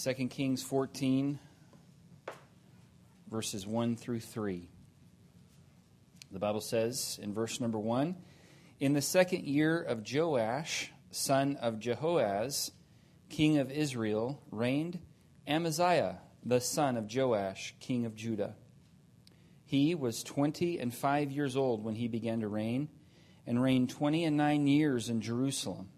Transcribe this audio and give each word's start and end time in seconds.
2 0.00 0.14
Kings 0.28 0.62
14, 0.62 1.40
verses 3.28 3.66
1 3.66 3.96
through 3.96 4.20
3. 4.20 4.68
The 6.30 6.38
Bible 6.38 6.60
says 6.60 7.18
in 7.20 7.34
verse 7.34 7.60
number 7.60 7.80
1 7.80 8.14
In 8.78 8.92
the 8.92 9.02
second 9.02 9.44
year 9.44 9.82
of 9.82 10.04
Joash, 10.08 10.92
son 11.10 11.56
of 11.56 11.80
Jehoahaz, 11.80 12.70
king 13.28 13.58
of 13.58 13.72
Israel, 13.72 14.40
reigned 14.52 15.00
Amaziah, 15.48 16.20
the 16.44 16.60
son 16.60 16.96
of 16.96 17.12
Joash, 17.12 17.74
king 17.80 18.06
of 18.06 18.14
Judah. 18.14 18.54
He 19.64 19.96
was 19.96 20.22
twenty 20.22 20.78
and 20.78 20.94
five 20.94 21.32
years 21.32 21.56
old 21.56 21.82
when 21.82 21.96
he 21.96 22.06
began 22.06 22.40
to 22.40 22.48
reign, 22.48 22.88
and 23.48 23.60
reigned 23.60 23.90
twenty 23.90 24.24
and 24.24 24.36
nine 24.36 24.68
years 24.68 25.08
in 25.08 25.20
Jerusalem. 25.20 25.88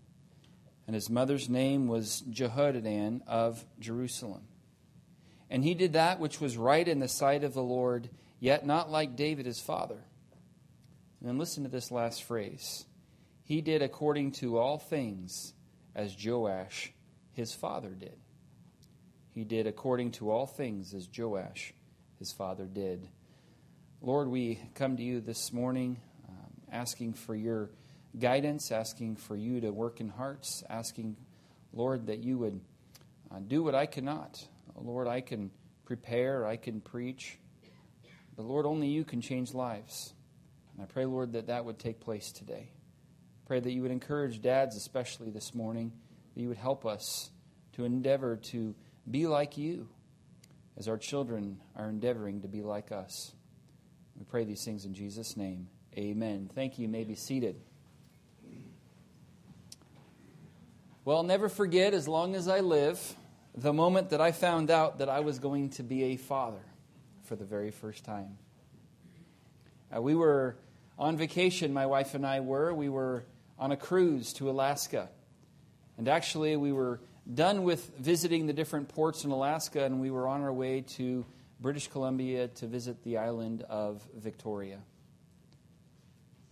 And 0.91 0.95
his 0.97 1.09
mother's 1.09 1.49
name 1.49 1.87
was 1.87 2.25
Jehoaddan 2.29 3.21
of 3.29 3.65
Jerusalem. 3.79 4.43
And 5.49 5.63
he 5.63 5.73
did 5.75 5.93
that 5.93 6.19
which 6.19 6.41
was 6.41 6.57
right 6.57 6.89
in 6.89 6.99
the 6.99 7.07
sight 7.07 7.45
of 7.45 7.55
the 7.55 7.63
Lord, 7.63 8.11
yet 8.41 8.67
not 8.67 8.91
like 8.91 9.15
David 9.15 9.47
his 9.47 9.61
father. 9.61 10.03
And 11.21 11.29
then 11.29 11.39
listen 11.39 11.63
to 11.63 11.71
this 11.71 11.93
last 11.93 12.25
phrase. 12.25 12.87
He 13.45 13.61
did 13.61 13.83
according 13.83 14.33
to 14.41 14.59
all 14.59 14.79
things 14.79 15.53
as 15.95 16.17
Joash 16.21 16.93
his 17.35 17.55
father 17.55 17.91
did. 17.91 18.19
He 19.33 19.45
did 19.45 19.69
according 19.69 20.11
to 20.15 20.33
all 20.33 20.47
things 20.47 20.93
as 20.93 21.09
Joash 21.17 21.73
his 22.19 22.33
father 22.33 22.65
did. 22.65 23.09
Lord, 24.03 24.27
we 24.27 24.59
come 24.75 24.97
to 24.97 25.05
you 25.05 25.21
this 25.21 25.53
morning 25.53 26.01
um, 26.29 26.51
asking 26.73 27.13
for 27.13 27.37
your 27.37 27.71
guidance, 28.19 28.73
asking 28.73 29.17
for 29.17 29.37
you 29.37 29.61
to 29.61 29.71
work 29.71 30.01
in 30.01 30.09
hearts, 30.09 30.65
asking, 30.69 31.17
Lord, 31.73 32.07
that 32.07 32.19
you 32.19 32.39
would 32.39 32.61
uh, 33.31 33.39
do 33.47 33.63
what 33.63 33.75
I 33.75 33.87
cannot. 33.87 34.47
Lord, 34.77 35.07
I 35.07 35.21
can 35.21 35.51
prepare, 35.85 36.47
I 36.47 36.57
can 36.57 36.81
preach, 36.81 37.39
but 38.37 38.47
Lord, 38.47 38.67
only 38.67 38.89
you 38.89 39.05
can 39.05 39.21
change 39.21 39.53
lives. 39.53 40.15
And 40.73 40.83
I 40.83 40.87
pray, 40.87 41.05
Lord, 41.05 41.33
that 41.33 41.49
that 41.49 41.65
would 41.65 41.79
take 41.79 42.01
place 42.01 42.33
today. 42.33 42.71
Pray 43.47 43.61
that 43.61 43.73
you 43.73 43.83
would 43.83 43.91
encourage 43.91 44.41
dads, 44.41 44.77
especially 44.77 45.31
this 45.31 45.55
morning, 45.55 45.93
that 46.35 46.41
you 46.41 46.49
would 46.49 46.57
help 46.57 46.87
us 46.87 47.31
to 47.73 47.85
endeavor 47.85 48.37
to 48.37 48.75
be 49.11 49.27
like 49.27 49.59
you 49.59 49.89
as 50.79 50.89
our 50.89 50.97
children 50.97 51.61
are 51.77 51.89
endeavoring 51.89 52.43
to 52.43 52.49
be 52.49 52.63
like 52.63 52.93
us. 52.93 53.33
We 54.17 54.25
pray 54.25 54.45
these 54.45 54.65
things 54.65 54.85
in 54.85 54.95
Jesus' 54.95 55.37
name. 55.37 55.69
Amen. 55.97 56.49
Thank 56.55 56.79
you. 56.79 56.83
You 56.83 56.89
may 56.89 57.05
be 57.05 57.17
seated. 57.17 57.61
Well, 61.03 61.17
I'll 61.17 61.23
never 61.23 61.49
forget, 61.49 61.95
as 61.95 62.07
long 62.07 62.35
as 62.35 62.47
I 62.47 62.61
live, 62.61 63.17
the 63.55 63.73
moment 63.73 64.11
that 64.11 64.21
I 64.21 64.33
found 64.33 64.71
out 64.71 64.99
that 64.99 65.09
I 65.09 65.21
was 65.21 65.39
going 65.39 65.71
to 65.71 65.83
be 65.83 66.05
a 66.05 66.17
father 66.17 66.61
for 67.23 67.37
the 67.37 67.45
very 67.47 67.71
first 67.71 68.05
time. 68.05 68.37
Uh, 69.97 70.03
we 70.03 70.15
were 70.15 70.57
on 70.99 71.17
vacation, 71.17 71.73
my 71.73 71.87
wife 71.87 72.15
and 72.15 72.27
I 72.27 72.41
were. 72.41 72.75
We 72.75 72.91
were 72.91 73.25
on 73.59 73.73
a 73.73 73.79
cruise 73.79 74.35
to 74.35 74.51
Alaska. 74.51 75.09
And 75.97 76.07
actually, 76.07 76.55
we 76.57 76.71
were 76.71 77.01
done 77.33 77.63
with 77.63 77.91
visiting 77.97 78.47
the 78.47 78.53
different 78.53 78.91
ports 78.91 79.25
in 79.25 79.31
Alaska, 79.31 79.83
and 79.83 80.03
we 80.03 80.11
were 80.11 80.29
on 80.29 80.43
our 80.43 80.53
way 80.53 80.83
to 80.97 81.25
British 81.61 81.89
Columbia 81.89 82.49
to 82.49 82.67
visit 82.67 83.03
the 83.05 83.17
island 83.17 83.63
of 83.71 84.07
Victoria. 84.15 84.81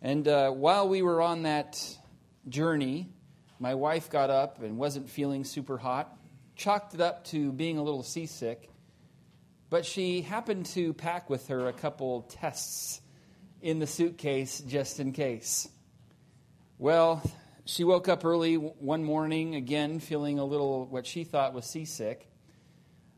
And 0.00 0.26
uh, 0.26 0.52
while 0.52 0.88
we 0.88 1.02
were 1.02 1.20
on 1.20 1.42
that 1.42 1.78
journey, 2.48 3.10
my 3.58 3.74
wife 3.74 4.10
got 4.10 4.30
up 4.30 4.62
and 4.62 4.78
wasn't 4.78 5.08
feeling 5.08 5.44
super 5.44 5.78
hot, 5.78 6.16
chalked 6.56 6.94
it 6.94 7.00
up 7.00 7.24
to 7.26 7.52
being 7.52 7.78
a 7.78 7.82
little 7.82 8.02
seasick, 8.02 8.70
but 9.70 9.84
she 9.84 10.22
happened 10.22 10.66
to 10.66 10.92
pack 10.94 11.28
with 11.28 11.48
her 11.48 11.68
a 11.68 11.72
couple 11.72 12.22
tests 12.22 13.00
in 13.60 13.78
the 13.78 13.86
suitcase 13.86 14.60
just 14.60 15.00
in 15.00 15.12
case. 15.12 15.68
Well, 16.78 17.22
she 17.64 17.84
woke 17.84 18.08
up 18.08 18.24
early 18.24 18.54
one 18.54 19.04
morning, 19.04 19.54
again 19.54 20.00
feeling 20.00 20.38
a 20.38 20.44
little 20.44 20.86
what 20.86 21.06
she 21.06 21.24
thought 21.24 21.52
was 21.52 21.66
seasick, 21.66 22.28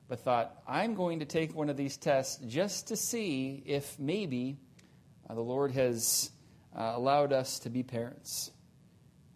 but 0.09 0.21
thought, 0.21 0.63
I'm 0.67 0.95
going 0.95 1.21
to 1.21 1.25
take 1.25 1.55
one 1.55 1.71
of 1.71 1.77
these 1.77 1.97
tests 1.97 2.43
just 2.47 2.89
to 2.89 2.97
see 2.97 3.63
if 3.65 3.99
maybe 3.99 4.57
uh, 5.29 5.35
the 5.35 5.41
Lord 5.41 5.71
has 5.73 6.31
uh, 6.77 6.95
allowed 6.97 7.33
us 7.33 7.61
to 7.61 7.71
be 7.71 7.83
parents. 7.83 8.51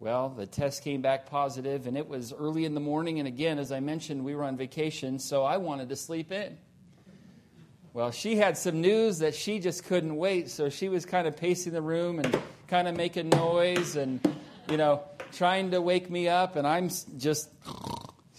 Well, 0.00 0.28
the 0.28 0.47
test 0.47 0.82
came 0.82 1.03
back 1.03 1.27
positive, 1.27 1.87
and 1.87 1.97
it 1.97 2.09
was 2.09 2.32
early 2.32 2.65
in 2.65 2.75
the 2.75 2.81
morning. 2.81 3.21
And 3.21 3.28
again, 3.28 3.59
as 3.59 3.72
I 3.72 3.81
mentioned, 3.81 4.25
we 4.25 4.34
were 4.34 4.44
on 4.44 4.56
vacation, 4.56 5.19
so 5.19 5.44
I 5.44 5.56
wanted 5.56 5.88
to 5.91 5.97
sleep 5.97 6.32
in. 6.32 6.59
Well, 7.93 8.10
she 8.10 8.34
had 8.34 8.59
some 8.59 8.81
news 8.81 9.21
that 9.21 9.37
she 9.37 9.60
just 9.60 9.84
couldn't 9.84 10.16
wait, 10.16 10.50
so 10.50 10.69
she 10.69 10.88
was 10.88 11.06
kind 11.06 11.28
of 11.28 11.37
pacing 11.37 11.72
the 11.72 11.81
room 11.81 12.19
and 12.19 12.37
kind 12.66 12.88
of 12.88 12.97
making 12.97 13.28
noise 13.28 13.94
and, 13.94 14.21
you 14.69 14.77
know, 14.77 15.05
trying 15.32 15.71
to 15.71 15.81
wake 15.81 16.11
me 16.11 16.28
up. 16.28 16.56
And 16.56 16.66
I'm 16.66 16.91
just, 17.16 17.50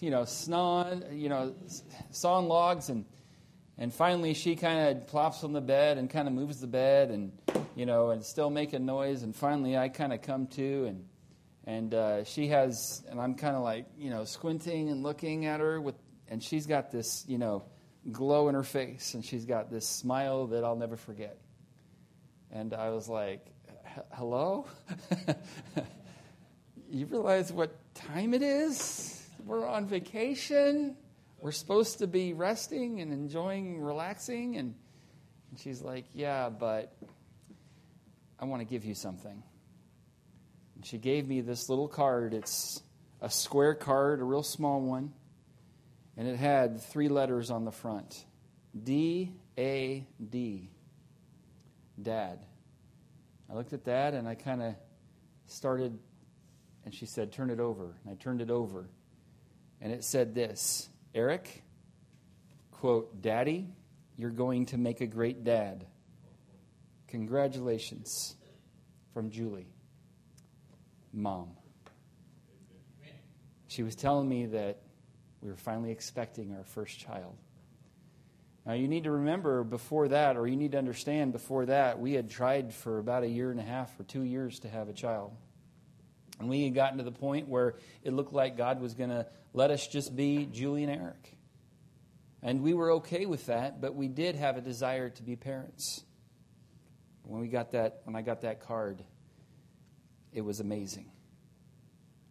you 0.02 0.12
know, 0.12 0.26
snoring, 0.26 1.04
you 1.14 1.30
know, 1.30 1.56
sawing 2.12 2.50
logs. 2.50 2.90
And, 2.90 3.06
and 3.78 3.94
finally, 3.94 4.34
she 4.34 4.58
kind 4.58 4.90
of 4.90 5.08
plops 5.08 5.44
on 5.46 5.54
the 5.54 5.62
bed 5.62 5.98
and 5.98 6.10
kind 6.10 6.28
of 6.28 6.34
moves 6.34 6.60
the 6.60 6.68
bed 6.68 7.10
and, 7.10 7.32
you 7.78 7.86
know, 7.86 8.10
and 8.10 8.26
still 8.26 8.50
making 8.50 8.86
noise. 8.86 9.24
And 9.24 9.34
finally, 9.34 9.78
I 9.78 9.88
kind 9.88 10.12
of 10.12 10.22
come 10.22 10.48
to 10.48 10.86
and 10.86 11.06
and 11.66 11.94
uh, 11.94 12.24
she 12.24 12.48
has, 12.50 13.04
and 13.10 13.20
I'm 13.20 13.36
kind 13.36 13.56
of 13.56 13.64
like, 13.64 13.88
you 13.98 14.10
know, 14.12 14.24
squinting 14.24 14.90
and 14.90 15.02
looking 15.02 15.46
at 15.46 15.60
her 15.60 15.82
with, 15.82 15.96
and 16.28 16.42
she's 16.42 16.68
got 16.68 16.92
this, 16.92 17.26
you 17.28 17.40
know, 17.40 17.64
glow 18.12 18.50
in 18.50 18.56
her 18.56 18.64
face, 18.64 19.16
and 19.16 19.26
she's 19.26 19.46
got 19.46 19.72
this 19.72 19.88
smile 19.88 20.48
that 20.48 20.64
I'll 20.64 20.76
never 20.76 20.96
forget. 20.96 21.38
And 22.52 22.74
I 22.74 22.92
was 22.92 23.10
like, 23.10 23.48
hello? 24.14 24.68
you 26.90 27.08
realize 27.08 27.52
what 27.52 27.76
time 27.96 28.36
it 28.36 28.44
is? 28.44 29.28
We're 29.44 29.68
on 29.68 29.88
vacation. 29.88 30.96
We're 31.40 31.52
supposed 31.52 32.00
to 32.00 32.08
be 32.08 32.34
resting 32.34 33.02
and 33.02 33.12
enjoying, 33.12 33.82
relaxing. 33.82 34.58
And, 34.58 34.76
and 35.50 35.60
she's 35.60 35.82
like, 35.82 36.06
yeah, 36.14 36.50
but 36.50 36.96
I 38.40 38.46
want 38.46 38.62
to 38.62 38.66
give 38.66 38.86
you 38.86 38.94
something. 38.94 39.42
She 40.86 41.00
gave 41.00 41.28
me 41.28 41.42
this 41.42 41.68
little 41.68 41.88
card. 41.88 42.36
It's 42.36 42.84
a 43.20 43.28
square 43.28 43.74
card, 43.74 44.22
a 44.22 44.24
real 44.24 44.44
small 44.44 44.80
one, 44.80 45.14
and 46.16 46.28
it 46.28 46.38
had 46.38 46.80
three 46.80 47.10
letters 47.10 47.50
on 47.50 47.66
the 47.66 47.72
front 47.72 48.24
D 48.84 49.32
A 49.58 50.06
D. 50.30 50.70
Dad. 52.00 52.38
I 53.50 53.56
looked 53.56 53.74
at 53.74 53.86
that 53.86 54.14
and 54.14 54.28
I 54.28 54.36
kind 54.36 54.62
of 54.62 54.76
started, 55.48 55.98
and 56.84 56.94
she 56.94 57.08
said, 57.08 57.32
Turn 57.32 57.50
it 57.50 57.60
over. 57.60 57.96
And 58.04 58.12
I 58.12 58.16
turned 58.22 58.42
it 58.42 58.52
over. 58.52 58.88
And 59.82 59.92
it 59.92 60.04
said 60.04 60.36
this 60.36 60.88
Eric, 61.16 61.64
quote, 62.70 63.24
Daddy, 63.24 63.70
you're 64.18 64.30
going 64.30 64.68
to 64.68 64.78
make 64.78 65.02
a 65.02 65.08
great 65.08 65.44
dad. 65.44 65.88
Congratulations 67.08 68.36
from 69.16 69.32
Julie 69.32 69.66
mom. 71.16 71.50
She 73.68 73.84
was 73.84 73.96
telling 73.96 74.28
me 74.30 74.46
that 74.48 74.82
we 75.42 75.50
were 75.50 75.58
finally 75.58 75.92
expecting 75.92 76.54
our 76.56 76.64
first 76.64 77.00
child. 77.00 77.36
Now, 78.66 78.74
you 78.74 78.88
need 78.88 79.04
to 79.04 79.12
remember 79.12 79.64
before 79.64 80.08
that, 80.08 80.38
or 80.38 80.48
you 80.48 80.56
need 80.56 80.72
to 80.72 80.78
understand 80.78 81.32
before 81.32 81.68
that, 81.68 82.00
we 82.00 82.14
had 82.14 82.30
tried 82.30 82.74
for 82.74 82.98
about 82.98 83.24
a 83.24 83.28
year 83.28 83.52
and 83.52 83.60
a 83.60 83.64
half 83.64 84.00
or 84.00 84.04
two 84.04 84.24
years 84.24 84.60
to 84.60 84.70
have 84.70 84.90
a 84.90 84.94
child. 84.94 85.34
And 86.40 86.50
we 86.50 86.64
had 86.64 86.74
gotten 86.74 86.98
to 86.98 87.04
the 87.04 87.12
point 87.12 87.48
where 87.48 87.76
it 88.04 88.12
looked 88.12 88.34
like 88.34 88.58
God 88.58 88.82
was 88.82 88.94
going 88.96 89.12
to 89.12 89.28
let 89.54 89.72
us 89.72 89.88
just 89.88 90.16
be 90.16 90.46
Julie 90.46 90.84
and 90.84 90.92
Eric. 90.92 91.38
And 92.42 92.62
we 92.62 92.74
were 92.74 92.94
okay 92.94 93.26
with 93.26 93.46
that, 93.46 93.82
but 93.82 93.96
we 93.96 94.08
did 94.08 94.36
have 94.36 94.58
a 94.58 94.62
desire 94.62 95.10
to 95.10 95.24
be 95.24 95.36
parents. 95.36 96.04
When 97.24 97.42
we 97.42 97.48
got 97.48 97.72
that, 97.72 98.02
when 98.04 98.16
I 98.16 98.22
got 98.22 98.42
that 98.42 98.62
card, 98.62 99.04
it 100.36 100.42
was 100.42 100.60
amazing. 100.60 101.10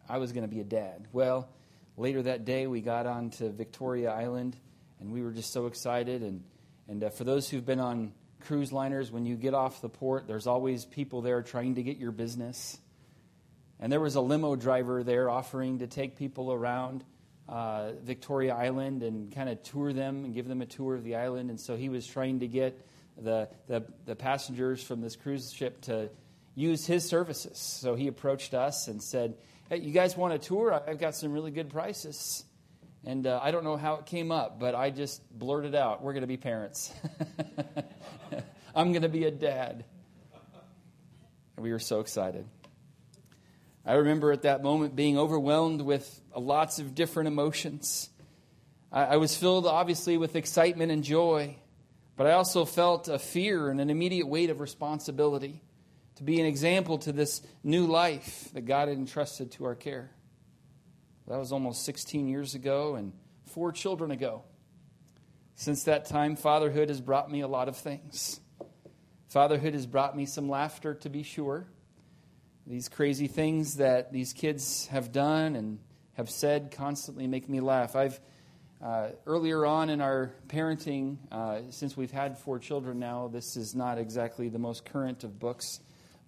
I 0.07 0.19
was 0.19 0.31
going 0.31 0.43
to 0.43 0.47
be 0.47 0.61
a 0.61 0.63
dad. 0.63 1.07
Well, 1.11 1.49
later 1.97 2.21
that 2.21 2.45
day, 2.45 2.67
we 2.67 2.81
got 2.81 3.07
on 3.07 3.31
to 3.31 3.49
Victoria 3.49 4.11
Island, 4.11 4.55
and 4.99 5.11
we 5.11 5.23
were 5.23 5.31
just 5.31 5.51
so 5.51 5.65
excited. 5.65 6.21
And, 6.21 6.43
and 6.87 7.03
uh, 7.03 7.09
for 7.09 7.23
those 7.23 7.49
who've 7.49 7.65
been 7.65 7.79
on 7.79 8.13
cruise 8.41 8.71
liners, 8.71 9.11
when 9.11 9.25
you 9.25 9.35
get 9.35 9.55
off 9.55 9.81
the 9.81 9.89
port, 9.89 10.27
there's 10.27 10.45
always 10.45 10.85
people 10.85 11.21
there 11.21 11.41
trying 11.41 11.75
to 11.75 11.83
get 11.83 11.97
your 11.97 12.11
business. 12.11 12.77
And 13.79 13.91
there 13.91 13.99
was 13.99 14.13
a 14.13 14.21
limo 14.21 14.55
driver 14.55 15.03
there 15.03 15.27
offering 15.27 15.79
to 15.79 15.87
take 15.87 16.15
people 16.15 16.53
around 16.53 17.03
uh, 17.49 17.93
Victoria 18.03 18.53
Island 18.53 19.01
and 19.01 19.33
kind 19.33 19.49
of 19.49 19.63
tour 19.63 19.93
them 19.93 20.25
and 20.25 20.33
give 20.35 20.47
them 20.47 20.61
a 20.61 20.67
tour 20.67 20.93
of 20.93 21.03
the 21.03 21.15
island. 21.15 21.49
And 21.49 21.59
so 21.59 21.75
he 21.75 21.89
was 21.89 22.05
trying 22.05 22.41
to 22.41 22.47
get 22.47 22.79
the, 23.17 23.49
the, 23.67 23.83
the 24.05 24.15
passengers 24.15 24.83
from 24.83 25.01
this 25.01 25.15
cruise 25.15 25.51
ship 25.51 25.81
to 25.81 26.11
use 26.55 26.87
his 26.87 27.07
services. 27.07 27.57
So 27.57 27.95
he 27.95 28.07
approached 28.07 28.53
us 28.53 28.87
and 28.87 29.03
said, 29.03 29.35
Hey, 29.69 29.77
you 29.77 29.91
guys 29.91 30.15
want 30.15 30.33
a 30.33 30.39
tour? 30.39 30.73
I've 30.73 30.99
got 30.99 31.15
some 31.15 31.33
really 31.33 31.51
good 31.51 31.69
prices. 31.69 32.43
And 33.03 33.27
uh, 33.27 33.39
I 33.43 33.51
don't 33.51 33.63
know 33.63 33.77
how 33.77 33.95
it 33.95 34.05
came 34.05 34.31
up, 34.31 34.59
but 34.59 34.73
I 34.73 34.89
just 34.89 35.21
blurted 35.37 35.75
out, 35.75 36.01
We're 36.01 36.13
going 36.13 36.21
to 36.21 36.27
be 36.27 36.37
parents. 36.37 36.93
I'm 38.75 38.91
going 38.91 39.03
to 39.03 39.09
be 39.09 39.25
a 39.25 39.31
dad. 39.31 39.85
And 41.55 41.63
we 41.63 41.71
were 41.71 41.79
so 41.79 41.99
excited. 41.99 42.45
I 43.85 43.93
remember 43.95 44.31
at 44.31 44.41
that 44.41 44.63
moment 44.63 44.95
being 44.95 45.17
overwhelmed 45.17 45.81
with 45.81 46.21
lots 46.35 46.79
of 46.79 46.95
different 46.95 47.27
emotions. 47.27 48.09
I, 48.91 49.03
I 49.03 49.17
was 49.17 49.35
filled, 49.35 49.67
obviously, 49.67 50.17
with 50.17 50.35
excitement 50.35 50.91
and 50.91 51.03
joy, 51.03 51.57
but 52.17 52.27
I 52.27 52.31
also 52.31 52.65
felt 52.65 53.07
a 53.07 53.19
fear 53.19 53.69
and 53.69 53.79
an 53.79 53.89
immediate 53.89 54.27
weight 54.27 54.49
of 54.49 54.59
responsibility 54.59 55.61
to 56.15 56.23
be 56.23 56.39
an 56.39 56.45
example 56.45 56.97
to 56.99 57.11
this 57.11 57.41
new 57.63 57.85
life 57.85 58.49
that 58.53 58.61
God 58.61 58.87
had 58.87 58.97
entrusted 58.97 59.51
to 59.53 59.65
our 59.65 59.75
care. 59.75 60.11
That 61.27 61.37
was 61.37 61.51
almost 61.51 61.83
16 61.85 62.27
years 62.27 62.55
ago 62.55 62.95
and 62.95 63.13
four 63.45 63.71
children 63.71 64.11
ago. 64.11 64.43
Since 65.55 65.83
that 65.83 66.05
time, 66.05 66.35
fatherhood 66.35 66.89
has 66.89 67.01
brought 67.01 67.31
me 67.31 67.41
a 67.41 67.47
lot 67.47 67.67
of 67.67 67.77
things. 67.77 68.39
Fatherhood 69.29 69.73
has 69.73 69.85
brought 69.85 70.15
me 70.15 70.25
some 70.25 70.49
laughter, 70.49 70.93
to 70.95 71.09
be 71.09 71.23
sure. 71.23 71.67
These 72.67 72.89
crazy 72.89 73.27
things 73.27 73.75
that 73.77 74.11
these 74.11 74.33
kids 74.33 74.87
have 74.87 75.11
done 75.11 75.55
and 75.55 75.79
have 76.13 76.29
said 76.29 76.71
constantly 76.71 77.27
make 77.27 77.49
me 77.49 77.59
laugh. 77.59 77.95
I've 77.95 78.19
uh, 78.81 79.09
earlier 79.25 79.65
on 79.65 79.89
in 79.89 80.01
our 80.01 80.31
parenting, 80.47 81.17
uh, 81.31 81.61
since 81.69 81.95
we've 81.95 82.11
had 82.11 82.37
four 82.37 82.59
children 82.59 82.99
now, 82.99 83.27
this 83.27 83.55
is 83.55 83.73
not 83.73 83.97
exactly 83.97 84.49
the 84.49 84.59
most 84.59 84.85
current 84.85 85.23
of 85.23 85.39
books, 85.39 85.79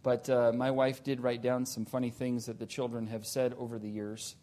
but 0.08 0.30
uh, 0.30 0.54
my 0.56 0.72
wife 0.72 1.04
did 1.04 1.20
write 1.20 1.42
down 1.42 1.66
some 1.66 1.84
funny 1.84 2.12
things 2.12 2.46
that 2.46 2.58
the 2.60 2.66
children 2.66 3.08
have 3.08 3.26
said 3.26 3.54
over 3.60 3.78
the 3.78 3.90
years 3.90 4.38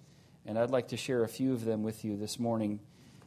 and 0.45 0.59
I'd 0.59 0.69
like 0.69 0.89
to 0.89 0.99
share 0.99 1.25
a 1.25 1.29
few 1.29 1.55
of 1.55 1.65
them 1.65 1.83
with 1.83 2.05
you 2.05 2.19
this 2.19 2.39
morning, 2.39 2.81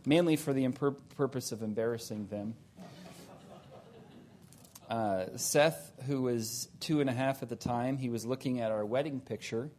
mainly 0.06 0.36
for 0.36 0.54
the 0.54 0.64
impur- 0.64 1.00
purpose 1.16 1.52
of 1.52 1.64
embarrassing 1.64 2.28
them. 2.28 2.54
Uh, 4.88 5.36
Seth, 5.36 5.94
who 6.06 6.22
was 6.22 6.70
two 6.80 7.02
and 7.02 7.10
a 7.10 7.14
half 7.14 7.42
at 7.42 7.50
the 7.50 7.56
time, 7.56 7.98
he 7.98 8.10
was 8.10 8.24
looking 8.24 8.62
at 8.62 8.72
our 8.72 8.86
wedding 8.86 9.20
picture. 9.20 9.72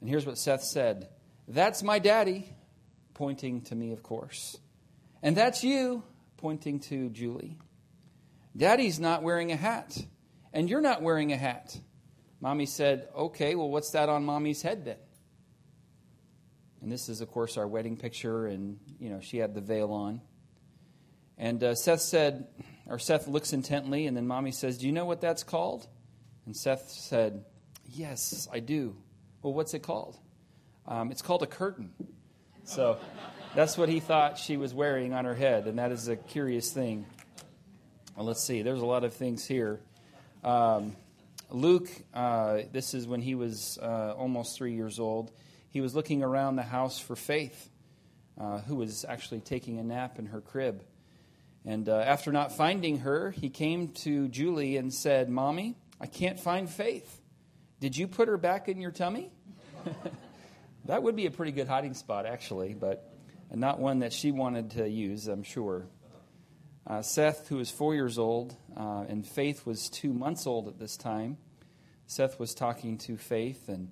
And 0.00 0.08
here's 0.08 0.24
what 0.24 0.38
Seth 0.38 0.62
said 0.62 1.08
That's 1.48 1.82
my 1.82 1.98
daddy, 1.98 2.54
pointing 3.14 3.62
to 3.62 3.74
me, 3.74 3.90
of 3.90 4.04
course. 4.04 4.56
And 5.24 5.36
that's 5.36 5.64
you, 5.64 6.04
pointing 6.36 6.78
to 6.82 7.08
Julie. 7.08 7.58
Daddy's 8.56 9.00
not 9.00 9.24
wearing 9.24 9.50
a 9.50 9.56
hat, 9.56 9.98
and 10.52 10.68
you're 10.68 10.80
not 10.80 11.02
wearing 11.02 11.32
a 11.32 11.36
hat. 11.36 11.76
Mommy 12.40 12.66
said, 12.66 13.08
Okay, 13.16 13.54
well, 13.54 13.70
what's 13.70 13.90
that 13.90 14.08
on 14.08 14.24
mommy's 14.24 14.62
head 14.62 14.84
then? 14.84 14.98
And 16.82 16.90
this 16.90 17.08
is, 17.08 17.20
of 17.20 17.30
course, 17.30 17.56
our 17.56 17.66
wedding 17.66 17.96
picture, 17.96 18.46
and 18.46 18.78
you 18.98 19.08
know 19.08 19.20
she 19.20 19.38
had 19.38 19.54
the 19.54 19.60
veil 19.60 19.92
on. 19.92 20.20
And 21.38 21.62
uh, 21.62 21.74
Seth 21.76 22.00
said, 22.00 22.48
or 22.86 22.98
Seth 22.98 23.28
looks 23.28 23.52
intently, 23.52 24.06
and 24.06 24.16
then 24.16 24.26
Mommy 24.26 24.50
says, 24.50 24.78
"Do 24.78 24.86
you 24.86 24.92
know 24.92 25.04
what 25.04 25.20
that's 25.20 25.44
called?" 25.44 25.86
And 26.44 26.56
Seth 26.56 26.90
said, 26.90 27.44
"Yes, 27.86 28.48
I 28.52 28.58
do." 28.58 28.96
Well, 29.42 29.54
what's 29.54 29.74
it 29.74 29.82
called? 29.84 30.18
Um, 30.86 31.12
it's 31.12 31.22
called 31.22 31.44
a 31.44 31.46
curtain. 31.46 31.92
So 32.64 32.98
that's 33.54 33.78
what 33.78 33.88
he 33.88 34.00
thought 34.00 34.38
she 34.38 34.56
was 34.56 34.74
wearing 34.74 35.12
on 35.12 35.24
her 35.24 35.34
head, 35.34 35.66
and 35.68 35.78
that 35.78 35.92
is 35.92 36.08
a 36.08 36.16
curious 36.16 36.72
thing. 36.72 37.06
Well, 38.16 38.26
let's 38.26 38.42
see. 38.42 38.62
There's 38.62 38.80
a 38.80 38.86
lot 38.86 39.04
of 39.04 39.14
things 39.14 39.46
here. 39.46 39.80
Um, 40.42 40.96
Luke, 41.50 41.90
uh, 42.14 42.62
this 42.72 42.94
is 42.94 43.06
when 43.06 43.20
he 43.20 43.34
was 43.34 43.78
uh, 43.80 44.14
almost 44.16 44.56
three 44.56 44.74
years 44.74 44.98
old 44.98 45.32
he 45.72 45.80
was 45.80 45.94
looking 45.94 46.22
around 46.22 46.56
the 46.56 46.62
house 46.62 46.98
for 46.98 47.16
Faith, 47.16 47.70
uh, 48.38 48.58
who 48.60 48.76
was 48.76 49.06
actually 49.08 49.40
taking 49.40 49.78
a 49.78 49.82
nap 49.82 50.18
in 50.18 50.26
her 50.26 50.42
crib. 50.42 50.84
And 51.64 51.88
uh, 51.88 51.96
after 51.96 52.30
not 52.30 52.52
finding 52.52 52.98
her, 52.98 53.30
he 53.30 53.48
came 53.48 53.88
to 53.88 54.28
Julie 54.28 54.76
and 54.76 54.92
said, 54.92 55.30
Mommy, 55.30 55.76
I 55.98 56.06
can't 56.06 56.38
find 56.38 56.68
Faith. 56.68 57.20
Did 57.80 57.96
you 57.96 58.06
put 58.06 58.28
her 58.28 58.36
back 58.36 58.68
in 58.68 58.82
your 58.82 58.90
tummy? 58.90 59.32
that 60.84 61.02
would 61.02 61.16
be 61.16 61.24
a 61.24 61.30
pretty 61.30 61.52
good 61.52 61.68
hiding 61.68 61.94
spot, 61.94 62.26
actually, 62.26 62.74
but 62.74 63.10
not 63.50 63.78
one 63.78 64.00
that 64.00 64.12
she 64.12 64.30
wanted 64.30 64.72
to 64.72 64.86
use, 64.86 65.26
I'm 65.26 65.42
sure. 65.42 65.86
Uh, 66.86 67.02
Seth, 67.02 67.48
who 67.48 67.56
was 67.56 67.70
four 67.70 67.94
years 67.94 68.18
old, 68.18 68.56
uh, 68.76 69.04
and 69.08 69.26
Faith 69.26 69.64
was 69.64 69.88
two 69.88 70.12
months 70.12 70.46
old 70.46 70.68
at 70.68 70.78
this 70.78 70.96
time, 70.96 71.38
Seth 72.06 72.38
was 72.38 72.54
talking 72.54 72.98
to 72.98 73.16
Faith, 73.16 73.68
and, 73.68 73.90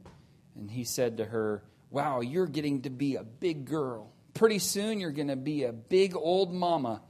and 0.56 0.70
he 0.70 0.84
said 0.84 1.18
to 1.18 1.24
her, 1.24 1.62
wow, 1.90 2.20
you're 2.20 2.46
getting 2.46 2.82
to 2.82 2.90
be 2.90 3.16
a 3.16 3.24
big 3.24 3.64
girl. 3.66 4.12
Pretty 4.34 4.60
soon 4.60 5.00
you're 5.00 5.10
going 5.10 5.28
to 5.28 5.36
be 5.36 5.64
a 5.64 5.72
big 5.72 6.14
old 6.16 6.52
mama, 6.54 7.02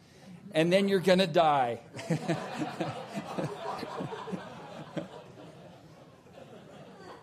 and 0.53 0.73
then 0.73 0.88
you're 0.88 1.00
going 1.00 1.19
to 1.19 1.27
die. 1.27 1.81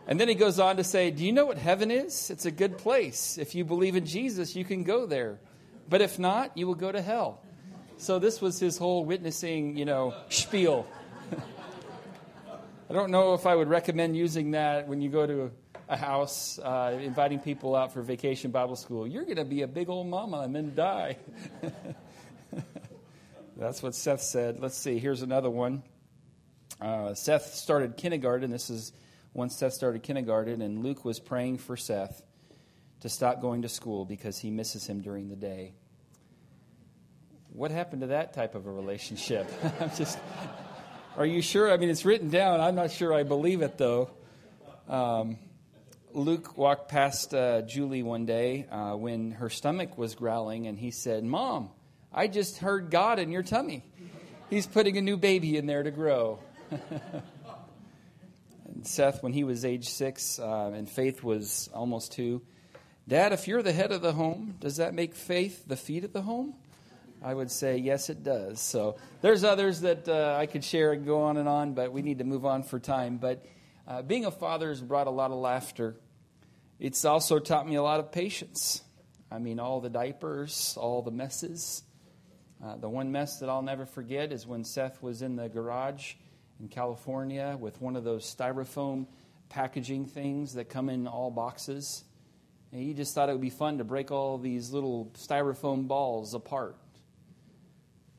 and 0.08 0.20
then 0.20 0.28
he 0.28 0.36
goes 0.36 0.60
on 0.60 0.78
to 0.78 0.84
say, 0.84 1.10
Do 1.10 1.26
you 1.26 1.32
know 1.34 1.48
what 1.48 1.58
heaven 1.58 1.90
is? 1.90 2.30
It's 2.30 2.46
a 2.46 2.52
good 2.52 2.78
place. 2.78 3.40
If 3.40 3.56
you 3.56 3.66
believe 3.66 3.96
in 3.96 4.06
Jesus, 4.06 4.56
you 4.56 4.64
can 4.64 4.84
go 4.84 5.08
there. 5.08 5.40
But 5.90 6.02
if 6.02 6.20
not, 6.20 6.56
you 6.58 6.68
will 6.68 6.76
go 6.76 6.92
to 6.92 7.02
hell. 7.02 7.42
So 8.00 8.20
this 8.20 8.40
was 8.42 8.60
his 8.60 8.78
whole 8.78 9.06
witnessing, 9.06 9.76
you 9.76 9.86
know, 9.86 10.14
spiel. 10.30 10.86
I 12.90 12.94
don't 12.94 13.10
know 13.10 13.34
if 13.34 13.48
I 13.48 13.56
would 13.56 13.70
recommend 13.70 14.16
using 14.16 14.52
that 14.52 14.88
when 14.88 15.02
you 15.02 15.10
go 15.10 15.26
to 15.26 15.52
a 15.90 15.98
house, 15.98 16.60
uh, 16.60 17.00
inviting 17.02 17.40
people 17.40 17.76
out 17.76 17.94
for 17.94 18.04
vacation 18.04 18.52
Bible 18.52 18.76
school. 18.76 19.08
You're 19.08 19.24
going 19.24 19.38
to 19.38 19.46
be 19.46 19.64
a 19.64 19.68
big 19.68 19.90
old 19.90 20.06
mama 20.06 20.42
and 20.42 20.56
then 20.56 20.76
die. 20.76 21.18
That's 23.58 23.82
what 23.82 23.96
Seth 23.96 24.22
said. 24.22 24.60
Let's 24.60 24.78
see. 24.78 25.00
Here's 25.00 25.24
another 25.24 25.50
one. 25.50 25.82
Uh, 26.80 27.16
Seth 27.16 27.56
started 27.56 27.98
kindergarten. 27.98 28.52
This 28.52 28.70
is 28.70 28.94
once 29.34 29.56
Seth 29.56 29.74
started 29.74 30.04
kindergarten, 30.04 30.62
and 30.62 30.84
Luke 30.84 31.04
was 31.04 31.20
praying 31.20 31.58
for 31.58 31.76
Seth 31.76 32.22
to 33.00 33.10
stop 33.10 33.42
going 33.42 33.64
to 33.64 33.70
school 33.70 34.06
because 34.06 34.38
he 34.38 34.52
misses 34.52 34.86
him 34.86 35.02
during 35.02 35.30
the 35.30 35.36
day. 35.36 35.74
What 37.58 37.72
happened 37.72 38.02
to 38.02 38.08
that 38.10 38.34
type 38.34 38.54
of 38.54 38.68
a 38.68 38.72
relationship? 38.72 39.52
I'm 39.80 39.90
just. 39.96 40.20
Are 41.18 41.26
you 41.26 41.42
sure? 41.42 41.72
I 41.72 41.78
mean, 41.78 41.90
it's 41.90 42.06
written 42.06 42.30
down. 42.30 42.62
I'm 42.62 42.76
not 42.76 42.92
sure 42.92 43.12
I 43.12 43.24
believe 43.24 43.64
it 43.64 43.80
though. 43.80 44.12
Um, 44.88 45.40
Luke 46.14 46.56
walked 46.56 46.88
past 46.88 47.34
uh, 47.34 47.64
Julie 47.64 48.04
one 48.04 48.28
day 48.28 48.68
uh, 48.70 48.94
when 48.94 49.32
her 49.32 49.50
stomach 49.50 49.98
was 49.98 50.14
growling, 50.14 50.68
and 50.68 50.78
he 50.78 50.92
said, 50.92 51.24
Mom, 51.24 51.72
I 52.14 52.28
just 52.28 52.60
heard 52.60 52.92
God 52.92 53.18
in 53.18 53.32
your 53.32 53.42
tummy. 53.42 53.84
He's 54.52 54.68
putting 54.68 54.96
a 55.00 55.02
new 55.02 55.18
baby 55.18 55.58
in 55.58 55.66
there 55.66 55.82
to 55.82 55.90
grow. 55.90 56.38
Seth, 58.84 59.24
when 59.24 59.34
he 59.34 59.44
was 59.44 59.66
age 59.66 59.90
six 59.90 60.38
uh, 60.38 60.74
and 60.76 60.88
Faith 60.88 61.24
was 61.24 61.72
almost 61.74 62.12
two, 62.12 62.44
Dad, 63.08 63.34
if 63.34 63.48
you're 63.48 63.64
the 63.64 63.74
head 63.74 63.92
of 63.92 64.04
the 64.04 64.14
home, 64.14 64.58
does 64.60 64.78
that 64.78 64.94
make 64.94 65.16
Faith 65.16 65.64
the 65.66 65.76
feet 65.76 66.04
of 66.04 66.14
the 66.14 66.22
home? 66.22 66.54
I 67.22 67.34
would 67.34 67.50
say, 67.50 67.78
yes, 67.78 68.10
it 68.10 68.24
does. 68.24 68.62
So 68.62 68.98
there's 69.22 69.44
others 69.44 69.82
that 69.82 70.08
uh, 70.08 70.36
I 70.40 70.46
could 70.46 70.64
share 70.64 70.94
and 70.94 71.06
go 71.06 71.24
on 71.24 71.38
and 71.38 71.50
on, 71.50 71.74
but 71.74 71.92
we 71.92 72.02
need 72.02 72.20
to 72.20 72.24
move 72.24 72.46
on 72.46 72.64
for 72.64 72.80
time. 72.80 73.18
But 73.18 73.46
uh, 73.88 74.02
being 74.02 74.26
a 74.26 74.32
father 74.32 74.70
has 74.70 74.82
brought 74.82 75.08
a 75.08 75.12
lot 75.12 75.32
of 75.32 75.38
laughter 75.38 75.96
it's 76.80 77.06
also 77.06 77.40
taught 77.40 77.68
me 77.68 77.76
a 77.76 77.82
lot 77.82 78.00
of 78.00 78.12
patience. 78.12 78.84
I 79.32 79.40
mean, 79.40 79.60
all 79.60 79.82
the 79.82 79.90
diapers, 79.90 80.78
all 80.80 81.02
the 81.02 81.12
messes. 81.12 81.82
Uh, 82.64 82.78
the 82.78 82.88
one 82.88 83.12
mess 83.12 83.40
that 83.40 83.50
I'll 83.50 83.64
never 83.64 83.88
forget 83.88 84.32
is 84.32 84.46
when 84.46 84.64
Seth 84.64 85.02
was 85.02 85.24
in 85.24 85.36
the 85.36 85.50
garage 85.50 86.14
in 86.60 86.68
California 86.68 87.58
with 87.60 87.82
one 87.82 87.96
of 87.96 88.04
those 88.04 88.24
styrofoam 88.24 89.08
packaging 89.50 90.06
things 90.06 90.54
that 90.54 90.70
come 90.70 90.90
in 90.90 91.08
all 91.08 91.32
boxes. 91.32 92.04
And 92.72 92.82
he 92.82 92.94
just 92.94 93.16
thought 93.16 93.30
it 93.30 93.32
would 93.32 93.42
be 93.42 93.50
fun 93.50 93.80
to 93.80 93.84
break 93.84 94.12
all 94.12 94.38
these 94.38 94.72
little 94.72 95.12
styrofoam 95.16 95.88
balls 95.88 96.36
apart. 96.36 96.78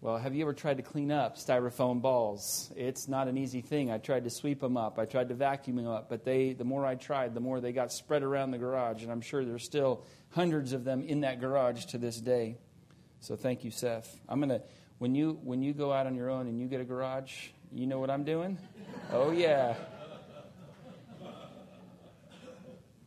Well, 0.00 0.16
have 0.16 0.32
you 0.32 0.42
ever 0.42 0.52
tried 0.52 0.76
to 0.76 0.84
clean 0.84 1.10
up 1.10 1.36
styrofoam 1.36 2.00
balls? 2.00 2.72
It's 2.76 3.08
not 3.08 3.26
an 3.26 3.36
easy 3.36 3.62
thing. 3.62 3.90
I 3.90 3.98
tried 3.98 4.22
to 4.24 4.30
sweep 4.30 4.60
them 4.60 4.76
up. 4.76 4.96
I 4.96 5.06
tried 5.06 5.28
to 5.30 5.34
vacuum 5.34 5.74
them 5.74 5.88
up, 5.88 6.08
but 6.08 6.24
they 6.24 6.52
the 6.52 6.62
more 6.62 6.86
I 6.86 6.94
tried, 6.94 7.34
the 7.34 7.40
more 7.40 7.60
they 7.60 7.72
got 7.72 7.92
spread 7.92 8.22
around 8.22 8.52
the 8.52 8.58
garage, 8.58 9.02
and 9.02 9.10
I'm 9.10 9.20
sure 9.20 9.44
there's 9.44 9.64
still 9.64 10.04
hundreds 10.30 10.72
of 10.72 10.84
them 10.84 11.02
in 11.02 11.22
that 11.22 11.40
garage 11.40 11.86
to 11.86 11.98
this 11.98 12.20
day. 12.20 12.58
So 13.18 13.34
thank 13.34 13.64
you, 13.64 13.72
Seth. 13.72 14.20
I'm 14.28 14.38
going 14.38 14.50
to 14.50 14.62
when 14.98 15.16
you 15.16 15.40
when 15.42 15.62
you 15.62 15.74
go 15.74 15.92
out 15.92 16.06
on 16.06 16.14
your 16.14 16.30
own 16.30 16.46
and 16.46 16.60
you 16.60 16.68
get 16.68 16.80
a 16.80 16.84
garage, 16.84 17.48
you 17.72 17.88
know 17.88 17.98
what 17.98 18.08
I'm 18.08 18.22
doing? 18.22 18.56
Oh 19.12 19.32
yeah. 19.32 19.74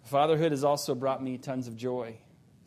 Fatherhood 0.04 0.52
has 0.52 0.66
also 0.66 0.94
brought 0.94 1.24
me 1.24 1.38
tons 1.38 1.70
of 1.70 1.78
joy 1.78 2.18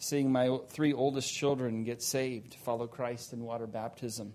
seeing 0.04 0.30
my 0.30 0.58
three 0.68 0.92
oldest 0.92 1.32
children 1.32 1.84
get 1.84 2.02
saved, 2.02 2.54
follow 2.54 2.87
Christ 2.87 3.32
in 3.32 3.40
water 3.40 3.66
baptism, 3.66 4.34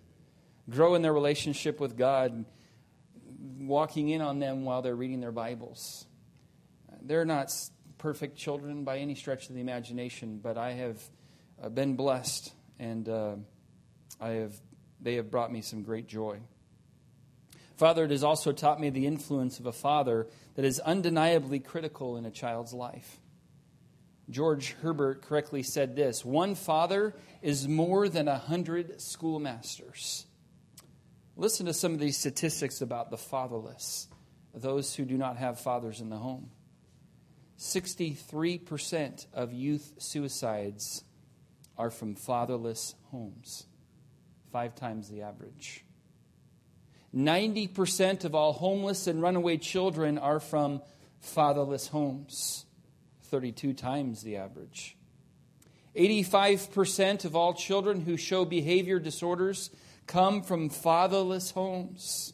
grow 0.70 0.96
in 0.96 1.02
their 1.02 1.14
relationship 1.14 1.80
with 1.80 1.98
God, 1.98 2.46
walking 3.60 4.10
in 4.10 4.22
on 4.22 4.40
them 4.40 4.66
while 4.66 4.82
they're 4.82 4.96
reading 4.96 5.22
their 5.22 5.32
Bibles. 5.32 6.06
They're 7.02 7.26
not 7.26 7.54
perfect 7.98 8.38
children 8.38 8.84
by 8.84 8.98
any 8.98 9.16
stretch 9.16 9.50
of 9.50 9.56
the 9.56 9.62
imagination, 9.62 10.40
but 10.42 10.58
I 10.58 10.72
have 10.72 11.02
uh, 11.62 11.70
been 11.70 11.96
blessed, 11.96 12.54
and 12.80 13.08
uh, 13.08 13.36
I 14.20 14.30
have, 14.30 14.54
they 15.00 15.16
have 15.16 15.30
brought 15.30 15.52
me 15.52 15.62
some 15.62 15.84
great 15.84 16.08
joy. 16.08 16.40
Father, 17.78 18.04
it 18.06 18.12
has 18.12 18.24
also 18.24 18.52
taught 18.52 18.82
me 18.82 18.90
the 18.90 19.06
influence 19.06 19.60
of 19.60 19.66
a 19.66 19.72
father 19.72 20.28
that 20.56 20.66
is 20.66 20.80
undeniably 20.80 21.60
critical 21.60 22.18
in 22.18 22.26
a 22.26 22.32
child's 22.32 22.74
life. 22.74 23.20
George 24.30 24.74
Herbert 24.82 25.24
correctly 25.24 25.64
said 25.64 25.96
this 25.96 26.24
One 26.24 26.56
father 26.56 27.16
is 27.42 27.68
more 27.68 28.08
than 28.08 28.28
a 28.28 28.38
hundred 28.38 29.02
schoolmasters. 29.02 30.26
Listen 31.36 31.66
to 31.68 31.74
some 31.74 31.94
of 31.94 32.00
these 32.00 32.18
statistics 32.18 32.82
about 32.82 33.10
the 33.10 33.18
fatherless, 33.18 34.08
those 34.54 34.94
who 34.96 35.06
do 35.06 35.18
not 35.18 35.38
have 35.38 35.60
fathers 35.60 36.02
in 36.02 36.10
the 36.10 36.18
home. 36.18 36.52
63% 37.58 39.26
of 39.34 39.54
youth 39.54 39.94
suicides 39.98 41.04
are 41.78 41.90
from 41.90 42.16
fatherless 42.16 42.96
homes, 43.12 43.66
five 44.52 44.76
times 44.76 45.10
the 45.10 45.22
average. 45.22 45.86
90% 47.16 48.26
of 48.26 48.36
all 48.36 48.54
homeless 48.54 49.08
and 49.08 49.22
runaway 49.22 49.58
children 49.58 50.18
are 50.18 50.40
from 50.40 50.82
fatherless 51.20 51.88
homes, 51.88 52.66
32 53.30 53.74
times 53.74 54.22
the 54.24 54.38
average. 54.38 54.98
85% 55.96 57.26
of 57.26 57.36
all 57.36 57.54
children 57.54 58.02
who 58.02 58.18
show 58.18 58.46
behavior 58.46 59.00
disorders 59.00 59.70
come 60.08 60.42
from 60.42 60.70
fatherless 60.70 61.52
homes. 61.52 62.34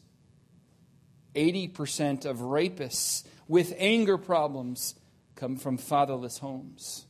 80% 1.35 2.25
of 2.25 2.37
rapists 2.37 3.23
with 3.47 3.73
anger 3.77 4.17
problems 4.17 4.95
come 5.35 5.57
from 5.57 5.77
fatherless 5.77 6.39
homes. 6.39 7.05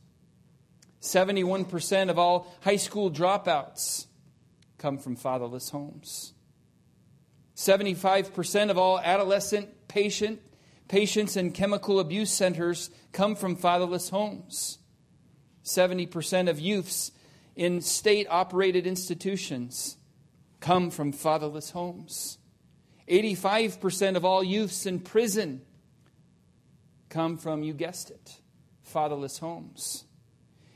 71% 1.00 2.10
of 2.10 2.18
all 2.18 2.52
high 2.62 2.76
school 2.76 3.10
dropouts 3.10 4.06
come 4.78 4.98
from 4.98 5.14
fatherless 5.14 5.70
homes. 5.70 6.32
75% 7.54 8.70
of 8.70 8.76
all 8.76 8.98
adolescent 8.98 9.88
patient, 9.88 10.42
patients 10.88 11.36
in 11.36 11.50
chemical 11.52 12.00
abuse 12.00 12.30
centers 12.30 12.90
come 13.12 13.34
from 13.34 13.56
fatherless 13.56 14.08
homes. 14.08 14.78
70% 15.64 16.48
of 16.48 16.60
youths 16.60 17.10
in 17.56 17.80
state 17.80 18.26
operated 18.30 18.86
institutions 18.86 19.96
come 20.60 20.90
from 20.90 21.12
fatherless 21.12 21.70
homes. 21.70 22.38
85% 23.08 24.16
of 24.16 24.24
all 24.24 24.42
youths 24.42 24.86
in 24.86 25.00
prison 25.00 25.62
come 27.08 27.38
from, 27.38 27.62
you 27.62 27.72
guessed 27.72 28.10
it, 28.10 28.40
fatherless 28.82 29.38
homes. 29.38 30.04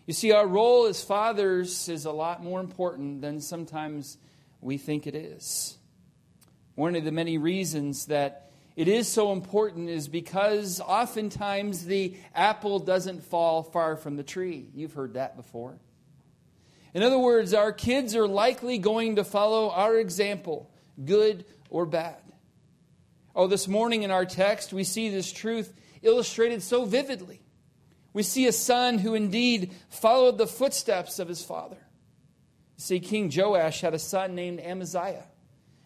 You 0.06 0.14
see, 0.14 0.32
our 0.32 0.46
role 0.46 0.86
as 0.86 1.04
fathers 1.04 1.88
is 1.88 2.04
a 2.04 2.12
lot 2.12 2.42
more 2.42 2.60
important 2.60 3.20
than 3.20 3.40
sometimes 3.40 4.18
we 4.60 4.76
think 4.76 5.06
it 5.06 5.14
is. 5.14 5.76
One 6.74 6.96
of 6.96 7.04
the 7.04 7.12
many 7.12 7.38
reasons 7.38 8.06
that 8.06 8.49
it 8.80 8.88
is 8.88 9.06
so 9.06 9.32
important 9.32 9.90
is 9.90 10.08
because 10.08 10.80
oftentimes 10.80 11.84
the 11.84 12.16
apple 12.34 12.78
doesn't 12.78 13.22
fall 13.22 13.62
far 13.62 13.94
from 13.94 14.16
the 14.16 14.22
tree. 14.22 14.70
You've 14.74 14.94
heard 14.94 15.12
that 15.14 15.36
before. 15.36 15.78
In 16.94 17.02
other 17.02 17.18
words, 17.18 17.52
our 17.52 17.72
kids 17.72 18.16
are 18.16 18.26
likely 18.26 18.78
going 18.78 19.16
to 19.16 19.22
follow 19.22 19.68
our 19.68 19.98
example, 19.98 20.70
good 21.04 21.44
or 21.68 21.84
bad. 21.84 22.22
Oh, 23.36 23.48
this 23.48 23.68
morning 23.68 24.02
in 24.02 24.10
our 24.10 24.24
text, 24.24 24.72
we 24.72 24.84
see 24.84 25.10
this 25.10 25.30
truth 25.30 25.74
illustrated 26.00 26.62
so 26.62 26.86
vividly. 26.86 27.42
We 28.14 28.22
see 28.22 28.46
a 28.46 28.52
son 28.52 28.96
who 28.96 29.12
indeed 29.12 29.74
followed 29.90 30.38
the 30.38 30.46
footsteps 30.46 31.18
of 31.18 31.28
his 31.28 31.44
father. 31.44 31.86
See, 32.78 32.98
King 32.98 33.30
Joash 33.30 33.82
had 33.82 33.92
a 33.92 33.98
son 33.98 34.34
named 34.34 34.58
Amaziah. 34.60 35.26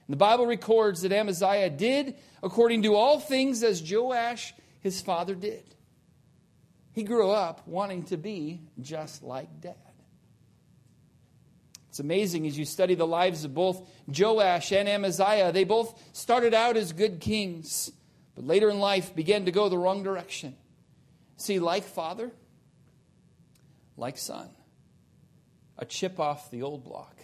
The 0.08 0.16
Bible 0.16 0.46
records 0.46 1.02
that 1.02 1.12
Amaziah 1.12 1.70
did 1.70 2.16
according 2.42 2.82
to 2.82 2.94
all 2.94 3.18
things 3.18 3.62
as 3.62 3.82
Joash, 3.82 4.52
his 4.80 5.00
father, 5.00 5.34
did. 5.34 5.74
He 6.92 7.02
grew 7.02 7.30
up 7.30 7.66
wanting 7.66 8.04
to 8.04 8.16
be 8.16 8.60
just 8.80 9.22
like 9.22 9.60
dad. 9.60 9.74
It's 11.88 12.00
amazing 12.00 12.46
as 12.46 12.58
you 12.58 12.64
study 12.64 12.94
the 12.94 13.06
lives 13.06 13.44
of 13.44 13.54
both 13.54 13.88
Joash 14.06 14.72
and 14.72 14.88
Amaziah. 14.88 15.52
They 15.52 15.64
both 15.64 16.00
started 16.12 16.52
out 16.52 16.76
as 16.76 16.92
good 16.92 17.20
kings 17.20 17.92
but 18.34 18.44
later 18.44 18.70
in 18.70 18.78
life 18.78 19.14
began 19.14 19.44
to 19.44 19.52
go 19.52 19.68
the 19.68 19.78
wrong 19.78 20.02
direction. 20.02 20.56
See, 21.36 21.58
like 21.58 21.84
father, 21.84 22.32
like 23.96 24.18
son, 24.18 24.48
a 25.78 25.84
chip 25.84 26.18
off 26.18 26.50
the 26.50 26.62
old 26.62 26.84
block. 26.84 27.16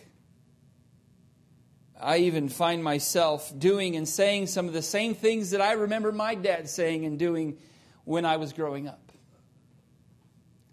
I 2.03 2.19
even 2.19 2.49
find 2.49 2.83
myself 2.83 3.53
doing 3.59 3.97
and 3.97 4.09
saying 4.09 4.47
some 4.47 4.67
of 4.67 4.73
the 4.73 4.83
same 4.83 5.15
things 5.15 5.51
that 5.51 5.61
I 5.61 5.73
remember 5.73 6.13
my 6.13 6.35
dad 6.35 6.69
saying 6.69 7.05
and 7.05 7.19
doing 7.19 7.59
when 8.05 8.25
I 8.25 8.37
was 8.37 8.53
growing 8.53 8.89
up. 8.89 9.13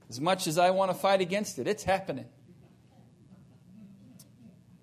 As 0.10 0.22
much 0.22 0.48
as 0.48 0.58
I 0.58 0.70
want 0.72 0.92
to 0.92 0.98
fight 0.98 1.22
against 1.22 1.60
it, 1.60 1.68
it's 1.68 1.84
happening. 1.84 2.26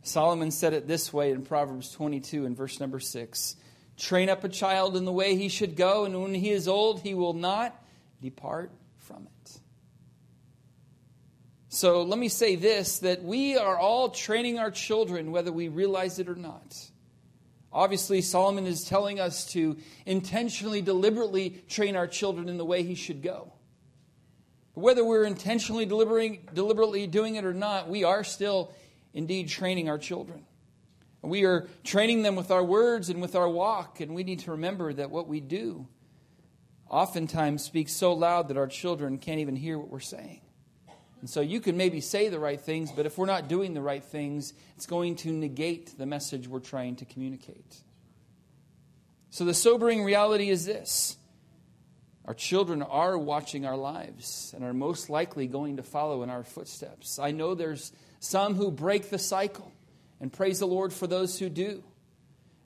Solomon 0.03 0.51
said 0.51 0.75
it 0.75 0.87
this 0.87 1.13
way 1.13 1.31
in 1.31 1.43
Proverbs 1.43 1.91
22 1.93 2.45
and 2.45 2.57
verse 2.57 2.79
number 2.79 3.01
6 3.01 3.57
Train 3.97 4.29
up 4.29 4.43
a 4.45 4.49
child 4.49 4.97
in 4.97 5.05
the 5.05 5.13
way 5.13 5.37
he 5.37 5.49
should 5.49 5.77
go, 5.77 6.05
and 6.05 6.21
when 6.21 6.35
he 6.35 6.51
is 6.51 6.67
old, 6.67 7.01
he 7.01 7.15
will 7.15 7.33
not 7.33 7.81
depart. 8.21 8.73
So 11.75 12.03
let 12.03 12.21
me 12.21 12.29
say 12.29 12.55
this 12.55 13.01
that 13.01 13.25
we 13.25 13.57
are 13.57 13.77
all 13.77 14.11
training 14.11 14.61
our 14.61 14.71
children, 14.71 15.33
whether 15.33 15.51
we 15.51 15.67
realize 15.67 16.21
it 16.21 16.29
or 16.29 16.37
not. 16.37 16.77
Obviously, 17.73 18.21
Solomon 18.21 18.65
is 18.65 18.85
telling 18.85 19.19
us 19.19 19.47
to 19.53 19.77
intentionally, 20.07 20.83
deliberately 20.83 21.65
train 21.69 21.97
our 21.97 22.07
children 22.07 22.49
in 22.49 22.59
the 22.59 22.65
way 22.65 22.85
he 22.85 22.95
should 22.95 23.23
go. 23.23 23.53
But 24.77 24.83
Whether 24.83 25.05
we're 25.05 25.25
intentionally 25.25 25.85
deliberately 25.85 27.09
doing 27.09 27.35
it 27.35 27.45
or 27.45 27.53
not, 27.53 27.89
we 27.89 28.05
are 28.05 28.23
still 28.23 28.73
indeed 29.13 29.49
training 29.49 29.89
our 29.89 29.99
children. 29.99 30.45
We 31.23 31.45
are 31.45 31.67
training 31.83 32.23
them 32.23 32.37
with 32.37 32.53
our 32.53 32.63
words 32.63 33.11
and 33.11 33.21
with 33.21 33.35
our 33.35 33.49
walk, 33.49 33.99
and 33.99 34.15
we 34.15 34.23
need 34.23 34.41
to 34.41 34.53
remember 34.53 34.93
that 34.93 35.11
what 35.11 35.27
we 35.27 35.41
do 35.41 35.89
oftentimes 36.89 37.65
speaks 37.65 37.93
so 37.93 38.13
loud 38.13 38.47
that 38.47 38.57
our 38.57 38.69
children 38.69 39.19
can't 39.19 39.41
even 39.41 39.57
hear 39.57 39.77
what 39.77 39.89
we're 39.89 39.99
saying. 39.99 40.44
And 41.25 41.31
so 41.31 41.41
you 41.41 41.59
can 41.59 41.79
maybe 41.79 42.03
say 42.03 42.29
the 42.29 42.39
right 42.39 42.61
things, 42.61 42.93
but 42.93 43.07
if 43.07 43.17
we're 43.17 43.25
not 43.25 43.49
doing 43.49 43.73
the 43.73 43.81
right 43.81 44.05
things, 44.05 44.53
it's 44.77 44.85
going 44.85 45.17
to 45.17 45.33
negate 45.33 45.97
the 45.97 46.05
message 46.05 46.47
we're 46.47 46.61
trying 46.61 46.97
to 46.97 47.07
communicate. 47.07 47.81
So 49.31 49.47
the 49.47 49.55
sobering 49.55 50.05
reality 50.05 50.51
is 50.51 50.67
this 50.67 51.17
our 52.27 52.35
children 52.35 52.83
are 52.83 53.17
watching 53.17 53.65
our 53.65 53.75
lives 53.75 54.53
and 54.55 54.63
are 54.67 54.75
most 54.75 55.09
likely 55.09 55.47
going 55.47 55.79
to 55.79 55.83
follow 55.83 56.23
in 56.23 56.29
our 56.29 56.45
footsteps. 56.45 57.19
I 57.19 57.31
know 57.31 57.55
there's 57.55 57.93
some 58.21 58.55
who 58.55 58.71
break 58.71 59.09
the 59.09 59.19
cycle. 59.19 59.73
And 60.21 60.31
praise 60.31 60.59
the 60.59 60.67
Lord 60.67 60.93
for 60.93 61.07
those 61.07 61.39
who 61.39 61.49
do. 61.49 61.83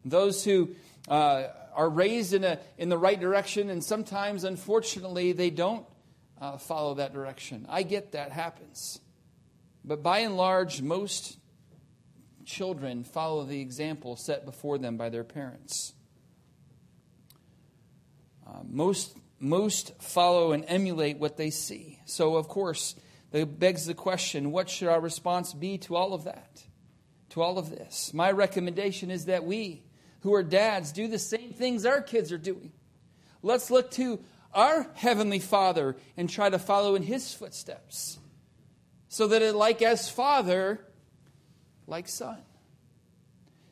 Those 0.05 0.45
who 0.45 0.71
uh, 1.07 1.45
are 1.77 1.89
raised 1.89 2.35
in, 2.35 2.43
a, 2.43 2.59
in 2.77 2.89
the 2.89 2.99
right 2.99 3.21
direction, 3.21 3.71
and 3.71 3.85
sometimes, 3.85 4.43
unfortunately, 4.43 5.31
they 5.31 5.51
don't 5.51 5.87
uh, 6.41 6.59
follow 6.59 6.95
that 6.95 7.13
direction. 7.13 7.67
I 7.69 7.83
get 7.83 8.13
that 8.13 8.33
happens. 8.33 9.01
But 9.85 10.03
by 10.03 10.21
and 10.21 10.37
large, 10.37 10.83
most 10.83 11.39
children 12.45 13.05
follow 13.05 13.45
the 13.45 13.61
example 13.61 14.17
set 14.17 14.45
before 14.45 14.79
them 14.79 14.97
by 14.97 15.09
their 15.09 15.25
parents. 15.25 15.95
Uh, 18.47 18.61
most, 18.67 19.17
most 19.39 20.01
follow 20.01 20.53
and 20.53 20.65
emulate 20.69 21.19
what 21.19 21.37
they 21.37 21.51
see. 21.51 22.01
So, 22.07 22.37
of 22.37 22.49
course, 22.49 22.95
that 23.31 23.59
begs 23.59 23.87
the 23.87 23.95
question 23.95 24.53
what 24.53 24.71
should 24.71 24.89
our 24.89 25.01
response 25.01 25.53
be 25.53 25.79
to 25.79 25.97
all 25.97 26.15
of 26.15 26.25
that? 26.25 26.63
to 27.31 27.43
all 27.43 27.59
of 27.59 27.71
this. 27.71 28.13
My 28.15 28.31
recommendation 28.31 29.11
is 29.11 29.27
that 29.27 29.45
we, 29.45 29.83
who 30.21 30.35
are 30.35 30.43
dads, 30.43 30.93
do 30.93 31.09
the 31.09 31.19
same 31.19 31.53
things 31.53 31.85
our 31.85 32.01
kids 32.01 32.33
are 32.33 32.39
doing. 32.39 32.73
Let's 33.43 33.71
look 33.71 33.91
to 33.93 34.21
our 34.59 34.91
Heavenly 34.95 35.39
Father 35.39 35.97
and 36.17 36.29
try 36.29 36.51
to 36.51 36.59
follow 36.59 36.97
in 36.97 37.03
His 37.05 37.33
footsteps. 37.33 38.19
So 39.09 39.29
that, 39.29 39.41
it, 39.41 39.55
like 39.55 39.83
as 39.83 40.09
Father, 40.09 40.85
like 41.87 42.09
Son. 42.09 42.39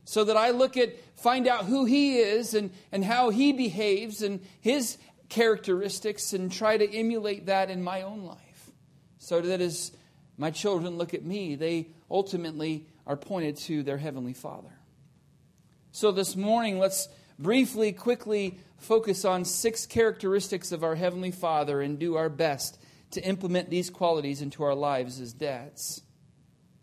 So 0.05 0.23
that 0.25 0.37
I 0.37 0.50
look 0.50 0.76
at, 0.76 0.95
find 1.16 1.49
out 1.49 1.64
who 1.64 1.87
He 1.87 2.19
is 2.19 2.55
and, 2.55 2.71
and 2.93 3.05
how 3.05 3.31
He 3.31 3.52
behaves 3.52 4.23
and 4.23 4.40
His 4.61 4.97
characteristics 5.28 6.33
and 6.33 6.52
try 6.52 6.76
to 6.76 6.88
emulate 6.88 7.47
that 7.47 7.69
in 7.69 7.83
my 7.83 8.02
own 8.02 8.23
life. 8.23 8.71
So 9.19 9.40
that 9.40 9.61
as 9.61 9.90
my 10.38 10.52
children 10.52 10.99
look 10.99 11.14
at 11.14 11.25
me, 11.25 11.57
they 11.57 11.88
ultimately 12.09 12.87
are 13.09 13.16
pointed 13.16 13.57
to 13.57 13.83
their 13.83 13.99
Heavenly 13.99 14.35
Father. 14.35 14.71
So 15.90 16.12
this 16.12 16.37
morning, 16.37 16.78
let's 16.78 17.09
briefly, 17.38 17.93
quickly 17.93 18.59
focus 18.78 19.25
on 19.25 19.45
six 19.45 19.87
characteristics 19.87 20.73
of 20.73 20.85
our 20.85 20.95
Heavenly 20.95 21.31
Father 21.31 21.81
and 21.81 21.99
do 21.99 22.16
our 22.16 22.28
best 22.28 22.78
to 23.12 23.25
implement 23.25 23.71
these 23.71 23.90
qualities 23.90 24.43
into 24.43 24.62
our 24.64 24.75
lives 24.75 25.21
as 25.21 25.33
dads. 25.33 26.02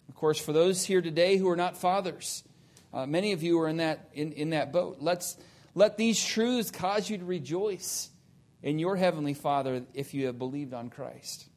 Of 0.10 0.15
course, 0.15 0.39
for 0.39 0.53
those 0.53 0.86
here 0.86 1.01
today 1.01 1.38
who 1.38 1.50
are 1.50 1.55
not 1.55 1.77
fathers, 1.77 2.43
uh, 2.93 3.05
many 3.05 3.31
of 3.31 3.43
you 3.43 3.60
are 3.60 3.67
in 3.67 3.77
that, 3.77 4.10
in, 4.13 4.31
in 4.33 4.50
that 4.51 4.72
boat. 4.72 4.98
Let's, 5.00 5.38
let 5.75 5.98
these 5.98 6.24
truths 6.24 6.72
cause 6.72 7.10
you 7.10 7.17
to 7.17 7.25
rejoice 7.25 8.10
in 8.62 8.79
your 8.79 8.95
Heavenly 8.95 9.33
Father 9.33 9.83
if 9.93 10.13
you 10.13 10.27
have 10.27 10.38
believed 10.38 10.74
on 10.74 10.89
Christ. 10.89 11.48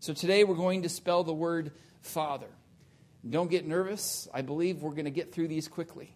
So 0.00 0.12
today 0.12 0.44
we're 0.44 0.54
going 0.54 0.82
to 0.82 0.88
spell 0.88 1.24
the 1.24 1.32
word 1.32 1.72
Father. 2.02 2.48
Don't 3.28 3.50
get 3.50 3.66
nervous. 3.66 4.28
I 4.32 4.42
believe 4.42 4.82
we're 4.82 4.90
going 4.90 5.06
to 5.06 5.10
get 5.10 5.32
through 5.32 5.48
these 5.48 5.68
quickly. 5.68 6.14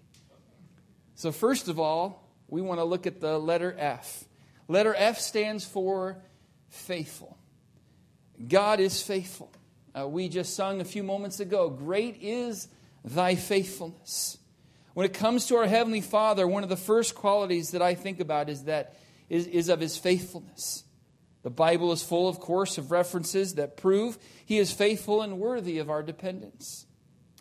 So, 1.14 1.32
first 1.32 1.68
of 1.68 1.78
all, 1.78 2.28
we 2.48 2.60
want 2.60 2.80
to 2.80 2.84
look 2.84 3.06
at 3.06 3.20
the 3.20 3.38
letter 3.38 3.74
F. 3.78 4.24
Letter 4.68 4.94
F 4.96 5.18
stands 5.18 5.64
for 5.64 6.22
faithful. 6.68 7.38
God 8.48 8.80
is 8.80 9.02
faithful. 9.02 9.52
Uh, 9.98 10.08
we 10.08 10.28
just 10.28 10.54
sung 10.54 10.80
a 10.80 10.84
few 10.84 11.02
moments 11.02 11.40
ago, 11.40 11.68
Great 11.68 12.18
is 12.20 12.68
thy 13.04 13.34
faithfulness. 13.34 14.38
When 14.94 15.06
it 15.06 15.14
comes 15.14 15.46
to 15.46 15.56
our 15.56 15.66
Heavenly 15.66 16.00
Father, 16.00 16.46
one 16.46 16.62
of 16.62 16.68
the 16.68 16.76
first 16.76 17.14
qualities 17.14 17.70
that 17.70 17.82
I 17.82 17.94
think 17.94 18.20
about 18.20 18.48
is 18.48 18.64
that 18.64 18.96
is, 19.28 19.46
is 19.46 19.68
of 19.68 19.80
his 19.80 19.96
faithfulness. 19.96 20.84
The 21.42 21.50
Bible 21.50 21.92
is 21.92 22.02
full, 22.02 22.28
of 22.28 22.38
course, 22.38 22.78
of 22.78 22.90
references 22.90 23.54
that 23.54 23.76
prove 23.76 24.18
he 24.44 24.58
is 24.58 24.72
faithful 24.72 25.22
and 25.22 25.38
worthy 25.38 25.78
of 25.78 25.90
our 25.90 26.02
dependence. 26.02 26.86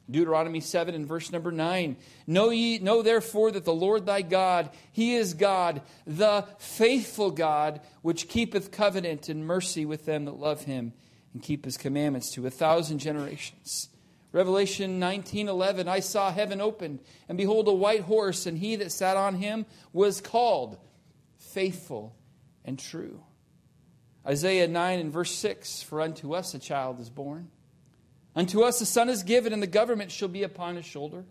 Deuteronomy 0.10 0.60
7 0.60 0.93
and 0.93 1.08
verse 1.08 1.31
number 1.31 1.51
9. 1.51 1.96
Know 2.27 2.50
ye, 2.50 2.79
know 2.79 3.01
therefore 3.01 3.51
that 3.51 3.65
the 3.65 3.74
Lord 3.74 4.05
thy 4.05 4.22
God, 4.22 4.70
he 4.91 5.15
is 5.15 5.34
God, 5.34 5.81
the 6.05 6.46
faithful 6.58 7.31
God, 7.31 7.81
which 8.01 8.27
keepeth 8.27 8.72
covenant 8.72 9.29
and 9.29 9.46
mercy 9.46 9.86
with 9.86 10.05
them 10.05 10.25
that 10.25 10.39
love 10.39 10.63
him 10.63 10.93
and 11.34 11.41
keep 11.41 11.63
his 11.65 11.77
commandments 11.77 12.31
to 12.31 12.46
a 12.46 12.50
thousand 12.50 13.00
generations. 13.00 13.89
Revelation 14.34 15.00
19:11 15.00 15.88
I 15.88 16.00
saw 16.00 16.31
heaven 16.31 16.62
opened 16.62 17.00
and 17.27 17.38
behold 17.38 17.67
a 17.67 17.74
white 17.74 18.01
horse 18.01 18.46
and 18.46 18.58
he 18.58 18.77
that 18.77 18.91
sat 18.91 19.17
on 19.17 19.36
him 19.36 19.65
was 19.91 20.22
called 20.22 20.77
faithful 21.38 22.15
and 22.63 22.79
true. 22.79 23.22
Isaiah 24.25 24.67
9 24.67 25.00
and 25.00 25.12
verse 25.12 25.31
6 25.31 25.81
For 25.84 26.00
unto 26.00 26.34
us 26.34 26.53
a 26.53 26.60
child 26.60 27.00
is 27.00 27.10
born 27.10 27.50
Unto 28.36 28.64
us 28.64 28.80
a 28.82 28.86
son 28.86 29.10
is 29.10 29.24
given, 29.24 29.54
and 29.54 29.62
the 29.62 29.68
government 29.68 30.12
shall 30.12 30.28
be 30.28 30.44
upon 30.44 30.76
his 30.76 30.86
shoulder. 30.86 31.26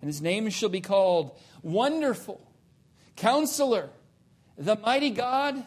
And 0.00 0.08
his 0.08 0.22
name 0.22 0.48
shall 0.50 0.68
be 0.68 0.80
called 0.80 1.38
Wonderful, 1.62 2.40
Counselor, 3.16 3.90
the 4.56 4.76
Mighty 4.76 5.10
God, 5.10 5.62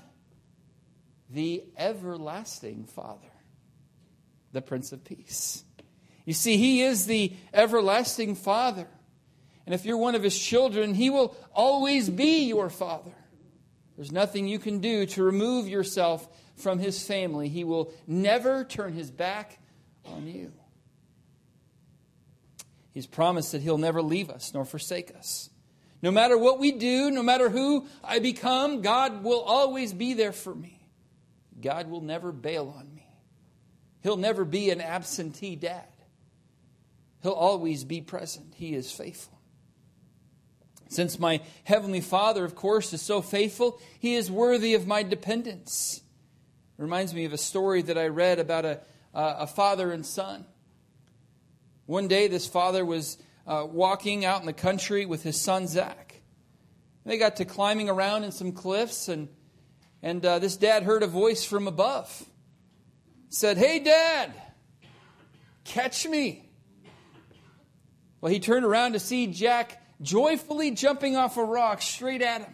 the 1.30 1.64
Everlasting 1.78 2.86
Father, 2.86 3.32
the 4.52 4.62
Prince 4.62 4.92
of 4.92 5.04
Peace. 5.04 5.64
You 6.26 6.34
see, 6.34 6.58
he 6.58 6.82
is 6.82 7.06
the 7.06 7.34
everlasting 7.54 8.36
Father. 8.36 8.88
And 9.66 9.76
if 9.76 9.86
you're 9.86 9.98
one 9.98 10.16
of 10.16 10.24
his 10.24 10.38
children, 10.38 10.94
he 10.94 11.10
will 11.10 11.36
always 11.54 12.10
be 12.10 12.46
your 12.46 12.70
Father. 12.70 13.14
There's 13.96 14.12
nothing 14.12 14.48
you 14.48 14.60
can 14.60 14.80
do 14.80 15.06
to 15.08 15.24
remove 15.24 15.68
yourself 15.68 16.28
from 16.56 16.80
his 16.80 17.06
family. 17.06 17.50
He 17.50 17.64
will 17.64 17.94
never 18.08 18.64
turn 18.64 18.94
his 18.94 19.12
back 19.12 19.60
on 20.06 20.28
you. 20.28 20.52
He's 22.92 23.08
promised 23.08 23.52
that 23.54 23.62
He'll 23.62 23.78
never 23.78 24.02
leave 24.02 24.30
us 24.30 24.54
nor 24.54 24.66
forsake 24.66 25.16
us. 25.16 25.50
No 26.02 26.12
matter 26.12 26.38
what 26.38 26.60
we 26.60 26.74
do, 26.74 27.10
no 27.10 27.24
matter 27.24 27.50
who 27.50 27.88
I 28.04 28.20
become, 28.20 28.82
God 28.82 29.24
will 29.24 29.42
always 29.42 29.94
be 29.94 30.14
there 30.14 30.34
for 30.34 30.54
me. 30.54 30.80
God 31.62 31.90
will 31.90 32.02
never 32.02 32.32
bail 32.32 32.74
on 32.78 32.94
me. 32.94 33.08
He'll 34.02 34.18
never 34.18 34.44
be 34.44 34.70
an 34.70 34.82
absentee 34.82 35.56
dad. 35.56 35.88
He'll 37.22 37.32
always 37.32 37.86
be 37.86 38.02
present. 38.02 38.54
He 38.56 38.76
is 38.76 38.92
faithful. 38.92 39.40
Since 40.90 41.18
my 41.18 41.42
Heavenly 41.64 42.02
Father, 42.02 42.44
of 42.44 42.54
course, 42.54 42.94
is 42.94 43.02
so 43.02 43.22
faithful, 43.22 43.80
He 43.98 44.16
is 44.16 44.30
worthy 44.30 44.74
of 44.74 44.86
my 44.86 45.04
dependence. 45.04 46.02
It 46.78 46.82
reminds 46.82 47.14
me 47.14 47.24
of 47.26 47.34
a 47.34 47.38
story 47.38 47.82
that 47.82 47.98
I 47.98 48.08
read 48.08 48.40
about 48.40 48.66
a, 48.66 48.82
uh, 49.14 49.36
a 49.40 49.48
father 49.48 49.92
and 49.92 50.06
son. 50.06 50.46
One 51.86 52.08
day, 52.08 52.28
this 52.28 52.48
father 52.48 52.86
was 52.86 53.18
uh, 53.46 53.68
walking 53.70 54.26
out 54.26 54.40
in 54.40 54.46
the 54.46 54.54
country 54.54 55.06
with 55.06 55.24
his 55.24 55.40
son 55.40 55.68
Zach. 55.68 56.22
They 57.06 57.18
got 57.18 57.38
to 57.38 57.46
climbing 57.46 57.90
around 57.90 58.24
in 58.24 58.32
some 58.32 58.54
cliffs, 58.54 59.10
and, 59.10 59.28
and 60.02 60.26
uh, 60.26 60.40
this 60.40 60.56
dad 60.56 60.84
heard 60.84 61.04
a 61.04 61.08
voice 61.08 61.44
from 61.44 61.68
above. 61.68 62.26
said, 63.30 63.58
Hey, 63.58 63.80
Dad, 63.80 64.32
catch 65.66 66.08
me. 66.08 66.50
Well, 68.22 68.32
he 68.32 68.40
turned 68.40 68.66
around 68.66 68.94
to 68.94 69.00
see 69.00 69.28
Jack 69.28 69.82
joyfully 70.02 70.72
jumping 70.72 71.18
off 71.18 71.36
a 71.36 71.44
rock 71.44 71.82
straight 71.82 72.22
at 72.22 72.42
him. 72.42 72.54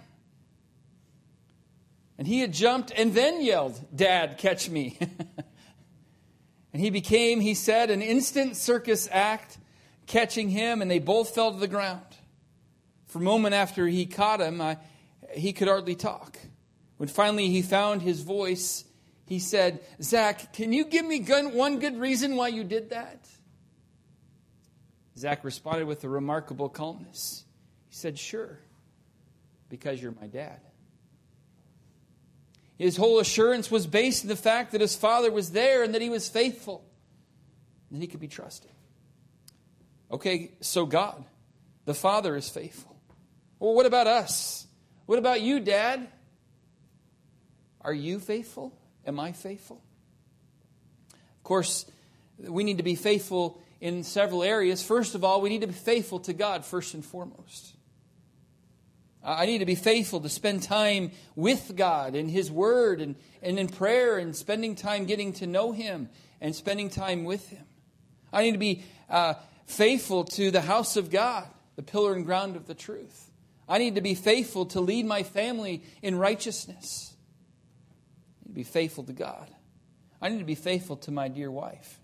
And 2.18 2.28
he 2.28 2.40
had 2.40 2.52
jumped 2.52 2.92
and 2.92 3.14
then 3.14 3.42
yelled, 3.42 3.80
Dad, 3.96 4.40
catch 4.40 4.68
me. 4.68 4.98
And 6.74 6.82
he 6.82 6.90
became, 6.90 7.40
he 7.40 7.54
said, 7.54 7.90
an 7.90 8.02
instant 8.02 8.56
circus 8.56 9.08
act, 9.12 9.58
catching 10.06 10.50
him, 10.50 10.82
and 10.82 10.90
they 10.90 11.00
both 11.00 11.34
fell 11.34 11.52
to 11.52 11.60
the 11.60 11.68
ground. 11.68 12.04
For 13.08 13.20
a 13.20 13.24
moment 13.24 13.56
after 13.56 13.88
he 13.88 14.06
caught 14.06 14.40
him, 14.40 14.62
I, 14.62 14.78
he 15.34 15.52
could 15.52 15.68
hardly 15.68 15.96
talk. 15.96 16.38
When 16.98 17.10
finally 17.10 17.50
he 17.50 17.62
found 17.62 18.02
his 18.02 18.22
voice, 18.22 18.86
he 19.26 19.40
said, 19.40 19.80
Zach, 20.02 20.54
can 20.54 20.74
you 20.74 20.86
give 20.86 21.06
me 21.06 21.22
one 21.22 21.80
good 21.80 22.00
reason 22.00 22.36
why 22.36 22.50
you 22.50 22.64
did 22.64 22.92
that? 22.92 23.28
Zach 25.18 25.44
responded 25.44 25.86
with 25.86 26.04
a 26.04 26.10
remarkable 26.10 26.70
calmness. 26.70 27.46
He 27.90 27.96
said, 27.96 28.18
Sure, 28.18 28.60
because 29.70 30.02
you're 30.02 30.14
my 30.20 30.28
dad. 30.28 30.60
His 32.80 32.96
whole 32.96 33.20
assurance 33.20 33.70
was 33.70 33.86
based 33.86 34.24
in 34.24 34.30
the 34.30 34.38
fact 34.38 34.72
that 34.72 34.80
his 34.80 34.96
father 34.96 35.30
was 35.30 35.52
there 35.52 35.84
and 35.84 35.94
that 35.94 36.02
he 36.02 36.10
was 36.10 36.30
faithful, 36.30 36.84
and 37.92 38.02
he 38.02 38.08
could 38.08 38.22
be 38.22 38.30
trusted. 38.30 38.72
Okay, 40.10 40.54
so 40.62 40.86
God, 40.86 41.24
the 41.86 41.94
Father, 41.94 42.36
is 42.38 42.50
faithful. 42.50 42.96
Well, 43.60 43.74
what 43.76 43.86
about 43.86 44.08
us? 44.08 44.66
What 45.06 45.20
about 45.20 45.42
you, 45.42 45.60
Dad? 45.60 46.08
Are 47.82 47.94
you 47.94 48.20
faithful? 48.20 48.74
Am 49.06 49.20
I 49.20 49.34
faithful? 49.34 49.82
Of 51.12 51.44
course, 51.44 51.86
we 52.40 52.64
need 52.64 52.78
to 52.78 52.84
be 52.84 52.96
faithful 52.96 53.62
in 53.82 54.04
several 54.04 54.42
areas. 54.42 54.82
First 54.82 55.16
of 55.16 55.26
all, 55.26 55.42
we 55.42 55.50
need 55.50 55.62
to 55.62 55.68
be 55.68 55.74
faithful 55.74 56.20
to 56.22 56.34
God, 56.34 56.64
first 56.64 56.94
and 56.94 57.04
foremost. 57.04 57.76
I 59.24 59.46
need 59.46 59.58
to 59.58 59.66
be 59.66 59.76
faithful 59.76 60.22
to 60.22 60.30
spend 60.30 60.64
time 60.64 61.12
with 61.36 61.74
God 61.76 62.16
in 62.16 62.30
His 62.30 62.50
Word 62.50 63.02
and, 63.02 63.16
and 63.42 63.60
in 63.60 63.68
prayer 63.68 64.18
and 64.18 64.36
spending 64.36 64.76
time 64.76 65.06
getting 65.06 65.34
to 65.34 65.48
know 65.48 65.72
Him 65.72 66.10
and 66.40 66.56
spending 66.56 66.90
time 66.90 67.26
with 67.26 67.50
Him. 67.50 67.66
I 68.32 68.44
need 68.44 68.54
to 68.54 68.58
be 68.58 68.84
uh, 69.10 69.34
faithful 69.66 70.24
to 70.24 70.52
the 70.52 70.62
house 70.62 70.96
of 70.96 71.10
God, 71.10 71.48
the 71.76 71.84
pillar 71.84 72.14
and 72.14 72.26
ground 72.26 72.56
of 72.56 72.66
the 72.66 72.74
truth. 72.74 73.30
I 73.68 73.78
need 73.78 73.96
to 73.96 74.02
be 74.02 74.16
faithful 74.16 74.66
to 74.68 74.80
lead 74.80 75.06
my 75.06 75.24
family 75.24 75.84
in 76.02 76.16
righteousness. 76.16 77.14
I 77.14 78.48
need 78.48 78.54
to 78.54 78.56
be 78.56 78.64
faithful 78.64 79.04
to 79.04 79.14
God. 79.14 79.50
I 80.22 80.30
need 80.30 80.40
to 80.40 80.46
be 80.46 80.56
faithful 80.56 80.96
to 80.98 81.12
my 81.12 81.28
dear 81.28 81.52
wife. 81.52 82.00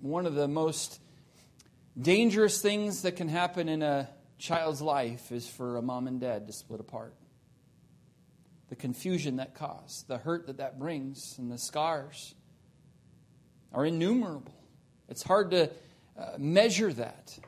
One 0.00 0.26
of 0.26 0.34
the 0.34 0.48
most 0.48 1.00
dangerous 2.00 2.60
things 2.60 3.02
that 3.02 3.12
can 3.12 3.28
happen 3.28 3.68
in 3.68 3.82
a 3.82 4.08
child's 4.38 4.82
life 4.82 5.32
is 5.32 5.48
for 5.48 5.76
a 5.76 5.82
mom 5.82 6.06
and 6.06 6.20
dad 6.20 6.46
to 6.46 6.52
split 6.52 6.80
apart. 6.80 7.14
The 8.68 8.76
confusion 8.76 9.36
that 9.36 9.54
causes, 9.54 10.04
the 10.08 10.18
hurt 10.18 10.46
that 10.48 10.58
that 10.58 10.78
brings, 10.78 11.36
and 11.38 11.50
the 11.50 11.58
scars 11.58 12.34
are 13.72 13.86
innumerable. 13.86 14.54
It's 15.08 15.22
hard 15.22 15.52
to 15.52 15.70
uh, 16.18 16.32
measure 16.38 16.92
that. 16.92 17.38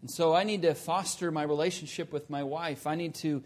And 0.00 0.10
so 0.10 0.34
I 0.34 0.44
need 0.44 0.62
to 0.62 0.74
foster 0.74 1.30
my 1.30 1.42
relationship 1.42 2.12
with 2.12 2.30
my 2.30 2.42
wife. 2.42 2.86
I 2.86 2.94
need 2.94 3.14
to 3.16 3.42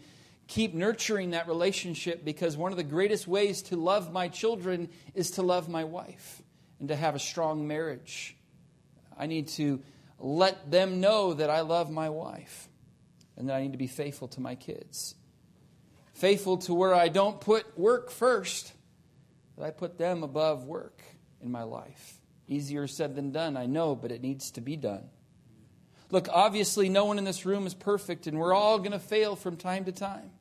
keep 0.47 0.73
nurturing 0.73 1.31
that 1.31 1.47
relationship 1.47 2.23
because 2.23 2.55
one 2.55 2.71
of 2.71 2.77
the 2.77 2.83
greatest 2.83 3.27
ways 3.27 3.63
to 3.63 3.75
love 3.75 4.11
my 4.11 4.27
children 4.27 4.89
is 5.15 5.31
to 5.31 5.41
love 5.41 5.67
my 5.67 5.83
wife 5.83 6.41
and 6.79 6.89
to 6.89 6.95
have 6.95 7.15
a 7.15 7.19
strong 7.19 7.67
marriage. 7.67 8.35
I 9.17 9.25
need 9.25 9.47
to 9.49 9.81
let 10.19 10.71
them 10.71 11.01
know 11.01 11.33
that 11.33 11.49
I 11.49 11.61
love 11.61 11.91
my 11.91 12.09
wife 12.09 12.69
and 13.37 13.49
that 13.49 13.55
I 13.55 13.61
need 13.61 13.73
to 13.73 13.77
be 13.77 13.87
faithful 13.87 14.27
to 14.29 14.41
my 14.41 14.55
kids. 14.55 15.15
Faithful 16.13 16.57
to 16.59 16.73
where 16.73 16.93
I 16.93 17.09
don't 17.09 17.41
put 17.41 17.77
work 17.77 18.09
first, 18.09 18.71
that 19.57 19.65
I 19.65 19.71
put 19.71 19.97
them 19.97 20.23
above 20.23 20.63
work 20.63 21.01
in 21.41 21.51
my 21.51 21.63
life. 21.63 22.19
Easier 22.47 22.87
said 22.87 23.15
than 23.15 23.31
done, 23.31 23.57
I 23.57 23.65
know, 23.65 23.95
but 23.95 24.11
it 24.11 24.21
needs 24.21 24.51
to 24.51 24.61
be 24.61 24.77
done. 24.77 25.09
Look, 26.11 26.29
obviously, 26.31 26.87
no 26.87 27.05
one 27.05 27.17
in 27.17 27.23
this 27.23 27.45
room 27.45 27.65
is 27.65 27.73
perfect, 27.73 28.27
and 28.27 28.37
we're 28.37 28.53
all 28.53 28.77
going 28.77 28.91
to 28.91 28.99
fail 28.99 29.35
from 29.35 29.57
time 29.57 29.85
to 29.85 29.91
time. 29.91 30.31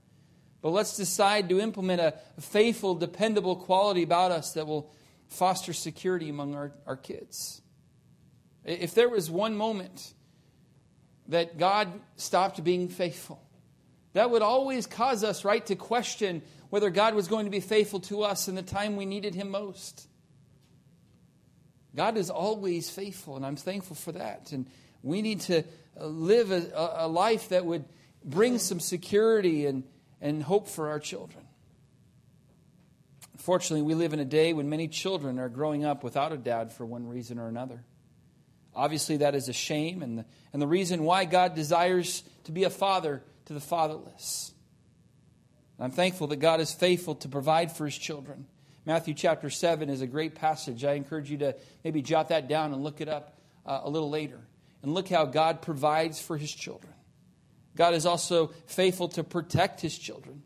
But 0.60 0.70
let's 0.70 0.96
decide 0.96 1.48
to 1.48 1.60
implement 1.60 2.00
a 2.00 2.14
faithful, 2.40 2.94
dependable 2.94 3.56
quality 3.56 4.02
about 4.02 4.30
us 4.30 4.52
that 4.52 4.66
will 4.66 4.92
foster 5.28 5.72
security 5.72 6.28
among 6.28 6.54
our, 6.54 6.72
our 6.87 6.96
kids. 6.96 7.60
If 8.64 8.94
there 8.94 9.09
was 9.09 9.31
one 9.31 9.57
moment 9.57 10.14
that 11.29 11.59
God 11.59 11.88
stopped 12.16 12.62
being 12.64 12.88
faithful, 12.88 13.42
that 14.14 14.31
would 14.31 14.42
always 14.42 14.87
cause 14.87 15.24
us, 15.24 15.44
right, 15.44 15.64
to 15.66 15.77
question 15.77 16.42
whether 16.70 16.90
God 16.90 17.14
was 17.14 17.29
going 17.29 17.44
to 17.44 17.50
be 17.50 17.61
faithful 17.61 18.00
to 18.00 18.22
us 18.22 18.48
in 18.48 18.55
the 18.55 18.62
time 18.62 18.96
we 18.96 19.07
needed 19.07 19.35
Him 19.35 19.50
most. 19.50 20.09
God 21.94 22.16
is 22.16 22.31
always 22.31 22.90
faithful, 22.90 23.37
and 23.37 23.46
I'm 23.46 23.57
thankful 23.57 23.96
for 23.96 24.12
that. 24.12 24.53
And 24.53 24.66
we 25.03 25.22
need 25.22 25.40
to 25.42 25.62
uh, 26.00 26.07
live 26.07 26.50
a, 26.50 26.94
a 26.96 27.09
life 27.09 27.50
that 27.50 27.64
would 27.64 27.85
bring 28.24 28.59
some 28.59 28.81
security 28.81 29.66
and, 29.66 29.85
and 30.20 30.42
hope 30.42 30.68
for 30.68 30.88
our 30.88 30.98
children. 30.98 31.44
Unfortunately, 33.35 33.83
we 33.83 33.94
live 33.94 34.12
in 34.12 34.20
a 34.20 34.24
day 34.24 34.53
when 34.53 34.68
many 34.68 34.88
children 34.88 35.38
are 35.38 35.48
growing 35.48 35.85
up 35.85 36.03
without 36.03 36.33
a 36.33 36.37
dad 36.37 36.72
for 36.72 36.87
one 36.87 37.07
reason 37.07 37.38
or 37.38 37.46
another. 37.46 37.85
Obviously, 38.74 39.18
that 39.18 39.34
is 39.34 39.48
a 39.48 39.52
shame, 39.52 40.02
and 40.02 40.18
the, 40.18 40.24
and 40.52 40.60
the 40.60 40.66
reason 40.66 41.04
why 41.04 41.24
God 41.24 41.54
desires 41.54 42.22
to 42.44 42.52
be 42.52 42.64
a 42.64 42.70
father 42.70 43.22
to 43.46 43.52
the 43.52 43.60
fatherless. 43.60 44.52
I'm 45.78 45.90
thankful 45.90 46.28
that 46.28 46.37
God 46.37 46.60
is 46.60 46.72
faithful 46.72 47.16
to 47.16 47.28
provide 47.28 47.72
for 47.72 47.84
his 47.84 47.96
children. 47.96 48.46
Matthew 48.87 49.14
chapter 49.14 49.50
7 49.50 49.88
is 49.88 50.02
a 50.02 50.06
great 50.06 50.34
passage. 50.34 50.84
I 50.84 50.92
encourage 50.92 51.30
you 51.30 51.38
to 51.38 51.56
maybe 51.82 52.02
jot 52.02 52.28
that 52.28 52.48
down 52.48 52.72
and 52.72 52.82
look 52.82 53.00
it 53.00 53.08
up 53.08 53.38
uh, 53.64 53.80
a 53.82 53.90
little 53.90 54.10
later. 54.10 54.40
And 54.82 54.92
look 54.92 55.08
how 55.08 55.24
God 55.24 55.62
provides 55.62 56.20
for 56.20 56.37
his 56.37 56.52
children. 56.52 56.92
God 57.76 57.94
is 57.94 58.06
also 58.06 58.48
faithful 58.66 59.08
to 59.08 59.24
protect 59.24 59.80
his 59.80 59.96
children. 59.96 60.42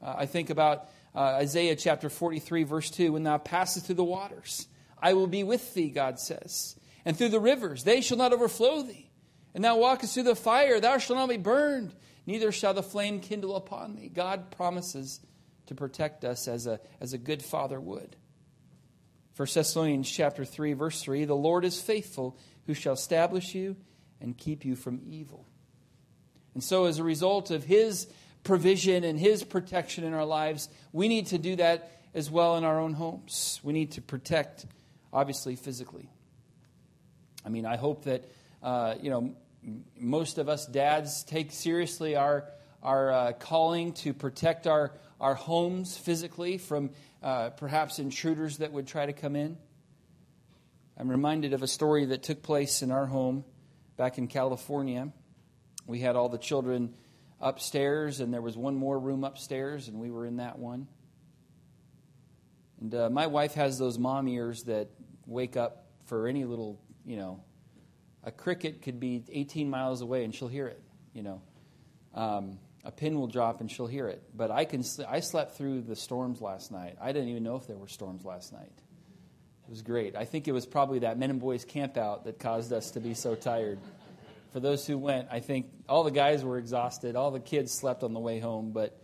Uh, 0.00 0.14
I 0.18 0.26
think 0.26 0.50
about 0.50 0.88
uh, 1.14 1.20
Isaiah 1.20 1.74
chapter 1.76 2.08
43, 2.08 2.62
verse 2.62 2.90
2 2.90 3.12
When 3.12 3.24
thou 3.24 3.38
passest 3.38 3.86
through 3.86 3.96
the 3.96 4.04
waters, 4.04 4.68
I 5.00 5.14
will 5.14 5.26
be 5.26 5.42
with 5.42 5.74
thee, 5.74 5.90
God 5.90 6.20
says. 6.20 6.76
And 7.04 7.16
through 7.16 7.30
the 7.30 7.40
rivers, 7.40 7.84
they 7.84 8.00
shall 8.00 8.18
not 8.18 8.32
overflow 8.32 8.82
thee. 8.82 9.10
And 9.54 9.64
thou 9.64 9.78
walkest 9.78 10.14
through 10.14 10.24
the 10.24 10.36
fire, 10.36 10.80
thou 10.80 10.98
shalt 10.98 11.18
not 11.18 11.28
be 11.28 11.36
burned, 11.36 11.94
neither 12.26 12.52
shall 12.52 12.74
the 12.74 12.82
flame 12.82 13.20
kindle 13.20 13.56
upon 13.56 13.96
thee. 13.96 14.08
God 14.08 14.50
promises 14.50 15.20
to 15.66 15.74
protect 15.74 16.24
us 16.24 16.48
as 16.48 16.66
a, 16.66 16.80
as 17.00 17.12
a 17.12 17.18
good 17.18 17.42
father 17.42 17.80
would. 17.80 18.16
1 19.36 19.48
Thessalonians 19.54 20.10
chapter 20.10 20.44
3, 20.44 20.72
verse 20.72 21.00
3 21.00 21.24
The 21.24 21.34
Lord 21.34 21.64
is 21.64 21.80
faithful, 21.80 22.38
who 22.66 22.74
shall 22.74 22.94
establish 22.94 23.54
you 23.54 23.76
and 24.20 24.36
keep 24.36 24.64
you 24.64 24.74
from 24.74 25.00
evil. 25.04 25.46
And 26.54 26.64
so, 26.64 26.86
as 26.86 26.98
a 26.98 27.04
result 27.04 27.50
of 27.50 27.64
his 27.64 28.08
provision 28.42 29.04
and 29.04 29.18
his 29.18 29.44
protection 29.44 30.04
in 30.04 30.14
our 30.14 30.24
lives, 30.24 30.68
we 30.92 31.06
need 31.06 31.26
to 31.26 31.38
do 31.38 31.56
that 31.56 31.92
as 32.14 32.30
well 32.30 32.56
in 32.56 32.64
our 32.64 32.80
own 32.80 32.94
homes. 32.94 33.60
We 33.62 33.72
need 33.72 33.92
to 33.92 34.02
protect, 34.02 34.66
obviously, 35.12 35.54
physically. 35.54 36.10
I 37.44 37.48
mean, 37.48 37.66
I 37.66 37.76
hope 37.76 38.04
that, 38.04 38.24
uh, 38.62 38.94
you 39.00 39.10
know, 39.10 39.34
most 39.98 40.38
of 40.38 40.48
us 40.48 40.66
dads 40.66 41.24
take 41.24 41.52
seriously 41.52 42.16
our, 42.16 42.44
our 42.82 43.12
uh, 43.12 43.32
calling 43.32 43.92
to 43.94 44.14
protect 44.14 44.66
our, 44.66 44.92
our 45.20 45.34
homes 45.34 45.96
physically 45.96 46.58
from 46.58 46.90
uh, 47.22 47.50
perhaps 47.50 47.98
intruders 47.98 48.58
that 48.58 48.72
would 48.72 48.86
try 48.86 49.06
to 49.06 49.12
come 49.12 49.36
in. 49.36 49.56
I'm 50.96 51.08
reminded 51.08 51.52
of 51.52 51.62
a 51.62 51.68
story 51.68 52.06
that 52.06 52.22
took 52.22 52.42
place 52.42 52.82
in 52.82 52.90
our 52.90 53.06
home 53.06 53.44
back 53.96 54.18
in 54.18 54.26
California. 54.26 55.12
We 55.86 56.00
had 56.00 56.16
all 56.16 56.28
the 56.28 56.38
children 56.38 56.94
upstairs, 57.40 58.20
and 58.20 58.34
there 58.34 58.42
was 58.42 58.56
one 58.56 58.74
more 58.74 58.98
room 58.98 59.22
upstairs, 59.24 59.88
and 59.88 60.00
we 60.00 60.10
were 60.10 60.26
in 60.26 60.36
that 60.38 60.58
one. 60.58 60.88
And 62.80 62.94
uh, 62.94 63.10
my 63.10 63.26
wife 63.26 63.54
has 63.54 63.78
those 63.78 63.98
mom 63.98 64.28
ears 64.28 64.64
that 64.64 64.88
wake 65.26 65.56
up 65.56 65.86
for 66.06 66.26
any 66.26 66.44
little, 66.44 66.80
you 67.08 67.16
know, 67.16 67.40
a 68.22 68.30
cricket 68.30 68.82
could 68.82 69.00
be 69.00 69.24
18 69.32 69.70
miles 69.70 70.02
away 70.02 70.24
and 70.24 70.34
she'll 70.34 70.46
hear 70.46 70.66
it, 70.66 70.82
you 71.14 71.22
know. 71.22 71.40
Um, 72.14 72.58
a 72.84 72.92
pin 72.92 73.18
will 73.18 73.26
drop 73.26 73.62
and 73.62 73.70
she'll 73.70 73.86
hear 73.86 74.08
it. 74.08 74.22
But 74.36 74.50
I 74.50 74.66
can 74.66 74.84
I 75.08 75.20
slept 75.20 75.56
through 75.56 75.82
the 75.82 75.96
storms 75.96 76.42
last 76.42 76.70
night. 76.70 76.96
I 77.00 77.12
didn't 77.12 77.30
even 77.30 77.42
know 77.42 77.56
if 77.56 77.66
there 77.66 77.78
were 77.78 77.88
storms 77.88 78.26
last 78.26 78.52
night. 78.52 78.70
It 78.70 79.70
was 79.70 79.80
great. 79.80 80.16
I 80.16 80.26
think 80.26 80.48
it 80.48 80.52
was 80.52 80.66
probably 80.66 81.00
that 81.00 81.18
men 81.18 81.30
and 81.30 81.40
boys 81.40 81.64
camp 81.64 81.96
out 81.96 82.24
that 82.24 82.38
caused 82.38 82.72
us 82.74 82.90
to 82.92 83.00
be 83.00 83.14
so 83.14 83.34
tired. 83.34 83.78
For 84.52 84.60
those 84.60 84.86
who 84.86 84.98
went, 84.98 85.28
I 85.30 85.40
think 85.40 85.66
all 85.88 86.04
the 86.04 86.10
guys 86.10 86.44
were 86.44 86.58
exhausted. 86.58 87.16
All 87.16 87.30
the 87.30 87.40
kids 87.40 87.72
slept 87.72 88.02
on 88.02 88.12
the 88.12 88.20
way 88.20 88.38
home, 88.38 88.72
but 88.72 88.98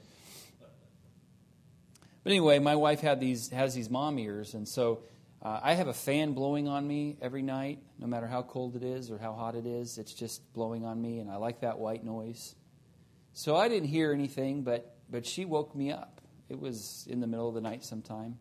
but 2.23 2.31
anyway, 2.31 2.59
my 2.59 2.77
wife 2.77 3.01
had 3.01 3.19
these 3.21 3.49
has 3.51 3.75
these 3.75 3.89
mom 3.89 4.19
ears, 4.19 4.53
and 4.53 4.69
so 4.69 5.01
uh, 5.45 5.61
I 5.63 5.75
have 5.75 5.89
a 5.89 5.95
fan 5.95 6.33
blowing 6.33 6.69
on 6.69 6.89
me 6.89 7.19
every 7.21 7.43
night, 7.43 7.81
no 7.99 8.07
matter 8.07 8.27
how 8.27 8.43
cold 8.43 8.77
it 8.77 8.83
is 8.83 9.11
or 9.11 9.19
how 9.19 9.35
hot 9.35 9.55
it 9.55 9.67
is. 9.67 9.99
It's 9.99 10.15
just 10.15 10.41
blowing 10.55 10.87
on 10.87 11.01
me, 11.01 11.19
and 11.19 11.31
I 11.31 11.37
like 11.37 11.61
that 11.61 11.79
white 11.79 12.03
noise. 12.03 12.55
So 13.35 13.55
I 13.55 13.69
didn't 13.69 13.89
hear 13.89 14.13
anything, 14.13 14.63
but, 14.63 14.97
but 15.11 15.27
she 15.27 15.45
woke 15.45 15.77
me 15.77 15.93
up. 15.93 16.23
It 16.49 16.59
was 16.59 17.07
in 17.11 17.21
the 17.21 17.27
middle 17.27 17.47
of 17.47 17.55
the 17.55 17.61
night 17.61 17.85
sometime. 17.85 18.39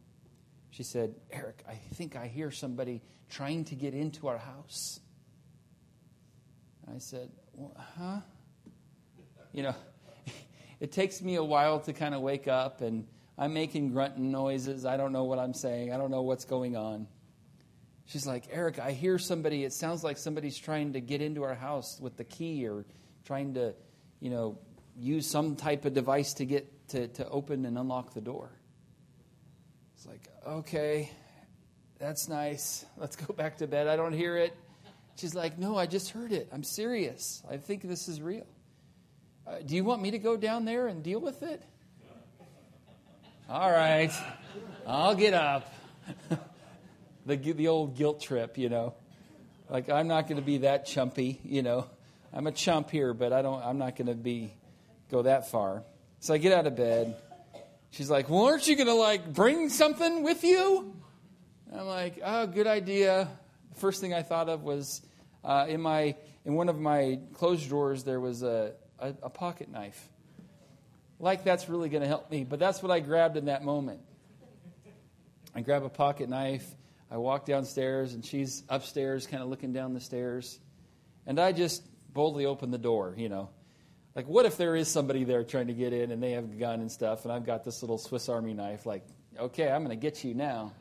She 0.69 0.83
said, 0.83 1.13
Eric, 1.29 1.63
I 1.67 1.73
think 1.95 2.15
I 2.15 2.27
hear 2.27 2.51
somebody 2.51 3.01
trying 3.29 3.65
to 3.65 3.75
get 3.75 3.93
into 3.93 4.27
our 4.27 4.37
house. 4.37 5.01
I 6.87 6.99
said, 6.99 7.31
well, 7.53 7.75
huh? 7.97 8.21
You 9.51 9.63
know, 9.63 9.75
it 10.79 10.93
takes 10.93 11.21
me 11.21 11.35
a 11.35 11.43
while 11.43 11.81
to 11.81 11.91
kind 11.91 12.15
of 12.15 12.21
wake 12.21 12.47
up, 12.47 12.79
and 12.79 13.05
I'm 13.37 13.53
making 13.53 13.91
grunting 13.91 14.31
noises. 14.31 14.85
I 14.85 14.97
don't 14.97 15.11
know 15.11 15.23
what 15.23 15.39
I'm 15.39 15.53
saying, 15.53 15.91
I 15.93 15.97
don't 15.97 16.11
know 16.11 16.21
what's 16.21 16.45
going 16.45 16.75
on. 16.75 17.07
She's 18.05 18.27
like, 18.27 18.49
Eric, 18.51 18.79
I 18.79 18.91
hear 18.91 19.17
somebody, 19.17 19.63
it 19.63 19.73
sounds 19.73 20.03
like 20.03 20.17
somebody's 20.17 20.57
trying 20.57 20.93
to 20.93 20.99
get 20.99 21.21
into 21.21 21.43
our 21.43 21.55
house 21.55 21.99
with 22.01 22.17
the 22.17 22.25
key 22.25 22.67
or 22.67 22.85
trying 23.25 23.53
to, 23.53 23.73
you 24.19 24.29
know, 24.29 24.59
use 24.97 25.29
some 25.29 25.55
type 25.55 25.85
of 25.85 25.93
device 25.93 26.33
to 26.35 26.45
get 26.45 26.89
to, 26.89 27.07
to 27.07 27.27
open 27.29 27.65
and 27.65 27.77
unlock 27.77 28.13
the 28.13 28.21
door. 28.21 28.51
It's 29.95 30.05
like, 30.05 30.27
okay, 30.45 31.09
that's 31.97 32.27
nice. 32.27 32.85
Let's 32.97 33.15
go 33.15 33.33
back 33.33 33.57
to 33.57 33.67
bed. 33.67 33.87
I 33.87 33.95
don't 33.95 34.13
hear 34.13 34.37
it. 34.37 34.53
She's 35.15 35.33
like, 35.33 35.57
no, 35.57 35.77
I 35.77 35.85
just 35.85 36.09
heard 36.09 36.31
it. 36.31 36.49
I'm 36.51 36.63
serious. 36.63 37.41
I 37.49 37.57
think 37.57 37.83
this 37.83 38.07
is 38.07 38.21
real. 38.21 38.47
Uh, 39.47 39.59
do 39.65 39.75
you 39.75 39.83
want 39.83 40.01
me 40.01 40.11
to 40.11 40.19
go 40.19 40.35
down 40.35 40.65
there 40.65 40.87
and 40.87 41.03
deal 41.03 41.19
with 41.19 41.43
it? 41.43 41.63
All 43.49 43.69
right, 43.69 44.11
I'll 44.87 45.15
get 45.15 45.33
up. 45.33 45.71
the, 47.25 47.35
the 47.35 47.67
old 47.67 47.97
guilt 47.97 48.21
trip, 48.21 48.57
you 48.57 48.69
know. 48.69 48.93
Like, 49.69 49.89
I'm 49.89 50.07
not 50.07 50.27
going 50.27 50.37
to 50.37 50.45
be 50.45 50.59
that 50.59 50.87
chumpy, 50.87 51.39
you 51.43 51.61
know. 51.61 51.87
I'm 52.31 52.47
a 52.47 52.53
chump 52.53 52.89
here, 52.89 53.13
but 53.13 53.33
I 53.33 53.41
don't, 53.41 53.61
I'm 53.61 53.77
not 53.77 53.97
going 53.97 54.07
to 54.07 54.15
be 54.15 54.53
go 55.11 55.23
that 55.23 55.51
far. 55.51 55.83
So 56.21 56.33
I 56.33 56.37
get 56.37 56.53
out 56.53 56.67
of 56.67 56.77
bed. 56.77 57.17
She's 57.91 58.09
like, 58.09 58.29
Well, 58.29 58.45
aren't 58.45 58.65
you 58.65 58.77
going 58.77 58.87
to 58.87 58.93
like 58.93 59.33
bring 59.33 59.67
something 59.67 60.23
with 60.23 60.45
you? 60.45 60.95
I'm 61.71 61.85
like, 61.85 62.21
Oh, 62.23 62.47
good 62.47 62.65
idea. 62.65 63.27
The 63.73 63.79
first 63.79 63.99
thing 63.99 64.13
I 64.13 64.21
thought 64.21 64.47
of 64.47 64.63
was 64.63 65.01
uh, 65.43 65.65
in 65.67 65.81
my 65.81 66.15
in 66.45 66.55
one 66.55 66.69
of 66.69 66.79
my 66.79 67.19
closed 67.33 67.67
drawers 67.67 68.05
there 68.05 68.21
was 68.21 68.41
a, 68.41 68.71
a, 68.99 69.13
a 69.23 69.29
pocket 69.29 69.69
knife. 69.69 70.09
Like 71.23 71.45
that's 71.45 71.69
really 71.69 71.87
going 71.87 72.01
to 72.01 72.07
help 72.07 72.29
me, 72.29 72.43
but 72.43 72.59
that's 72.59 72.83
what 72.83 72.91
I 72.91 72.99
grabbed 72.99 73.37
in 73.37 73.45
that 73.45 73.63
moment. 73.63 74.01
I 75.55 75.61
grab 75.61 75.85
a 75.85 75.89
pocket 75.89 76.27
knife. 76.27 76.69
I 77.09 77.15
walk 77.15 77.45
downstairs, 77.45 78.13
and 78.13 78.25
she's 78.25 78.61
upstairs, 78.67 79.25
kind 79.25 79.41
of 79.41 79.47
looking 79.47 79.71
down 79.71 79.93
the 79.93 80.01
stairs. 80.01 80.59
And 81.25 81.39
I 81.39 81.53
just 81.53 81.81
boldly 82.13 82.45
open 82.45 82.71
the 82.71 82.77
door, 82.77 83.13
you 83.15 83.29
know. 83.29 83.51
Like, 84.15 84.27
what 84.27 84.45
if 84.45 84.57
there 84.57 84.75
is 84.75 84.89
somebody 84.89 85.23
there 85.23 85.45
trying 85.45 85.67
to 85.67 85.73
get 85.73 85.93
in 85.93 86.11
and 86.11 86.21
they 86.21 86.31
have 86.31 86.43
a 86.43 86.55
gun 86.55 86.81
and 86.81 86.91
stuff, 86.91 87.23
and 87.23 87.31
I've 87.31 87.45
got 87.45 87.63
this 87.63 87.81
little 87.81 87.97
Swiss 87.97 88.27
Army 88.27 88.53
knife? 88.53 88.85
Like, 88.85 89.05
okay, 89.39 89.71
I'm 89.71 89.85
going 89.85 89.97
to 89.97 90.01
get 90.01 90.25
you 90.25 90.33
now. 90.33 90.73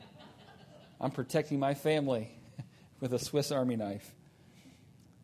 I'm 0.99 1.11
protecting 1.11 1.57
my 1.57 1.73
family 1.73 2.29
with 2.99 3.13
a 3.13 3.19
Swiss 3.19 3.49
Army 3.53 3.77
knife. 3.77 4.13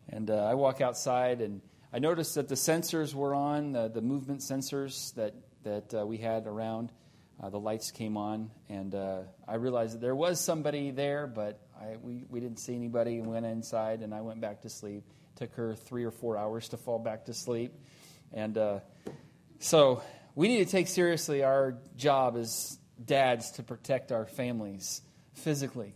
And 0.08 0.30
uh, 0.30 0.46
I 0.46 0.54
walk 0.54 0.80
outside, 0.80 1.42
and 1.42 1.60
I 1.92 1.98
noticed 1.98 2.36
that 2.36 2.46
the 2.46 2.54
sensors 2.54 3.14
were 3.14 3.34
on, 3.34 3.74
uh, 3.74 3.88
the 3.88 4.00
movement 4.00 4.42
sensors 4.42 5.12
that, 5.14 5.34
that 5.64 5.92
uh, 5.92 6.06
we 6.06 6.18
had 6.18 6.46
around. 6.46 6.92
Uh, 7.42 7.50
the 7.50 7.58
lights 7.58 7.90
came 7.90 8.16
on, 8.16 8.48
and 8.68 8.94
uh, 8.94 9.22
I 9.48 9.54
realized 9.56 9.94
that 9.94 10.00
there 10.00 10.14
was 10.14 10.38
somebody 10.38 10.92
there, 10.92 11.26
but 11.26 11.58
I, 11.80 11.96
we, 12.00 12.24
we 12.28 12.38
didn't 12.38 12.60
see 12.60 12.76
anybody 12.76 13.18
and 13.18 13.26
went 13.26 13.44
inside, 13.44 14.02
and 14.02 14.14
I 14.14 14.20
went 14.20 14.40
back 14.40 14.60
to 14.62 14.68
sleep. 14.68 15.02
It 15.34 15.38
took 15.40 15.54
her 15.54 15.74
three 15.74 16.04
or 16.04 16.12
four 16.12 16.38
hours 16.38 16.68
to 16.68 16.76
fall 16.76 17.00
back 17.00 17.24
to 17.24 17.34
sleep. 17.34 17.72
And 18.32 18.56
uh, 18.56 18.80
so 19.58 20.00
we 20.36 20.46
need 20.46 20.64
to 20.64 20.70
take 20.70 20.86
seriously 20.86 21.42
our 21.42 21.76
job 21.96 22.36
as 22.36 22.78
dads 23.04 23.50
to 23.52 23.64
protect 23.64 24.12
our 24.12 24.26
families 24.26 25.02
physically. 25.32 25.94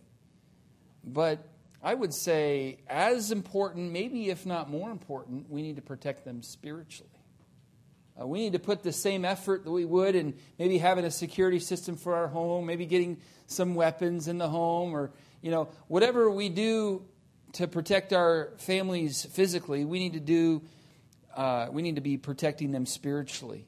But 1.04 1.46
I 1.84 1.92
would 1.92 2.14
say, 2.14 2.78
as 2.88 3.30
important, 3.30 3.92
maybe 3.92 4.30
if 4.30 4.46
not 4.46 4.70
more 4.70 4.90
important, 4.90 5.50
we 5.50 5.60
need 5.60 5.76
to 5.76 5.82
protect 5.82 6.24
them 6.24 6.42
spiritually. 6.42 7.10
Uh, 8.18 8.26
we 8.26 8.38
need 8.38 8.54
to 8.54 8.58
put 8.58 8.82
the 8.82 8.92
same 8.92 9.24
effort 9.26 9.64
that 9.64 9.70
we 9.70 9.84
would 9.84 10.14
in 10.14 10.34
maybe 10.58 10.78
having 10.78 11.04
a 11.04 11.10
security 11.10 11.58
system 11.58 11.96
for 11.96 12.14
our 12.14 12.28
home, 12.28 12.64
maybe 12.64 12.86
getting 12.86 13.18
some 13.48 13.74
weapons 13.74 14.28
in 14.28 14.38
the 14.38 14.48
home, 14.48 14.94
or 14.96 15.10
you 15.42 15.50
know 15.50 15.68
whatever 15.88 16.30
we 16.30 16.48
do 16.48 17.04
to 17.52 17.68
protect 17.68 18.14
our 18.14 18.54
families 18.56 19.26
physically. 19.32 19.84
We 19.84 19.98
need 19.98 20.14
to 20.14 20.20
do. 20.20 20.62
Uh, 21.36 21.66
we 21.70 21.82
need 21.82 21.96
to 21.96 22.00
be 22.00 22.16
protecting 22.16 22.72
them 22.72 22.86
spiritually, 22.86 23.66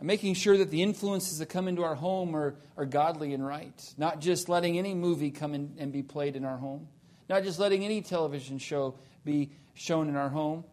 and 0.00 0.08
making 0.08 0.34
sure 0.34 0.56
that 0.56 0.70
the 0.70 0.82
influences 0.82 1.38
that 1.38 1.50
come 1.50 1.68
into 1.68 1.84
our 1.84 1.94
home 1.94 2.34
are, 2.34 2.56
are 2.76 2.86
godly 2.86 3.32
and 3.32 3.46
right. 3.46 3.94
Not 3.96 4.20
just 4.20 4.48
letting 4.48 4.76
any 4.76 4.94
movie 4.94 5.30
come 5.30 5.54
in 5.54 5.74
and 5.78 5.92
be 5.92 6.02
played 6.02 6.34
in 6.34 6.44
our 6.46 6.56
home, 6.56 6.88
not 7.28 7.42
just 7.42 7.58
letting 7.58 7.84
any 7.84 8.02
television 8.02 8.58
show 8.58 8.94
be 9.24 9.50
shown 9.74 10.08
in 10.08 10.16
our 10.16 10.28
home, 10.28 10.64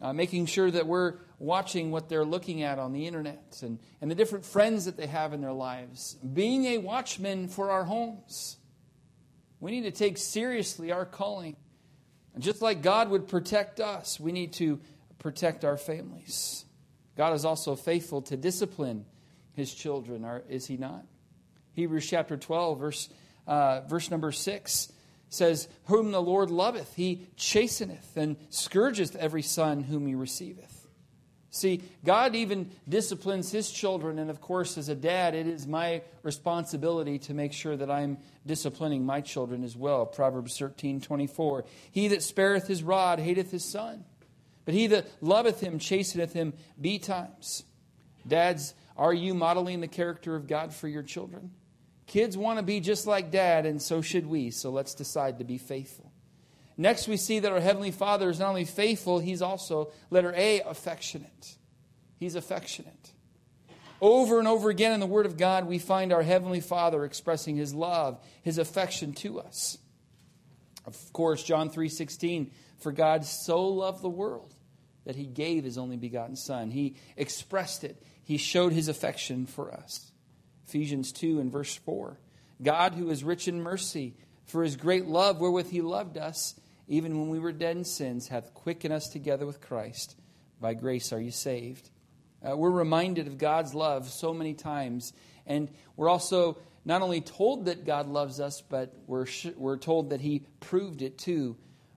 uh, 0.00 0.12
making 0.12 0.46
sure 0.46 0.70
that 0.70 0.86
we're 0.86 1.14
watching 1.38 1.90
what 1.90 2.08
they're 2.08 2.24
looking 2.24 2.62
at 2.62 2.78
on 2.78 2.92
the 2.92 3.06
internet 3.06 3.58
and, 3.62 3.78
and 4.00 4.10
the 4.10 4.14
different 4.14 4.44
friends 4.44 4.84
that 4.84 4.96
they 4.96 5.06
have 5.06 5.32
in 5.32 5.40
their 5.40 5.52
lives, 5.52 6.14
being 6.32 6.66
a 6.66 6.78
watchman 6.78 7.48
for 7.48 7.70
our 7.70 7.84
homes. 7.84 8.56
We 9.60 9.70
need 9.70 9.82
to 9.82 9.90
take 9.90 10.18
seriously 10.18 10.90
our 10.90 11.04
calling. 11.04 11.56
And 12.34 12.42
just 12.42 12.62
like 12.62 12.82
God 12.82 13.10
would 13.10 13.28
protect 13.28 13.80
us, 13.80 14.18
we 14.18 14.32
need 14.32 14.54
to 14.54 14.80
protect 15.18 15.64
our 15.64 15.76
families. 15.76 16.64
God 17.16 17.34
is 17.34 17.44
also 17.44 17.76
faithful 17.76 18.22
to 18.22 18.36
discipline 18.36 19.04
his 19.52 19.74
children, 19.74 20.24
is 20.48 20.66
he 20.66 20.76
not? 20.76 21.04
Hebrews 21.74 22.06
chapter 22.08 22.36
12, 22.36 22.78
verse, 22.78 23.08
uh, 23.46 23.82
verse 23.82 24.10
number 24.10 24.32
6 24.32 24.92
says, 25.30 25.68
Whom 25.84 26.12
the 26.12 26.20
Lord 26.20 26.50
loveth, 26.50 26.94
he 26.94 27.26
chasteneth 27.36 28.16
and 28.16 28.36
scourgeth 28.50 29.16
every 29.16 29.42
son 29.42 29.84
whom 29.84 30.06
he 30.06 30.14
receiveth. 30.14 30.76
See, 31.52 31.82
God 32.04 32.36
even 32.36 32.70
disciplines 32.88 33.50
his 33.50 33.70
children, 33.70 34.20
and 34.20 34.30
of 34.30 34.40
course, 34.40 34.78
as 34.78 34.88
a 34.88 34.94
dad, 34.94 35.34
it 35.34 35.48
is 35.48 35.66
my 35.66 36.02
responsibility 36.22 37.18
to 37.20 37.34
make 37.34 37.52
sure 37.52 37.76
that 37.76 37.90
I'm 37.90 38.18
disciplining 38.46 39.04
my 39.04 39.20
children 39.20 39.64
as 39.64 39.76
well. 39.76 40.06
Proverbs 40.06 40.56
13 40.56 41.00
24. 41.00 41.64
He 41.90 42.08
that 42.08 42.22
spareth 42.22 42.68
his 42.68 42.84
rod 42.84 43.18
hateth 43.18 43.50
his 43.50 43.64
son, 43.64 44.04
but 44.64 44.74
he 44.74 44.86
that 44.88 45.08
loveth 45.20 45.60
him 45.60 45.80
chasteneth 45.80 46.32
him 46.32 46.52
betimes. 46.80 47.64
Dads, 48.26 48.74
are 48.96 49.14
you 49.14 49.34
modeling 49.34 49.80
the 49.80 49.88
character 49.88 50.36
of 50.36 50.46
God 50.46 50.72
for 50.72 50.86
your 50.86 51.02
children? 51.02 51.50
Kids 52.10 52.36
want 52.36 52.58
to 52.58 52.64
be 52.64 52.80
just 52.80 53.06
like 53.06 53.30
dad, 53.30 53.66
and 53.66 53.80
so 53.80 54.02
should 54.02 54.26
we, 54.26 54.50
so 54.50 54.68
let's 54.68 54.94
decide 54.94 55.38
to 55.38 55.44
be 55.44 55.58
faithful. 55.58 56.10
Next, 56.76 57.06
we 57.06 57.16
see 57.16 57.38
that 57.38 57.52
our 57.52 57.60
Heavenly 57.60 57.92
Father 57.92 58.28
is 58.28 58.40
not 58.40 58.48
only 58.48 58.64
faithful, 58.64 59.20
He's 59.20 59.40
also, 59.40 59.92
letter 60.10 60.34
A, 60.36 60.60
affectionate. 60.62 61.54
He's 62.16 62.34
affectionate. 62.34 63.12
Over 64.00 64.40
and 64.40 64.48
over 64.48 64.70
again 64.70 64.90
in 64.90 64.98
the 64.98 65.06
Word 65.06 65.24
of 65.24 65.36
God, 65.36 65.68
we 65.68 65.78
find 65.78 66.12
our 66.12 66.24
Heavenly 66.24 66.60
Father 66.60 67.04
expressing 67.04 67.54
His 67.54 67.72
love, 67.72 68.18
His 68.42 68.58
affection 68.58 69.12
to 69.12 69.38
us. 69.38 69.78
Of 70.86 71.12
course, 71.12 71.44
John 71.44 71.70
3.16, 71.70 72.50
for 72.78 72.90
God 72.90 73.24
so 73.24 73.68
loved 73.68 74.02
the 74.02 74.08
world 74.08 74.52
that 75.04 75.14
He 75.14 75.26
gave 75.26 75.62
His 75.62 75.78
only 75.78 75.96
begotten 75.96 76.34
Son. 76.34 76.72
He 76.72 76.96
expressed 77.16 77.84
it. 77.84 78.02
He 78.24 78.36
showed 78.36 78.72
His 78.72 78.88
affection 78.88 79.46
for 79.46 79.72
us. 79.72 80.09
Ephesians 80.70 81.10
2 81.10 81.40
and 81.40 81.50
verse 81.50 81.74
4, 81.74 82.16
God 82.62 82.94
who 82.94 83.10
is 83.10 83.24
rich 83.24 83.48
in 83.48 83.60
mercy, 83.60 84.14
for 84.44 84.62
His 84.62 84.76
great 84.76 85.06
love 85.06 85.40
wherewith 85.40 85.68
He 85.68 85.80
loved 85.80 86.16
us, 86.16 86.54
even 86.86 87.18
when 87.18 87.28
we 87.28 87.40
were 87.40 87.50
dead 87.50 87.76
in 87.76 87.84
sins, 87.84 88.28
hath 88.28 88.54
quickened 88.54 88.94
us 88.94 89.08
together 89.08 89.46
with 89.46 89.60
Christ. 89.60 90.14
By 90.60 90.74
grace 90.74 91.12
are 91.12 91.20
you 91.20 91.32
saved. 91.32 91.90
Uh, 92.48 92.56
we're 92.56 92.70
reminded 92.70 93.26
of 93.26 93.36
God's 93.36 93.74
love 93.74 94.08
so 94.08 94.32
many 94.32 94.54
times, 94.54 95.12
and 95.44 95.68
we're 95.96 96.08
also 96.08 96.56
not 96.84 97.02
only 97.02 97.20
told 97.20 97.64
that 97.64 97.84
God 97.84 98.06
loves 98.06 98.38
us, 98.38 98.60
but 98.60 98.94
we're, 99.08 99.26
sh- 99.26 99.48
we're 99.56 99.76
told 99.76 100.10
that 100.10 100.20
He 100.20 100.46
proved 100.60 101.02
it 101.02 101.18
too 101.18 101.56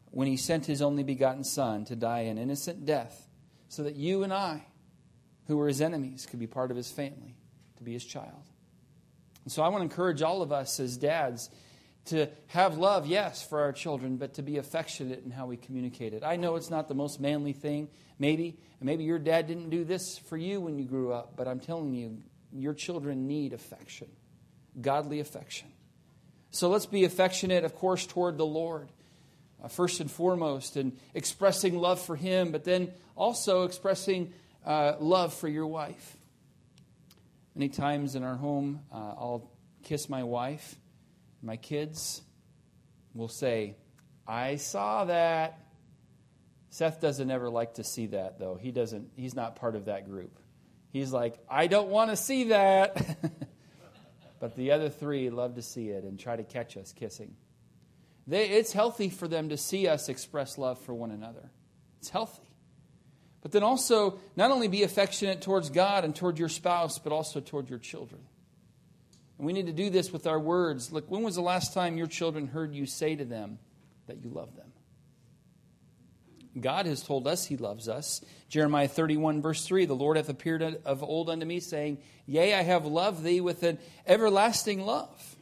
when 0.10 0.28
He 0.28 0.36
sent 0.36 0.66
His 0.66 0.82
only 0.82 1.04
begotten 1.04 1.44
Son 1.44 1.86
to 1.86 1.96
die 1.96 2.22
an 2.22 2.40
innocent 2.40 2.88
death, 2.88 3.28
so 3.70 3.84
that 3.84 3.98
you 3.98 4.24
and 4.24 4.34
I, 4.34 4.66
who 5.46 5.58
were 5.58 5.68
His 5.68 5.80
enemies, 5.80 6.26
could 6.26 6.40
be 6.40 6.48
part 6.48 6.72
of 6.72 6.78
His 6.78 6.90
family, 6.90 7.36
to 7.78 7.84
be 7.84 7.94
His 7.94 8.04
child. 8.04 8.50
And 9.44 9.52
so 9.52 9.62
I 9.64 9.68
want 9.70 9.82
to 9.82 9.84
encourage 9.84 10.22
all 10.22 10.42
of 10.42 10.52
us 10.52 10.80
as 10.80 10.98
dads 10.98 11.50
to 12.06 12.28
have 12.48 12.78
love, 12.78 13.08
yes, 13.08 13.46
for 13.48 13.62
our 13.62 13.72
children, 13.72 14.18
but 14.18 14.34
to 14.36 14.42
be 14.42 14.58
affectionate 14.58 15.24
in 15.24 15.32
how 15.32 15.46
we 15.46 15.58
communicate 15.58 16.14
it. 16.14 16.24
I 16.24 16.36
know 16.36 16.56
it's 16.56 16.70
not 16.70 16.88
the 16.88 16.94
most 16.94 17.20
manly 17.20 17.54
thing, 17.54 17.88
maybe, 18.20 18.58
and 18.80 18.88
maybe 18.88 19.06
your 19.06 19.20
dad 19.20 19.48
didn't 19.48 19.70
do 19.70 19.86
this 19.86 20.18
for 20.18 20.36
you 20.36 20.60
when 20.60 20.78
you 20.78 20.86
grew 20.86 21.14
up, 21.14 21.36
but 21.38 21.48
I'm 21.48 21.60
telling 21.60 21.94
you, 21.94 22.22
your 22.52 22.74
children 22.74 23.26
need 23.28 23.54
affection, 23.54 24.08
godly 24.80 25.20
affection. 25.22 25.70
So 26.52 26.70
let's 26.70 26.86
be 26.86 27.06
affectionate, 27.06 27.64
of 27.64 27.76
course, 27.76 28.06
toward 28.06 28.38
the 28.38 28.46
Lord, 28.46 28.90
uh, 29.64 29.70
first 29.70 30.02
and 30.02 30.12
foremost, 30.12 30.76
and 30.76 30.98
expressing 31.14 31.80
love 31.80 32.02
for 32.02 32.16
Him, 32.16 32.52
but 32.52 32.64
then 32.64 32.92
also 33.16 33.64
expressing 33.64 34.34
uh, 34.66 34.96
love 35.00 35.34
for 35.34 35.48
your 35.48 35.68
wife. 35.68 36.18
Many 37.56 37.70
times 37.70 38.16
in 38.16 38.24
our 38.24 38.36
home, 38.36 38.82
uh, 38.92 38.96
I'll 38.96 39.52
kiss 39.84 40.10
my 40.10 40.24
wife 40.24 40.76
my 41.44 41.58
kids 41.58 42.22
will 43.14 43.28
say, 43.28 43.76
I 44.26 44.56
saw 44.56 45.06
that. 45.06 45.60
Seth 46.70 47.02
doesn't 47.02 47.30
ever 47.30 47.50
like 47.50 47.76
to 47.76 47.84
see 47.84 48.08
that, 48.08 48.40
though. 48.40 48.56
He 48.60 48.72
doesn't, 48.72 49.12
he's 49.16 49.36
not 49.36 49.58
part 49.58 49.76
of 49.76 49.86
that 49.86 50.10
group. 50.10 50.40
He's 50.92 51.12
like, 51.12 51.38
I 51.50 51.68
don't 51.68 51.90
want 51.90 52.10
to 52.12 52.16
see 52.16 52.46
that. 52.46 53.18
but 54.40 54.56
the 54.56 54.72
other 54.72 54.90
three 54.90 55.30
love 55.30 55.56
to 55.56 55.62
see 55.62 55.90
it 55.90 56.06
and 56.06 56.18
try 56.18 56.36
to 56.36 56.44
catch 56.44 56.78
us 56.78 56.94
kissing. 56.94 57.36
They, 58.26 58.50
it's 58.50 58.72
healthy 58.72 59.10
for 59.10 59.28
them 59.28 59.50
to 59.50 59.58
see 59.58 59.88
us 59.88 60.08
express 60.08 60.58
love 60.58 60.80
for 60.80 60.94
one 60.94 61.12
another. 61.12 61.52
It's 62.00 62.10
healthy. 62.10 62.53
But 63.44 63.52
then 63.52 63.62
also, 63.62 64.20
not 64.38 64.52
only 64.52 64.70
be 64.70 64.84
affectionate 64.84 65.42
towards 65.42 65.70
God 65.70 66.06
and 66.06 66.16
toward 66.16 66.40
your 66.40 66.50
spouse, 66.50 66.98
but 66.98 67.12
also 67.12 67.42
toward 67.42 67.70
your 67.70 67.78
children. 67.78 68.22
And 69.38 69.46
we 69.46 69.52
need 69.52 69.66
to 69.66 69.74
do 69.74 69.90
this 69.90 70.14
with 70.14 70.26
our 70.26 70.40
words. 70.40 70.94
Look, 70.94 71.12
when 71.12 71.24
was 71.24 71.36
the 71.36 71.42
last 71.42 71.74
time 71.74 71.98
your 71.98 72.08
children 72.08 72.48
heard 72.48 72.74
you 72.74 72.86
say 72.86 73.18
to 73.18 73.26
them 73.26 73.60
that 74.08 74.24
you 74.24 74.30
love 74.30 74.56
them? 74.56 74.72
God 76.58 76.86
has 76.86 77.04
told 77.04 77.28
us 77.28 77.46
he 77.46 77.58
loves 77.58 77.90
us. 77.90 78.24
Jeremiah 78.48 78.88
31, 78.88 79.42
verse 79.42 79.66
3 79.66 79.86
The 79.86 79.94
Lord 79.94 80.16
hath 80.16 80.30
appeared 80.30 80.62
of 80.86 81.04
old 81.04 81.30
unto 81.30 81.46
me, 81.46 81.60
saying, 81.60 81.98
Yea, 82.26 82.54
I 82.54 82.62
have 82.62 82.86
loved 82.86 83.24
thee 83.24 83.42
with 83.42 83.64
an 83.64 83.78
everlasting 84.08 84.86
love. 84.86 85.36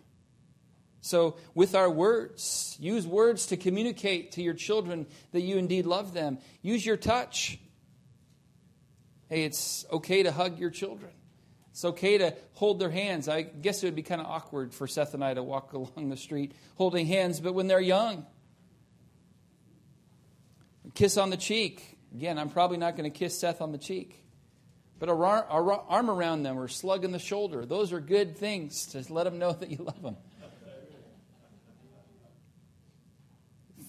So, 1.02 1.38
with 1.54 1.76
our 1.76 1.90
words, 1.90 2.78
use 2.80 3.06
words 3.06 3.48
to 3.48 3.58
communicate 3.58 4.34
to 4.34 4.42
your 4.42 4.54
children 4.54 5.08
that 5.32 5.42
you 5.42 5.58
indeed 5.58 5.86
love 5.86 6.14
them. 6.14 6.38
Use 6.62 6.86
your 6.86 6.98
touch. 6.98 7.60
Hey, 9.32 9.46
it's 9.46 9.86
okay 9.90 10.24
to 10.24 10.32
hug 10.34 10.60
your 10.60 10.72
children. 10.72 11.14
It's 11.70 11.86
okay 11.86 12.18
to 12.18 12.36
hold 12.52 12.80
their 12.80 12.90
hands. 12.90 13.30
I 13.30 13.44
guess 13.44 13.82
it 13.82 13.88
would 13.88 13.96
be 13.96 14.04
kind 14.04 14.20
of 14.20 14.28
awkward 14.28 14.74
for 14.74 14.88
Seth 14.88 15.14
and 15.14 15.24
I 15.24 15.34
to 15.34 15.42
walk 15.42 15.72
along 15.74 16.10
the 16.10 16.18
street 16.18 16.52
holding 16.76 17.06
hands, 17.06 17.40
but 17.40 17.54
when 17.54 17.68
they're 17.68 17.80
young, 17.80 18.26
kiss 20.96 21.16
on 21.16 21.30
the 21.30 21.38
cheek. 21.38 21.98
Again, 22.14 22.38
I'm 22.38 22.50
probably 22.50 22.76
not 22.76 22.98
going 22.98 23.10
to 23.10 23.18
kiss 23.18 23.40
Seth 23.40 23.62
on 23.62 23.72
the 23.72 23.78
cheek. 23.78 24.22
But 25.00 25.08
a 25.08 25.14
arm 25.14 26.10
around 26.12 26.44
them 26.44 26.60
or 26.60 26.68
slug 26.68 27.06
in 27.06 27.12
the 27.12 27.18
shoulder, 27.18 27.66
those 27.66 27.94
are 27.94 28.02
good 28.02 28.38
things 28.38 28.88
to 28.88 29.14
let 29.14 29.24
them 29.24 29.40
know 29.40 29.54
that 29.54 29.72
you 29.72 29.78
love 29.78 30.02
them. 30.02 30.18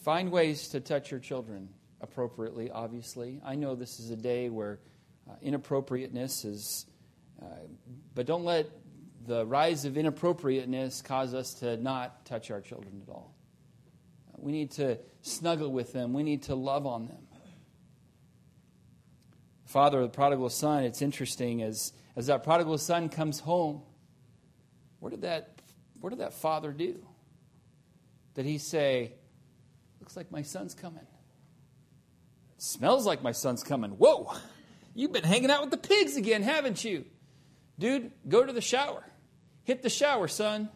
Find 0.04 0.30
ways 0.30 0.68
to 0.68 0.78
touch 0.78 1.10
your 1.10 1.18
children 1.18 1.68
appropriately, 2.00 2.70
obviously. 2.70 3.40
I 3.44 3.56
know 3.56 3.74
this 3.74 3.98
is 3.98 4.10
a 4.10 4.16
day 4.16 4.48
where 4.48 4.78
uh, 5.28 5.34
inappropriateness 5.42 6.44
is 6.44 6.86
uh, 7.42 7.46
but 8.14 8.26
don't 8.26 8.44
let 8.44 8.70
the 9.26 9.46
rise 9.46 9.84
of 9.84 9.96
inappropriateness 9.96 11.02
cause 11.02 11.34
us 11.34 11.54
to 11.54 11.76
not 11.76 12.24
touch 12.24 12.50
our 12.50 12.60
children 12.60 13.02
at 13.06 13.12
all. 13.12 13.34
Uh, 14.28 14.38
we 14.38 14.52
need 14.52 14.70
to 14.72 14.98
snuggle 15.22 15.70
with 15.70 15.92
them, 15.92 16.12
we 16.12 16.22
need 16.22 16.44
to 16.44 16.54
love 16.54 16.86
on 16.86 17.06
them. 17.06 17.18
Father 19.64 20.00
of 20.00 20.12
the 20.12 20.14
prodigal 20.14 20.50
son, 20.50 20.84
it's 20.84 21.00
interesting 21.00 21.62
as, 21.62 21.92
as 22.14 22.26
that 22.26 22.44
prodigal 22.44 22.76
son 22.76 23.08
comes 23.08 23.40
home, 23.40 23.82
what 25.00 25.10
did 25.10 25.22
that, 25.22 25.62
what 26.00 26.10
did 26.10 26.18
that 26.18 26.34
father 26.34 26.72
do? 26.72 27.06
Did 28.34 28.44
he 28.44 28.58
say, 28.58 29.14
Looks 30.00 30.16
like 30.16 30.32
my 30.32 30.42
son's 30.42 30.74
coming? 30.74 31.06
Smells 32.58 33.06
like 33.06 33.22
my 33.22 33.30
son's 33.30 33.62
coming. 33.62 33.92
Whoa! 33.92 34.32
You've 34.94 35.12
been 35.12 35.24
hanging 35.24 35.50
out 35.50 35.62
with 35.62 35.70
the 35.70 35.76
pigs 35.76 36.16
again, 36.16 36.42
haven't 36.42 36.84
you? 36.84 37.04
Dude, 37.78 38.12
go 38.28 38.44
to 38.44 38.52
the 38.52 38.60
shower. 38.60 39.04
Hit 39.64 39.82
the 39.82 39.90
shower, 39.90 40.28
son. 40.28 40.68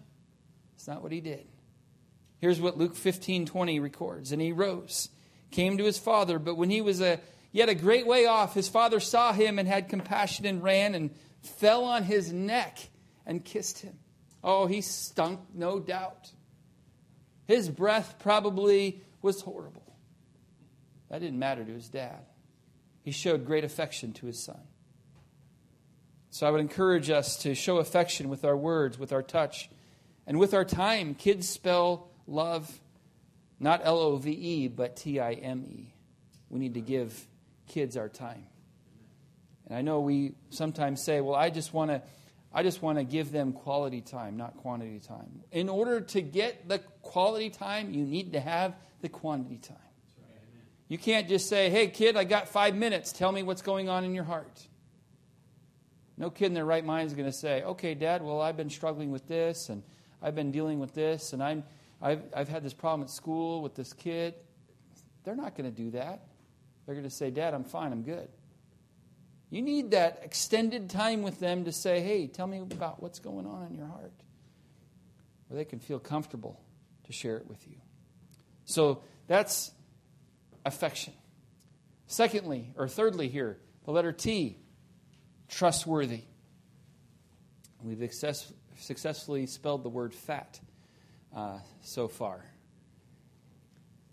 It's 0.75 0.89
not 0.89 1.03
what 1.03 1.13
he 1.13 1.21
did. 1.21 1.47
Here's 2.39 2.61
what 2.61 2.79
Luke 2.79 2.97
15 2.97 3.47
20 3.47 3.81
records. 3.81 4.33
And 4.33 4.41
he 4.41 4.53
rose, 4.53 5.09
came 5.51 5.79
to 5.79 5.85
his 5.85 5.99
father, 5.99 6.39
but 6.39 6.57
when 6.57 6.71
he 6.71 6.81
was 6.81 7.01
a 7.01 7.21
yet 7.53 7.69
a 7.69 7.75
great 7.75 8.07
way 8.07 8.27
off, 8.27 8.55
his 8.55 8.69
father 8.69 9.01
saw 9.01 9.33
him 9.33 9.59
and 9.59 9.67
had 9.67 9.89
compassion 9.89 10.47
and 10.47 10.63
ran 10.63 10.95
and 10.95 11.11
fell 11.43 11.85
on 11.85 12.05
his 12.05 12.33
neck 12.33 12.79
and 13.25 13.45
kissed 13.45 13.81
him. 13.81 13.99
Oh, 14.45 14.67
he 14.67 14.81
stunk, 14.81 15.41
no 15.55 15.81
doubt. 15.81 16.31
His 17.47 17.69
breath 17.69 18.17
probably 18.19 19.03
was 19.23 19.41
horrible. 19.41 19.97
That 21.09 21.21
didn't 21.21 21.39
matter 21.39 21.65
to 21.65 21.73
his 21.73 21.89
dad. 21.89 22.27
He 23.07 23.13
showed 23.13 23.47
great 23.47 23.63
affection 23.63 24.13
to 24.15 24.27
his 24.27 24.43
son. 24.43 24.61
So 26.31 26.45
I 26.45 26.51
would 26.51 26.61
encourage 26.61 27.09
us 27.09 27.37
to 27.43 27.55
show 27.55 27.77
affection 27.77 28.29
with 28.29 28.45
our 28.45 28.57
words, 28.57 28.99
with 28.99 29.13
our 29.13 29.23
touch, 29.23 29.71
and 30.27 30.41
with 30.41 30.53
our 30.55 30.65
time. 30.65 31.15
Kids 31.15 31.49
spell 31.49 32.11
love 32.27 32.81
not 33.61 33.81
L 33.85 34.01
O 34.01 34.17
V 34.17 34.33
E, 34.33 34.67
but 34.67 34.97
T 34.97 35.21
I 35.21 35.35
M 35.35 35.65
E. 35.71 35.95
We 36.51 36.59
need 36.59 36.75
to 36.75 36.81
give 36.81 37.29
kids 37.69 37.97
our 37.97 38.09
time. 38.09 38.49
And 39.69 39.79
I 39.79 39.83
know 39.83 40.01
we 40.01 40.33
sometimes 40.51 41.01
say, 41.01 41.21
well, 41.21 41.37
I 41.37 41.51
just 41.51 41.73
want 41.73 41.93
to. 41.93 42.03
I 42.53 42.65
just 42.65 42.83
want 42.83 42.99
to 42.99 43.05
give 43.05 43.31
them 43.31 43.53
quality 43.53 44.01
time, 44.01 44.37
not 44.37 44.57
quantity 44.57 44.99
time. 44.99 45.45
In 45.53 45.69
order 45.69 46.01
to 46.01 46.21
get 46.23 46.69
the 46.69 46.81
quality 47.03 47.51
time, 47.51 47.93
you 47.93 48.05
need 48.05 48.33
to 48.33 48.41
have 48.41 48.75
the 49.01 49.09
quantity 49.09 49.59
time. 49.59 49.86
You 50.89 50.99
can't 50.99 51.29
just 51.29 51.49
say, 51.49 51.69
hey, 51.69 51.89
kid, 51.89 52.17
I 52.17 52.25
got 52.25 52.49
five 52.49 52.75
minutes. 52.75 53.13
Tell 53.13 53.33
me 53.33 53.43
what's 53.43 53.63
going 53.63 53.89
on 53.89 54.05
in 54.05 54.15
your 54.15 54.25
heart. 54.25 54.67
No 56.17 56.31
kid 56.31 56.47
in 56.47 56.55
their 56.55 56.65
right 56.65 56.85
mind 56.85 57.09
is 57.09 57.15
going 57.15 57.27
to 57.27 57.33
say, 57.33 57.63
okay, 57.63 57.95
dad, 57.95 58.23
well, 58.23 58.41
I've 58.41 58.57
been 58.57 58.71
struggling 58.71 59.11
with 59.11 59.27
this, 59.29 59.69
and 59.69 59.83
I've 60.23 60.35
been 60.35 60.51
dealing 60.51 60.79
with 60.79 60.95
this, 60.95 61.33
and 61.33 61.43
I'm, 61.43 61.65
I've, 62.01 62.23
I've 62.35 62.49
had 62.49 62.63
this 62.63 62.73
problem 62.73 63.03
at 63.03 63.11
school 63.11 63.61
with 63.63 63.75
this 63.75 63.93
kid. 63.93 64.35
They're 65.25 65.37
not 65.37 65.57
going 65.57 65.71
to 65.71 65.77
do 65.77 65.91
that. 65.91 66.27
They're 66.87 66.95
going 66.95 67.05
to 67.05 67.15
say, 67.15 67.31
Dad, 67.31 67.53
I'm 67.53 67.65
fine, 67.65 67.93
I'm 67.93 68.03
good. 68.03 68.29
You 69.51 69.63
need 69.63 69.91
that 69.91 70.21
extended 70.23 70.89
time 70.89 71.23
with 71.23 71.39
them 71.39 71.65
to 71.65 71.73
say, 71.73 72.01
hey, 72.01 72.27
tell 72.27 72.47
me 72.47 72.59
about 72.59 73.03
what's 73.03 73.19
going 73.19 73.47
on 73.47 73.67
in 73.67 73.75
your 73.75 73.87
heart. 73.87 74.13
Where 75.49 75.59
they 75.59 75.65
can 75.65 75.79
feel 75.79 75.99
comfortable 75.99 76.61
to 77.05 77.13
share 77.13 77.37
it 77.37 77.47
with 77.47 77.67
you. 77.69 77.77
So 78.65 79.03
that's 79.29 79.71
affection. 80.67 81.15
Secondly, 82.07 82.73
or 82.77 82.89
thirdly, 82.89 83.29
here, 83.29 83.59
the 83.85 83.93
letter 83.93 84.13
T, 84.13 84.59
trustworthy. 85.49 86.23
We've 87.83 87.99
success, 87.99 88.53
successfully 88.79 89.47
spelled 89.47 89.85
the 89.85 89.89
word 89.89 90.13
fat 90.13 90.61
uh, 91.35 91.59
so 91.83 92.09
far. 92.09 92.45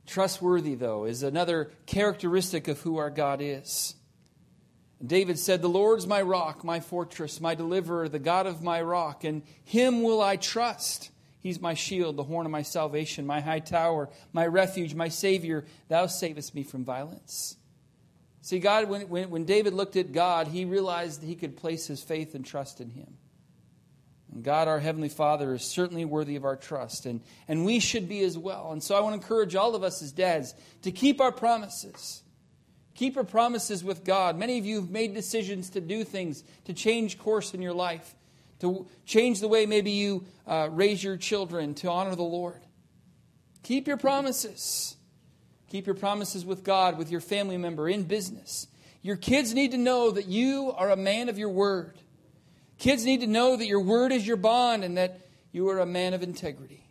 Trustworthy, 0.06 0.76
though, 0.76 1.06
is 1.06 1.24
another 1.24 1.72
characteristic 1.86 2.68
of 2.68 2.80
who 2.82 2.98
our 2.98 3.10
God 3.10 3.42
is. 3.42 3.96
David 5.06 5.40
said, 5.40 5.62
The 5.62 5.70
Lord's 5.70 6.06
my 6.06 6.22
rock, 6.22 6.64
my 6.64 6.80
fortress, 6.80 7.42
my 7.42 7.56
deliverer, 7.56 8.08
the 8.08 8.20
God 8.20 8.46
of 8.46 8.62
my 8.62 8.82
rock, 8.82 9.24
and 9.24 9.44
him 9.64 10.04
will 10.04 10.22
I 10.22 10.38
trust. 10.38 11.10
He's 11.44 11.60
my 11.60 11.74
shield, 11.74 12.16
the 12.16 12.24
horn 12.24 12.46
of 12.46 12.54
my 12.54 12.62
salvation, 12.62 13.28
my 13.28 13.42
high 13.42 13.60
tower, 13.60 14.10
my 14.32 14.48
refuge, 14.48 14.96
my 14.96 15.10
Savior. 15.10 15.66
Thou 15.90 16.08
savest 16.08 16.56
me 16.56 16.64
from 16.64 16.86
violence. 16.86 17.58
See, 18.42 18.60
God, 18.60 18.88
when, 18.88 19.10
when, 19.10 19.30
when 19.30 19.44
David 19.44 19.74
looked 19.74 19.98
at 19.98 20.14
God, 20.14 20.48
he 20.48 20.64
realized 20.64 21.22
that 21.22 21.28
he 21.28 21.36
could 21.36 21.58
place 21.58 21.86
his 21.86 22.02
faith 22.02 22.34
and 22.34 22.46
trust 22.46 22.80
in 22.80 22.90
him. 22.90 23.18
And 24.32 24.42
God, 24.42 24.70
our 24.70 24.80
Heavenly 24.80 25.10
Father, 25.10 25.54
is 25.54 25.66
certainly 25.66 26.06
worthy 26.06 26.38
of 26.38 26.46
our 26.46 26.56
trust, 26.56 27.06
and, 27.06 27.20
and 27.50 27.66
we 27.66 27.82
should 27.82 28.08
be 28.08 28.24
as 28.24 28.38
well. 28.38 28.72
And 28.72 28.82
so 28.82 28.96
I 28.96 29.02
want 29.02 29.14
to 29.14 29.22
encourage 29.22 29.54
all 29.54 29.76
of 29.76 29.84
us 29.84 30.02
as 30.02 30.14
dads 30.14 30.56
to 30.84 30.94
keep 30.94 31.20
our 31.20 31.34
promises. 31.34 32.24
Keep 32.96 33.18
our 33.18 33.26
promises 33.26 33.84
with 33.84 34.06
God. 34.06 34.38
Many 34.38 34.60
of 34.60 34.66
you 34.66 34.80
have 34.80 34.90
made 34.90 35.14
decisions 35.14 35.72
to 35.72 35.82
do 35.82 36.06
things, 36.06 36.44
to 36.66 36.74
change 36.74 37.20
course 37.20 37.54
in 37.54 37.62
your 37.62 37.74
life 37.74 38.16
to 38.60 38.88
change 39.06 39.40
the 39.40 39.48
way 39.48 39.66
maybe 39.66 39.92
you 39.92 40.26
uh, 40.48 40.70
raise 40.72 41.04
your 41.04 41.18
children 41.18 41.74
to 41.76 41.90
honor 41.90 42.16
the 42.16 42.24
Lord. 42.24 42.62
Keep 43.64 43.88
your 43.88 43.98
promises. 43.98 44.96
Keep 45.70 45.86
your 45.88 45.96
promises 45.96 46.46
with 46.46 46.64
God, 46.64 46.98
with 46.98 47.10
your 47.10 47.22
family 47.22 47.58
member, 47.58 47.90
in 47.90 48.04
business. 48.04 48.68
Your 49.02 49.16
kids 49.16 49.54
need 49.54 49.72
to 49.72 49.78
know 49.78 50.12
that 50.12 50.28
you 50.28 50.74
are 50.78 50.92
a 50.92 50.96
man 50.96 51.30
of 51.30 51.38
your 51.38 51.50
word. 51.50 51.98
Kids 52.78 53.06
need 53.06 53.22
to 53.22 53.28
know 53.28 53.56
that 53.56 53.66
your 53.66 53.82
word 53.82 54.12
is 54.12 54.26
your 54.26 54.38
bond 54.38 54.84
and 54.84 54.98
that 54.98 55.22
you 55.52 55.70
are 55.70 55.80
a 55.80 55.86
man 55.86 56.14
of 56.14 56.24
integrity. 56.24 56.90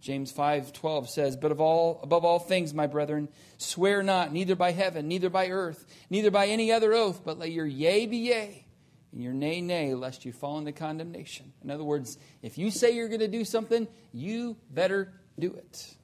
James 0.00 0.32
5:12 0.32 1.10
says, 1.10 1.36
"But 1.36 1.52
of 1.52 1.60
all 1.60 2.00
above 2.02 2.24
all 2.24 2.38
things, 2.38 2.72
my 2.72 2.86
brethren, 2.86 3.28
swear 3.58 4.02
not 4.02 4.32
neither 4.32 4.56
by 4.56 4.72
heaven, 4.72 5.06
neither 5.06 5.28
by 5.28 5.48
earth, 5.48 5.84
neither 6.08 6.30
by 6.30 6.46
any 6.46 6.72
other 6.72 6.94
oath, 6.94 7.20
but 7.24 7.38
let 7.38 7.52
your 7.52 7.66
yea 7.66 8.06
be 8.06 8.16
yea 8.16 8.64
and 9.12 9.22
your 9.22 9.32
nay, 9.32 9.60
nay, 9.60 9.94
lest 9.94 10.24
you 10.24 10.32
fall 10.32 10.58
into 10.58 10.72
condemnation. 10.72 11.52
In 11.62 11.70
other 11.70 11.84
words, 11.84 12.16
if 12.42 12.58
you 12.58 12.70
say 12.70 12.94
you're 12.94 13.08
going 13.08 13.20
to 13.20 13.28
do 13.28 13.44
something, 13.44 13.88
you 14.12 14.56
better 14.70 15.12
do 15.38 15.52
it. 15.52 15.94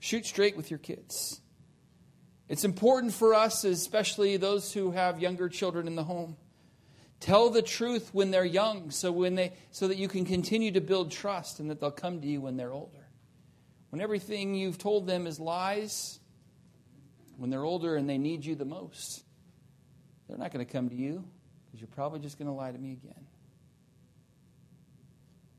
Shoot 0.00 0.26
straight 0.26 0.56
with 0.56 0.70
your 0.70 0.78
kids. 0.78 1.40
It's 2.48 2.64
important 2.64 3.12
for 3.12 3.34
us, 3.34 3.64
especially 3.64 4.36
those 4.36 4.72
who 4.72 4.92
have 4.92 5.20
younger 5.20 5.48
children 5.48 5.86
in 5.86 5.96
the 5.96 6.04
home. 6.04 6.36
Tell 7.20 7.50
the 7.50 7.62
truth 7.62 8.10
when 8.12 8.30
they're 8.30 8.44
young 8.44 8.90
so, 8.90 9.10
when 9.12 9.34
they, 9.34 9.52
so 9.70 9.88
that 9.88 9.96
you 9.96 10.08
can 10.08 10.24
continue 10.24 10.72
to 10.72 10.80
build 10.80 11.10
trust 11.10 11.60
and 11.60 11.70
that 11.70 11.80
they'll 11.80 11.90
come 11.90 12.20
to 12.20 12.26
you 12.26 12.40
when 12.40 12.56
they're 12.56 12.72
older. 12.72 13.06
When 13.90 14.00
everything 14.00 14.54
you've 14.54 14.78
told 14.78 15.06
them 15.06 15.26
is 15.26 15.40
lies, 15.40 16.20
when 17.36 17.50
they're 17.50 17.64
older 17.64 17.96
and 17.96 18.08
they 18.08 18.18
need 18.18 18.44
you 18.44 18.54
the 18.54 18.64
most, 18.64 19.24
they're 20.28 20.38
not 20.38 20.52
going 20.52 20.64
to 20.64 20.70
come 20.70 20.88
to 20.90 20.94
you 20.94 21.24
because 21.66 21.80
you're 21.80 21.88
probably 21.88 22.20
just 22.20 22.38
going 22.38 22.48
to 22.48 22.54
lie 22.54 22.70
to 22.70 22.78
me 22.78 22.92
again. 22.92 23.26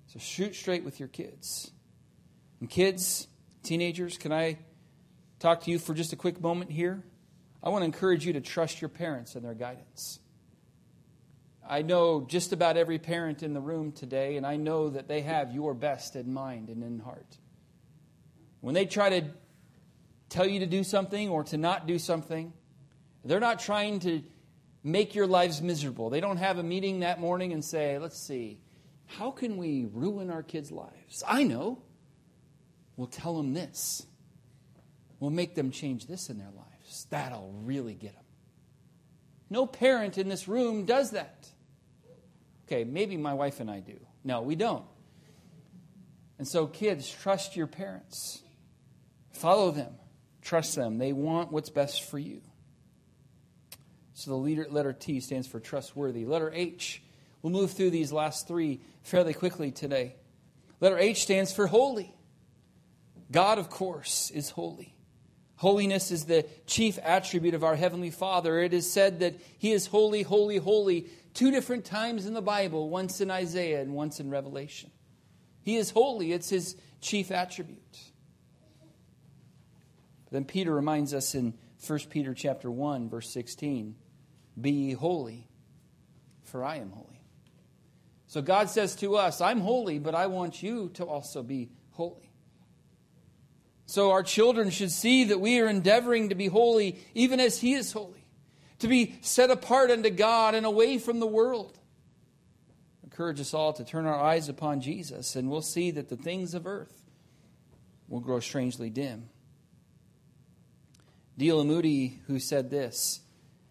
So 0.08 0.19
shoot 0.19 0.55
straight 0.55 0.84
with 0.84 0.99
your 0.99 1.10
kids. 1.10 1.71
And 2.60 2.69
kids, 2.69 3.27
teenagers, 3.63 4.17
can 4.17 4.32
I 4.32 4.58
talk 5.39 5.63
to 5.63 5.71
you 5.71 5.79
for 5.79 5.93
just 5.93 6.13
a 6.13 6.15
quick 6.15 6.41
moment 6.41 6.71
here? 6.71 7.03
I 7.62 7.69
want 7.69 7.82
to 7.82 7.86
encourage 7.86 8.25
you 8.25 8.34
to 8.34 8.41
trust 8.41 8.82
your 8.82 8.89
parents 8.89 9.36
and 9.36 9.43
their 9.43 9.53
guidance. 9.53 10.19
I 11.67 11.84
know 11.84 12.25
just 12.27 12.51
about 12.51 12.77
every 12.77 12.97
parent 12.97 13.43
in 13.43 13.53
the 13.53 13.60
room 13.60 13.91
today, 13.91 14.38
and 14.38 14.45
I 14.45 14.55
know 14.55 14.89
that 14.89 15.08
they 15.08 15.21
have 15.21 15.53
your 15.53 15.75
best 15.75 16.15
in 16.15 16.34
mind 16.34 16.69
and 16.69 16.84
in 16.84 16.99
heart. 16.99 17.38
When 18.62 18.73
they 18.73 18.86
try 18.86 19.10
to 19.19 19.29
tell 20.29 20.47
you 20.47 20.62
to 20.62 20.65
do 20.65 20.84
something 20.84 21.29
or 21.29 21.43
to 21.45 21.58
not 21.58 21.86
do 21.86 21.99
something, 21.99 22.53
they're 23.23 23.39
not 23.39 23.60
trying 23.60 23.99
to 23.99 24.23
make 24.84 25.15
your 25.15 25.28
lives 25.28 25.62
miserable. 25.62 26.10
They 26.10 26.20
don't 26.20 26.38
have 26.38 26.58
a 26.58 26.63
meeting 26.63 27.02
that 27.02 27.20
morning 27.20 27.54
and 27.54 27.63
say, 27.63 27.98
let's 27.98 28.18
see, 28.18 28.60
how 29.06 29.32
can 29.32 29.58
we 29.58 29.88
ruin 29.92 30.30
our 30.30 30.44
kids' 30.44 30.72
lives? 30.72 31.24
I 31.28 31.44
know. 31.44 31.82
We'll 32.96 33.08
tell 33.08 33.36
them 33.38 33.54
this. 33.54 34.06
We'll 35.20 35.32
make 35.32 35.56
them 35.56 35.72
change 35.72 36.08
this 36.08 36.30
in 36.30 36.38
their 36.38 36.52
lives. 36.56 37.08
That'll 37.10 37.52
really 37.63 37.94
get 37.94 38.13
them. 38.13 38.24
No 39.50 39.65
parent 39.65 40.18
in 40.18 40.30
this 40.30 40.48
room 40.48 40.86
does 40.86 41.12
that. 41.12 41.50
Okay, 42.68 42.84
maybe 42.84 43.18
my 43.18 43.34
wife 43.34 43.60
and 43.60 43.70
I 43.70 43.80
do. 43.80 44.00
No, 44.24 44.42
we 44.42 44.56
don't. 44.56 44.86
And 46.38 46.48
so, 46.48 46.68
kids, 46.68 47.10
trust 47.10 47.56
your 47.56 47.68
parents. 47.68 48.44
Follow 49.34 49.72
them. 49.72 49.94
Trust 50.42 50.76
them. 50.76 50.98
They 51.00 51.12
want 51.13 51.52
what's 51.52 51.70
best 51.70 52.04
for 52.04 52.20
you. 52.20 52.42
So 54.19 54.32
the 54.32 54.38
leader, 54.38 54.67
letter 54.69 54.91
T 54.91 55.21
stands 55.21 55.47
for 55.47 55.62
trustworthy. 55.62 56.25
Letter 56.25 56.51
H, 56.53 57.01
we'll 57.41 57.53
move 57.53 57.71
through 57.71 57.91
these 57.91 58.12
last 58.12 58.49
three 58.49 58.82
fairly 59.01 59.34
quickly 59.34 59.71
today. 59.71 60.17
Letter 60.82 60.97
H 60.97 61.21
stands 61.21 61.53
for 61.53 61.67
holy. 61.67 62.13
God, 63.32 63.60
of 63.60 63.69
course, 63.69 64.29
is 64.32 64.49
holy. 64.49 64.93
Holiness 65.55 66.12
is 66.12 66.25
the 66.25 66.45
chief 66.67 66.99
attribute 67.01 67.53
of 67.53 67.63
our 67.63 67.77
Heavenly 67.77 68.10
Father. 68.10 68.60
It 68.60 68.73
is 68.73 68.91
said 68.91 69.21
that 69.21 69.36
He 69.58 69.71
is 69.71 69.88
holy, 69.88 70.23
holy, 70.23 70.58
holy 70.58 71.08
two 71.34 71.49
different 71.49 71.86
times 71.86 72.25
in 72.25 72.33
the 72.33 72.41
Bible, 72.41 72.89
once 72.89 73.21
in 73.21 73.31
Isaiah 73.31 73.81
and 73.81 73.94
once 73.94 74.19
in 74.19 74.29
Revelation. 74.29 74.91
He 75.62 75.77
is 75.77 75.91
holy, 75.91 76.33
it's 76.33 76.50
His 76.50 76.75
chief 77.00 77.31
attribute. 77.31 78.00
Then 80.29 80.44
Peter 80.44 80.75
reminds 80.75 81.13
us 81.13 81.35
in 81.35 81.54
1 81.87 82.00
Peter 82.10 82.33
chapter 82.33 82.69
1 82.69 83.10
verse 83.10 83.29
16 83.29 83.96
be 84.62 84.71
ye 84.71 84.93
holy, 84.93 85.47
for 86.43 86.63
I 86.63 86.77
am 86.77 86.91
holy. 86.91 87.21
So 88.27 88.41
God 88.41 88.69
says 88.69 88.95
to 88.97 89.15
us, 89.15 89.41
I'm 89.41 89.60
holy, 89.60 89.97
but 89.97 90.13
I 90.13 90.27
want 90.27 90.62
you 90.62 90.89
to 90.95 91.05
also 91.05 91.41
be 91.41 91.69
holy. 91.91 92.31
So 93.85 94.12
our 94.12 94.21
children 94.21 94.69
should 94.69 94.91
see 94.91 95.23
that 95.25 95.39
we 95.39 95.60
are 95.60 95.67
endeavoring 95.67 96.29
to 96.29 96.35
be 96.35 96.45
holy 96.45 96.99
even 97.15 97.39
as 97.39 97.60
He 97.60 97.73
is 97.73 97.91
holy, 97.91 98.23
to 98.79 98.87
be 98.87 99.15
set 99.21 99.49
apart 99.49 99.89
unto 99.89 100.12
God 100.12 100.53
and 100.53 100.65
away 100.65 100.99
from 100.99 101.19
the 101.19 101.27
world. 101.27 101.79
Encourage 103.03 103.39
us 103.39 103.53
all 103.53 103.73
to 103.73 103.83
turn 103.83 104.05
our 104.05 104.19
eyes 104.19 104.47
upon 104.47 104.79
Jesus, 104.79 105.35
and 105.35 105.49
we'll 105.49 105.63
see 105.63 105.89
that 105.91 106.07
the 106.07 106.15
things 106.15 106.53
of 106.53 106.67
earth 106.67 107.03
will 108.07 108.19
grow 108.19 108.39
strangely 108.39 108.91
dim. 108.91 109.29
D.L. 111.37 111.63
Moody, 111.63 112.19
who 112.27 112.37
said 112.37 112.69
this 112.69 113.21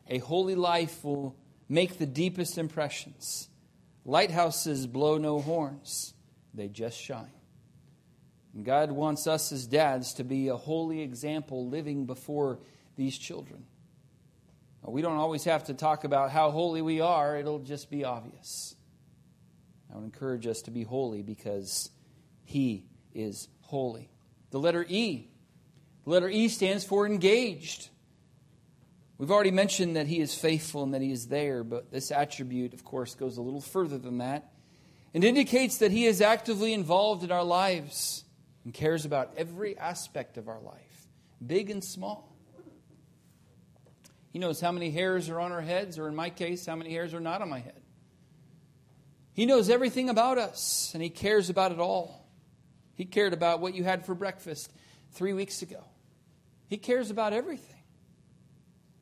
A 0.09 0.19
holy 0.19 0.55
life 0.55 1.05
will 1.05 1.37
make 1.69 1.99
the 1.99 2.07
deepest 2.07 2.59
impressions. 2.59 3.49
Lighthouses 4.05 4.87
blow 4.87 5.19
no 5.19 5.41
horns, 5.41 6.15
they 6.55 6.69
just 6.69 6.99
shine. 6.99 7.31
And 8.55 8.65
God 8.65 8.91
wants 8.91 9.27
us 9.27 9.53
as 9.53 9.67
dads 9.67 10.15
to 10.15 10.25
be 10.25 10.49
a 10.49 10.57
holy 10.57 11.03
example 11.03 11.69
living 11.69 12.07
before 12.07 12.59
these 12.97 13.19
children. 13.19 13.65
We 14.83 15.03
don't 15.03 15.19
always 15.19 15.45
have 15.45 15.65
to 15.65 15.75
talk 15.75 16.05
about 16.05 16.31
how 16.31 16.51
holy 16.51 16.81
we 16.81 17.01
are, 17.01 17.37
it'll 17.37 17.59
just 17.59 17.91
be 17.91 18.05
obvious. 18.05 18.75
I 19.93 19.97
would 19.97 20.05
encourage 20.05 20.47
us 20.47 20.63
to 20.63 20.71
be 20.71 20.83
holy 20.83 21.23
because 21.23 21.91
He 22.45 22.87
is 23.15 23.49
holy. 23.61 24.11
The 24.51 24.59
letter 24.59 24.85
E. 24.89 25.29
The 26.05 26.11
letter 26.11 26.29
E 26.29 26.49
stands 26.49 26.85
for 26.85 27.07
engaged. 27.07 27.91
We've 29.19 29.33
already 29.33 29.51
mentioned 29.51 29.97
that 29.97 30.07
He 30.07 30.21
is 30.21 30.33
faithful 30.35 30.85
and 30.85 30.95
that 30.95 31.03
He 31.03 31.11
is 31.11 31.27
there, 31.27 31.64
but 31.64 31.91
this 31.91 32.12
attribute, 32.12 32.73
of 32.73 32.85
course, 32.85 33.16
goes 33.16 33.37
a 33.37 33.43
little 33.43 33.61
further 33.61 33.99
than 33.99 34.19
that 34.19 34.53
and 35.12 35.25
indicates 35.25 35.79
that 35.79 35.91
He 35.91 36.07
is 36.07 36.21
actively 36.21 36.73
involved 36.73 37.25
in 37.25 37.33
our 37.33 37.43
lives 37.43 38.25
and 38.64 38.73
cares 38.73 39.05
about 39.05 39.33
every 39.37 39.77
aspect 39.77 40.37
of 40.39 40.49
our 40.49 40.61
life, 40.61 41.09
big 41.45 41.69
and 41.71 41.83
small. 41.83 42.37
He 44.33 44.39
knows 44.39 44.61
how 44.61 44.71
many 44.71 44.91
hairs 44.91 45.29
are 45.29 45.41
on 45.41 45.51
our 45.51 45.62
heads, 45.62 45.99
or 45.99 46.07
in 46.07 46.14
my 46.14 46.31
case, 46.31 46.64
how 46.64 46.77
many 46.77 46.93
hairs 46.93 47.12
are 47.12 47.21
not 47.21 47.43
on 47.43 47.49
my 47.49 47.59
head. 47.59 47.81
He 49.33 49.47
knows 49.47 49.71
everything 49.71 50.11
about 50.11 50.39
us, 50.39 50.93
and 50.95 51.03
He 51.03 51.11
cares 51.11 51.51
about 51.51 51.73
it 51.73 51.81
all. 51.81 52.29
He 52.95 53.05
cared 53.05 53.33
about 53.33 53.61
what 53.61 53.75
you 53.75 53.83
had 53.83 54.07
for 54.07 54.14
breakfast 54.14 54.73
three 55.12 55.33
weeks 55.33 55.62
ago. 55.62 55.83
He 56.69 56.77
cares 56.77 57.11
about 57.11 57.33
everything 57.33 57.78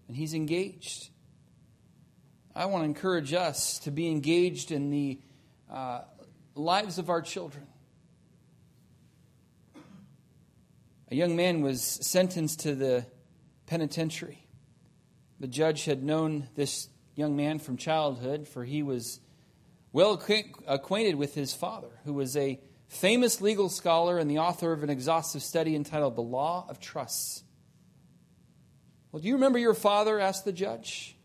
and 0.08 0.16
he's 0.16 0.34
engaged. 0.34 1.10
I 2.54 2.66
want 2.66 2.82
to 2.82 2.86
encourage 2.86 3.34
us 3.34 3.78
to 3.80 3.90
be 3.90 4.08
engaged 4.08 4.70
in 4.70 4.90
the 4.90 5.20
uh, 5.70 6.00
lives 6.54 6.98
of 6.98 7.10
our 7.10 7.20
children. 7.20 7.66
A 11.10 11.14
young 11.14 11.36
man 11.36 11.60
was 11.60 11.82
sentenced 11.82 12.60
to 12.60 12.74
the 12.74 13.06
penitentiary. 13.66 14.46
The 15.38 15.46
judge 15.46 15.84
had 15.84 16.02
known 16.02 16.48
this 16.54 16.88
young 17.14 17.36
man 17.36 17.58
from 17.58 17.76
childhood, 17.76 18.48
for 18.48 18.64
he 18.64 18.82
was 18.82 19.20
well 19.92 20.20
acquainted 20.66 21.14
with 21.14 21.34
his 21.34 21.54
father, 21.54 21.90
who 22.04 22.12
was 22.12 22.36
a 22.36 22.60
famous 22.88 23.40
legal 23.40 23.68
scholar 23.68 24.18
and 24.18 24.30
the 24.30 24.38
author 24.38 24.72
of 24.72 24.82
an 24.82 24.90
exhaustive 24.90 25.42
study 25.42 25.74
entitled 25.74 26.16
The 26.16 26.22
Law 26.22 26.66
of 26.68 26.80
Trusts. 26.80 27.42
Well, 29.16 29.22
do 29.22 29.28
you 29.28 29.34
remember 29.36 29.58
your 29.58 29.72
father? 29.72 30.20
asked 30.20 30.44
the 30.44 30.52
judge. 30.52 31.16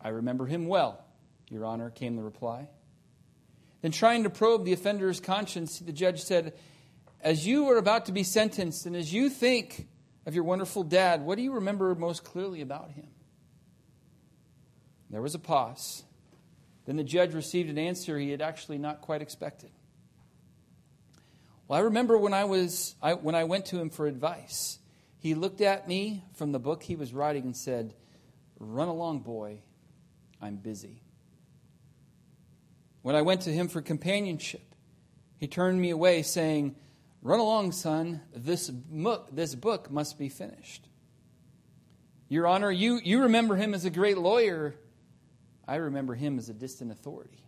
I 0.00 0.10
remember 0.10 0.46
him 0.46 0.68
well, 0.68 1.04
Your 1.50 1.64
Honor, 1.64 1.90
came 1.90 2.14
the 2.14 2.22
reply. 2.22 2.68
Then, 3.82 3.90
trying 3.90 4.22
to 4.22 4.30
probe 4.30 4.64
the 4.64 4.72
offender's 4.72 5.18
conscience, 5.18 5.80
the 5.80 5.90
judge 5.90 6.22
said, 6.22 6.54
As 7.20 7.44
you 7.44 7.68
are 7.70 7.76
about 7.76 8.06
to 8.06 8.12
be 8.12 8.22
sentenced, 8.22 8.86
and 8.86 8.94
as 8.94 9.12
you 9.12 9.30
think 9.30 9.88
of 10.26 10.36
your 10.36 10.44
wonderful 10.44 10.84
dad, 10.84 11.22
what 11.22 11.38
do 11.38 11.42
you 11.42 11.54
remember 11.54 11.92
most 11.96 12.22
clearly 12.22 12.60
about 12.60 12.92
him? 12.92 13.08
There 15.10 15.20
was 15.20 15.34
a 15.34 15.40
pause. 15.40 16.04
Then 16.84 16.94
the 16.94 17.02
judge 17.02 17.34
received 17.34 17.68
an 17.68 17.78
answer 17.78 18.16
he 18.16 18.30
had 18.30 18.42
actually 18.42 18.78
not 18.78 19.00
quite 19.00 19.22
expected. 19.22 19.70
Well, 21.66 21.80
I 21.80 21.82
remember 21.82 22.16
when 22.16 22.32
I 22.32 22.44
was 22.44 22.94
I, 23.02 23.14
when 23.14 23.34
I 23.34 23.42
went 23.42 23.66
to 23.66 23.80
him 23.80 23.90
for 23.90 24.06
advice. 24.06 24.78
He 25.18 25.34
looked 25.34 25.60
at 25.60 25.88
me 25.88 26.24
from 26.34 26.52
the 26.52 26.60
book 26.60 26.82
he 26.82 26.96
was 26.96 27.12
writing 27.12 27.42
and 27.42 27.56
said, 27.56 27.94
Run 28.58 28.88
along, 28.88 29.20
boy. 29.20 29.60
I'm 30.40 30.56
busy. 30.56 31.02
When 33.02 33.16
I 33.16 33.22
went 33.22 33.42
to 33.42 33.50
him 33.50 33.68
for 33.68 33.82
companionship, 33.82 34.74
he 35.36 35.48
turned 35.48 35.80
me 35.80 35.90
away, 35.90 36.22
saying, 36.22 36.76
Run 37.22 37.40
along, 37.40 37.72
son. 37.72 38.20
This 38.34 38.70
book, 38.70 39.28
this 39.32 39.54
book 39.54 39.90
must 39.90 40.18
be 40.18 40.28
finished. 40.28 40.88
Your 42.28 42.46
Honor, 42.46 42.70
you, 42.70 43.00
you 43.02 43.22
remember 43.22 43.56
him 43.56 43.74
as 43.74 43.84
a 43.84 43.90
great 43.90 44.18
lawyer. 44.18 44.74
I 45.66 45.76
remember 45.76 46.14
him 46.14 46.38
as 46.38 46.48
a 46.48 46.54
distant 46.54 46.92
authority. 46.92 47.42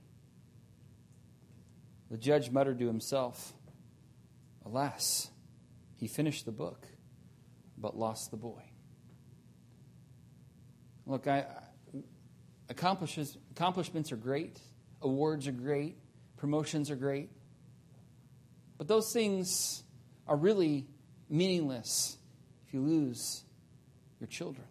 The 2.11 2.16
judge 2.16 2.51
muttered 2.51 2.81
to 2.81 2.87
himself, 2.87 3.53
Alas, 4.64 5.31
he 5.97 6.09
finished 6.09 6.45
the 6.45 6.53
book 6.53 6.87
but 7.81 7.97
lost 7.97 8.31
the 8.31 8.37
boy. 8.37 8.62
Look, 11.07 11.26
I, 11.26 11.47
accomplishments 12.68 14.12
are 14.12 14.16
great, 14.16 14.61
awards 15.03 15.49
are 15.49 15.53
great, 15.53 15.97
promotions 16.37 16.91
are 16.91 16.97
great, 16.97 17.31
but 18.78 18.87
those 18.87 19.12
things 19.12 19.83
are 20.28 20.37
really 20.37 20.87
meaningless 21.28 22.16
if 22.66 22.74
you 22.74 22.81
lose 22.81 23.43
your 24.20 24.28
children. 24.28 24.66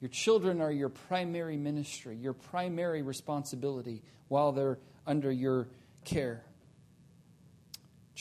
Your 0.00 0.08
children 0.08 0.60
are 0.60 0.72
your 0.72 0.88
primary 0.88 1.56
ministry, 1.56 2.16
your 2.16 2.32
primary 2.32 3.02
responsibility 3.02 4.02
while 4.26 4.50
they're 4.50 4.78
under 5.06 5.30
your 5.30 5.68
care. 6.04 6.44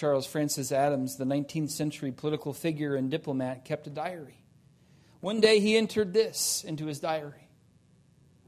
Charles 0.02 0.26
Francis 0.26 0.72
Adams, 0.72 1.18
the 1.18 1.26
19th 1.26 1.70
century 1.70 2.12
political 2.12 2.54
figure 2.54 2.95
and 2.95 3.12
diplomat, 3.12 3.66
kept 3.66 3.86
a 3.86 3.91
diary. 3.91 4.41
One 5.20 5.41
day 5.41 5.60
he 5.60 5.78
entered 5.78 6.12
this 6.12 6.64
into 6.64 6.88
his 6.88 6.99
diary 6.99 7.47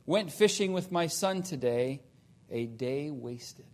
Went 0.08 0.32
fishing 0.32 0.74
with 0.74 0.91
my 0.91 1.06
son 1.06 1.43
today, 1.43 2.01
a 2.49 2.66
day 2.66 3.12
wasted. 3.12 3.68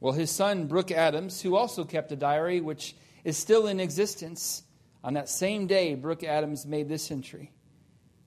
Well, 0.00 0.12
his 0.12 0.32
son, 0.32 0.66
Brooke 0.66 0.90
Adams, 0.90 1.40
who 1.40 1.54
also 1.54 1.84
kept 1.84 2.10
a 2.10 2.16
diary 2.16 2.60
which 2.60 2.96
is 3.22 3.36
still 3.36 3.68
in 3.68 3.78
existence, 3.78 4.64
on 5.04 5.14
that 5.14 5.28
same 5.28 5.68
day, 5.68 5.94
Brooke 5.94 6.24
Adams 6.24 6.66
made 6.66 6.88
this 6.88 7.12
entry 7.12 7.52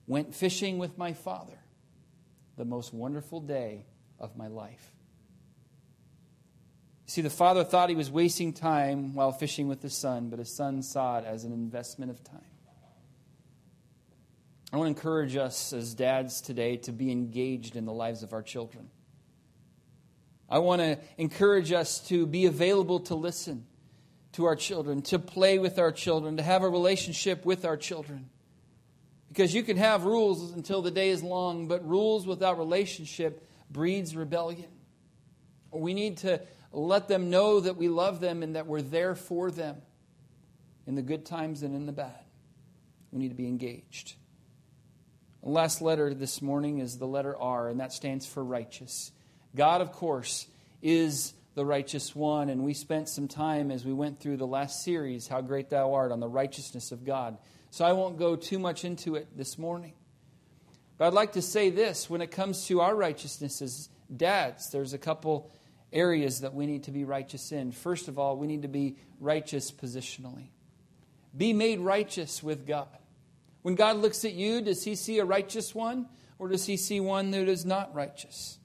Went 0.06 0.34
fishing 0.34 0.78
with 0.78 0.96
my 0.96 1.12
father, 1.12 1.58
the 2.56 2.64
most 2.64 2.94
wonderful 2.94 3.42
day 3.42 3.84
of 4.18 4.34
my 4.34 4.46
life. 4.46 4.94
See, 7.10 7.22
the 7.22 7.28
father 7.28 7.64
thought 7.64 7.88
he 7.88 7.96
was 7.96 8.08
wasting 8.08 8.52
time 8.52 9.14
while 9.14 9.32
fishing 9.32 9.66
with 9.66 9.82
his 9.82 9.96
son, 9.96 10.28
but 10.28 10.38
his 10.38 10.54
son 10.54 10.80
saw 10.80 11.18
it 11.18 11.24
as 11.24 11.42
an 11.42 11.50
investment 11.50 12.12
of 12.12 12.22
time. 12.22 12.44
I 14.72 14.76
want 14.76 14.86
to 14.86 14.96
encourage 14.96 15.34
us 15.34 15.72
as 15.72 15.92
dads 15.92 16.40
today 16.40 16.76
to 16.76 16.92
be 16.92 17.10
engaged 17.10 17.74
in 17.74 17.84
the 17.84 17.92
lives 17.92 18.22
of 18.22 18.32
our 18.32 18.44
children. 18.44 18.90
I 20.48 20.60
want 20.60 20.82
to 20.82 21.00
encourage 21.18 21.72
us 21.72 21.98
to 22.10 22.28
be 22.28 22.46
available 22.46 23.00
to 23.00 23.16
listen 23.16 23.66
to 24.34 24.44
our 24.44 24.54
children, 24.54 25.02
to 25.02 25.18
play 25.18 25.58
with 25.58 25.80
our 25.80 25.90
children, 25.90 26.36
to 26.36 26.44
have 26.44 26.62
a 26.62 26.68
relationship 26.68 27.44
with 27.44 27.64
our 27.64 27.76
children. 27.76 28.30
Because 29.26 29.52
you 29.52 29.64
can 29.64 29.78
have 29.78 30.04
rules 30.04 30.52
until 30.52 30.80
the 30.80 30.92
day 30.92 31.10
is 31.10 31.24
long, 31.24 31.66
but 31.66 31.84
rules 31.84 32.24
without 32.24 32.56
relationship 32.56 33.48
breeds 33.68 34.14
rebellion. 34.14 34.68
We 35.72 35.92
need 35.92 36.18
to 36.18 36.40
let 36.72 37.08
them 37.08 37.30
know 37.30 37.60
that 37.60 37.76
we 37.76 37.88
love 37.88 38.20
them 38.20 38.42
and 38.42 38.56
that 38.56 38.66
we're 38.66 38.82
there 38.82 39.14
for 39.14 39.50
them 39.50 39.76
in 40.86 40.94
the 40.94 41.02
good 41.02 41.26
times 41.26 41.62
and 41.62 41.74
in 41.74 41.86
the 41.86 41.92
bad. 41.92 42.24
We 43.10 43.18
need 43.18 43.28
to 43.30 43.34
be 43.34 43.48
engaged. 43.48 44.14
The 45.42 45.48
last 45.48 45.80
letter 45.80 46.12
this 46.14 46.42
morning 46.42 46.78
is 46.78 46.98
the 46.98 47.06
letter 47.06 47.36
R, 47.36 47.68
and 47.68 47.80
that 47.80 47.92
stands 47.92 48.26
for 48.26 48.44
righteous. 48.44 49.10
God, 49.56 49.80
of 49.80 49.90
course, 49.92 50.46
is 50.82 51.32
the 51.54 51.64
righteous 51.64 52.14
one, 52.14 52.50
and 52.50 52.62
we 52.62 52.74
spent 52.74 53.08
some 53.08 53.26
time 53.26 53.70
as 53.70 53.84
we 53.84 53.92
went 53.92 54.20
through 54.20 54.36
the 54.36 54.46
last 54.46 54.84
series, 54.84 55.26
How 55.26 55.40
Great 55.40 55.70
Thou 55.70 55.94
Art, 55.94 56.12
on 56.12 56.20
the 56.20 56.28
righteousness 56.28 56.92
of 56.92 57.04
God. 57.04 57.38
So 57.70 57.84
I 57.84 57.92
won't 57.92 58.18
go 58.18 58.36
too 58.36 58.58
much 58.58 58.84
into 58.84 59.16
it 59.16 59.28
this 59.36 59.58
morning. 59.58 59.94
But 60.98 61.06
I'd 61.06 61.14
like 61.14 61.32
to 61.32 61.42
say 61.42 61.70
this 61.70 62.10
when 62.10 62.20
it 62.20 62.30
comes 62.30 62.66
to 62.66 62.80
our 62.80 62.94
righteousness 62.94 63.62
as 63.62 63.88
dads, 64.14 64.70
there's 64.70 64.92
a 64.92 64.98
couple 64.98 65.50
areas 65.92 66.40
that 66.40 66.54
we 66.54 66.66
need 66.66 66.84
to 66.84 66.90
be 66.90 67.04
righteous 67.04 67.52
in. 67.52 67.72
First 67.72 68.08
of 68.08 68.18
all, 68.18 68.36
we 68.36 68.46
need 68.46 68.62
to 68.62 68.68
be 68.68 68.96
righteous 69.18 69.70
positionally. 69.70 70.48
Be 71.36 71.52
made 71.52 71.80
righteous 71.80 72.42
with 72.42 72.66
God. 72.66 72.88
When 73.62 73.74
God 73.74 73.96
looks 73.96 74.24
at 74.24 74.32
you, 74.32 74.60
does 74.62 74.84
he 74.84 74.94
see 74.94 75.18
a 75.18 75.24
righteous 75.24 75.74
one 75.74 76.06
or 76.38 76.48
does 76.48 76.66
he 76.66 76.76
see 76.76 77.00
one 77.00 77.30
that 77.32 77.48
is 77.48 77.64
not 77.64 77.94
righteous? 77.94 78.58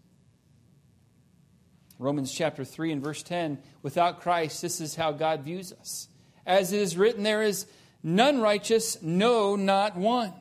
Romans 1.99 2.31
chapter 2.31 2.65
3 2.65 2.93
and 2.93 3.03
verse 3.03 3.23
10 3.23 3.59
without 3.81 4.21
Christ, 4.21 4.61
this 4.61 4.81
is 4.81 4.95
how 4.95 5.11
God 5.11 5.41
views 5.41 5.73
us. 5.73 6.07
As 6.45 6.71
it 6.73 6.79
is 6.79 6.97
written, 6.97 7.23
there 7.23 7.41
is 7.41 7.65
none 8.03 8.41
righteous, 8.41 9.01
no, 9.01 9.55
not 9.55 9.95
one. 9.95 10.33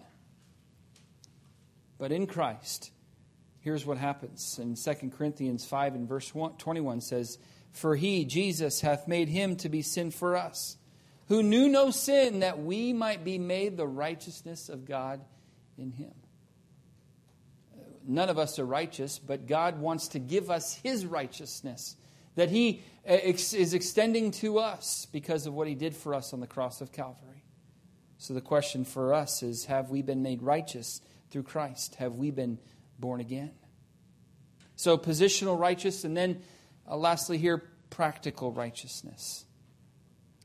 But 1.98 2.12
in 2.12 2.26
Christ, 2.26 2.90
here's 3.64 3.86
what 3.86 3.96
happens. 3.96 4.60
In 4.60 4.76
2 4.76 5.10
Corinthians 5.10 5.64
5 5.64 5.94
and 5.94 6.08
verse 6.08 6.30
21 6.30 7.00
says, 7.00 7.38
For 7.72 7.96
he, 7.96 8.26
Jesus, 8.26 8.82
hath 8.82 9.08
made 9.08 9.30
him 9.30 9.56
to 9.56 9.70
be 9.70 9.80
sin 9.80 10.10
for 10.10 10.36
us, 10.36 10.76
who 11.28 11.42
knew 11.42 11.68
no 11.68 11.90
sin, 11.90 12.40
that 12.40 12.62
we 12.62 12.92
might 12.92 13.24
be 13.24 13.38
made 13.38 13.76
the 13.76 13.86
righteousness 13.86 14.68
of 14.68 14.84
God 14.84 15.24
in 15.78 15.90
him. 15.90 16.12
None 18.06 18.28
of 18.28 18.38
us 18.38 18.58
are 18.58 18.66
righteous, 18.66 19.18
but 19.18 19.46
God 19.46 19.80
wants 19.80 20.08
to 20.08 20.18
give 20.18 20.50
us 20.50 20.74
his 20.74 21.06
righteousness 21.06 21.96
that 22.34 22.50
he 22.50 22.82
uh, 23.08 23.14
is 23.14 23.74
extending 23.74 24.30
to 24.32 24.58
us 24.58 25.06
because 25.10 25.46
of 25.46 25.54
what 25.54 25.68
he 25.68 25.74
did 25.74 25.94
for 25.94 26.14
us 26.14 26.32
on 26.32 26.40
the 26.40 26.46
cross 26.46 26.80
of 26.80 26.92
Calvary. 26.92 27.44
So 28.18 28.34
the 28.34 28.40
question 28.40 28.84
for 28.84 29.14
us 29.14 29.42
is 29.42 29.66
have 29.66 29.90
we 29.90 30.02
been 30.02 30.22
made 30.22 30.42
righteous 30.42 31.00
through 31.30 31.44
Christ? 31.44 31.94
Have 31.96 32.16
we 32.16 32.30
been 32.30 32.58
born 32.98 33.20
again? 33.20 33.52
So 34.76 34.98
positional 34.98 35.58
righteous, 35.58 36.04
and 36.04 36.16
then 36.16 36.42
uh, 36.88 36.96
lastly, 36.96 37.38
here, 37.38 37.62
practical 37.90 38.52
righteousness. 38.52 39.44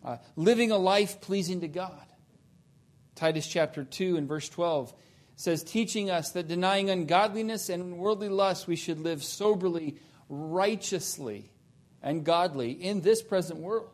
Uh, 0.04 0.18
living 0.36 0.72
a 0.72 0.78
life 0.78 1.20
pleasing 1.20 1.62
to 1.62 1.68
God. 1.68 2.06
Titus 3.16 3.48
chapter 3.48 3.84
2 3.84 4.16
and 4.16 4.28
verse 4.28 4.48
12 4.48 4.94
says, 5.36 5.64
teaching 5.64 6.10
us 6.10 6.32
that 6.32 6.48
denying 6.48 6.90
ungodliness 6.90 7.70
and 7.70 7.98
worldly 7.98 8.30
lust, 8.30 8.68
we 8.68 8.76
should 8.76 9.00
live 9.00 9.24
soberly, 9.24 9.98
righteously, 10.30 11.52
and 12.02 12.24
godly 12.24 12.72
in 12.72 13.02
this 13.02 13.22
present 13.22 13.60
world. 13.60 13.92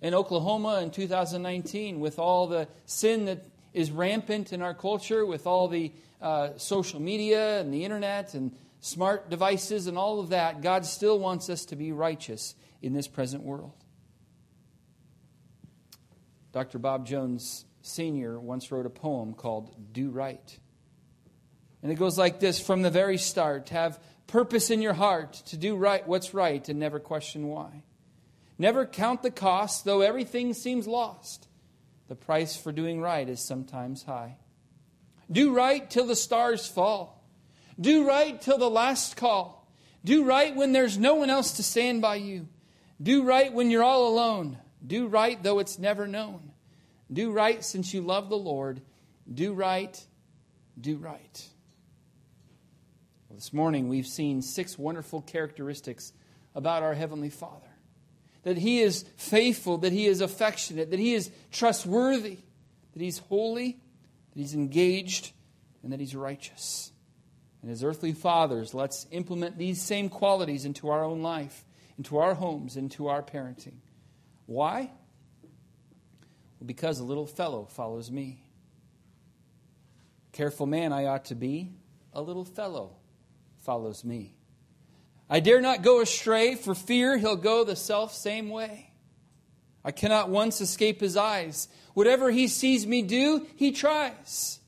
In 0.00 0.14
Oklahoma 0.14 0.80
in 0.80 0.90
2019, 0.90 2.00
with 2.00 2.18
all 2.18 2.46
the 2.46 2.68
sin 2.86 3.26
that 3.26 3.44
is 3.72 3.90
rampant 3.90 4.52
in 4.52 4.62
our 4.62 4.74
culture, 4.74 5.24
with 5.24 5.46
all 5.46 5.68
the 5.68 5.92
uh, 6.20 6.50
social 6.56 7.00
media 7.00 7.60
and 7.60 7.72
the 7.72 7.84
internet 7.84 8.34
and 8.34 8.52
smart 8.80 9.30
devices 9.30 9.86
and 9.86 9.96
all 9.96 10.20
of 10.20 10.28
that, 10.30 10.60
God 10.62 10.84
still 10.84 11.18
wants 11.18 11.48
us 11.48 11.64
to 11.66 11.76
be 11.76 11.92
righteous 11.92 12.54
in 12.82 12.92
this 12.92 13.08
present 13.08 13.42
world. 13.42 13.72
Dr. 16.52 16.78
Bob 16.78 17.06
Jones 17.06 17.64
Sr. 17.82 18.38
once 18.38 18.70
wrote 18.70 18.86
a 18.86 18.90
poem 18.90 19.34
called 19.34 19.74
Do 19.92 20.10
Right. 20.10 20.58
And 21.82 21.92
it 21.92 21.96
goes 21.96 22.16
like 22.16 22.40
this 22.40 22.60
From 22.60 22.82
the 22.82 22.90
very 22.90 23.18
start, 23.18 23.70
have 23.70 24.00
purpose 24.26 24.70
in 24.70 24.80
your 24.80 24.94
heart 24.94 25.34
to 25.46 25.56
do 25.56 25.76
right 25.76 26.06
what's 26.06 26.32
right 26.32 26.66
and 26.68 26.78
never 26.78 26.98
question 26.98 27.48
why. 27.48 27.84
Never 28.58 28.86
count 28.86 29.22
the 29.22 29.30
cost, 29.30 29.84
though 29.84 30.00
everything 30.00 30.54
seems 30.54 30.86
lost. 30.86 31.48
The 32.08 32.14
price 32.14 32.56
for 32.56 32.72
doing 32.72 33.00
right 33.00 33.28
is 33.28 33.40
sometimes 33.40 34.04
high. 34.04 34.38
Do 35.30 35.54
right 35.54 35.88
till 35.90 36.06
the 36.06 36.16
stars 36.16 36.66
fall. 36.66 37.24
Do 37.80 38.06
right 38.06 38.40
till 38.40 38.58
the 38.58 38.70
last 38.70 39.16
call. 39.16 39.68
Do 40.04 40.24
right 40.24 40.54
when 40.54 40.72
there's 40.72 40.98
no 40.98 41.14
one 41.14 41.30
else 41.30 41.52
to 41.52 41.62
stand 41.62 42.02
by 42.02 42.16
you. 42.16 42.48
Do 43.02 43.24
right 43.24 43.52
when 43.52 43.70
you're 43.70 43.82
all 43.82 44.08
alone. 44.08 44.58
Do 44.86 45.06
right 45.06 45.42
though 45.42 45.58
it's 45.58 45.78
never 45.78 46.06
known. 46.06 46.52
Do 47.12 47.32
right 47.32 47.64
since 47.64 47.94
you 47.94 48.00
love 48.02 48.28
the 48.28 48.38
Lord. 48.38 48.82
Do 49.32 49.54
right, 49.54 49.98
do 50.78 50.96
right. 50.96 51.48
Well, 53.28 53.36
this 53.36 53.52
morning 53.52 53.88
we've 53.88 54.06
seen 54.06 54.42
six 54.42 54.78
wonderful 54.78 55.22
characteristics 55.22 56.12
about 56.54 56.82
our 56.82 56.94
Heavenly 56.94 57.30
Father 57.30 57.68
that 58.44 58.58
He 58.58 58.80
is 58.80 59.04
faithful, 59.16 59.78
that 59.78 59.92
He 59.92 60.06
is 60.06 60.20
affectionate, 60.20 60.90
that 60.90 61.00
He 61.00 61.14
is 61.14 61.30
trustworthy, 61.50 62.38
that 62.92 63.02
He's 63.02 63.18
holy, 63.18 63.78
that 64.34 64.40
He's 64.40 64.54
engaged, 64.54 65.32
and 65.82 65.92
that 65.92 66.00
He's 66.00 66.14
righteous. 66.14 66.92
And 67.62 67.70
as 67.70 67.82
earthly 67.82 68.12
fathers, 68.12 68.74
let's 68.74 69.06
implement 69.10 69.56
these 69.56 69.80
same 69.80 70.10
qualities 70.10 70.66
into 70.66 70.90
our 70.90 71.02
own 71.02 71.22
life, 71.22 71.64
into 71.96 72.18
our 72.18 72.34
homes, 72.34 72.76
into 72.76 73.08
our 73.08 73.22
parenting. 73.22 73.76
Why? 74.46 74.90
Well, 76.60 76.66
because 76.66 76.98
a 76.98 77.04
little 77.04 77.26
fellow 77.26 77.64
follows 77.64 78.10
me. 78.10 78.44
Careful 80.32 80.66
man 80.66 80.92
I 80.92 81.06
ought 81.06 81.26
to 81.26 81.34
be, 81.34 81.72
a 82.12 82.20
little 82.20 82.44
fellow 82.44 82.96
follows 83.62 84.04
me. 84.04 84.34
I 85.30 85.40
dare 85.40 85.60
not 85.60 85.82
go 85.82 86.00
astray 86.00 86.54
for 86.56 86.74
fear 86.74 87.16
he'll 87.16 87.36
go 87.36 87.64
the 87.64 87.76
self 87.76 88.12
same 88.12 88.50
way. 88.50 88.90
I 89.84 89.92
cannot 89.92 90.30
once 90.30 90.60
escape 90.60 91.00
his 91.00 91.16
eyes. 91.16 91.68
Whatever 91.92 92.30
he 92.30 92.48
sees 92.48 92.86
me 92.86 93.02
do, 93.02 93.46
he 93.56 93.70
tries. 93.70 94.60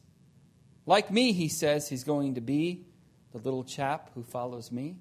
Like 0.85 1.11
me, 1.11 1.33
he 1.33 1.49
says 1.49 1.89
he's 1.89 2.05
going 2.05 2.35
to 2.35 2.41
be 2.41 2.87
the 3.33 3.39
little 3.39 3.65
chap 3.65 4.11
who 4.15 4.23
follows 4.23 4.71
me. 4.71 4.99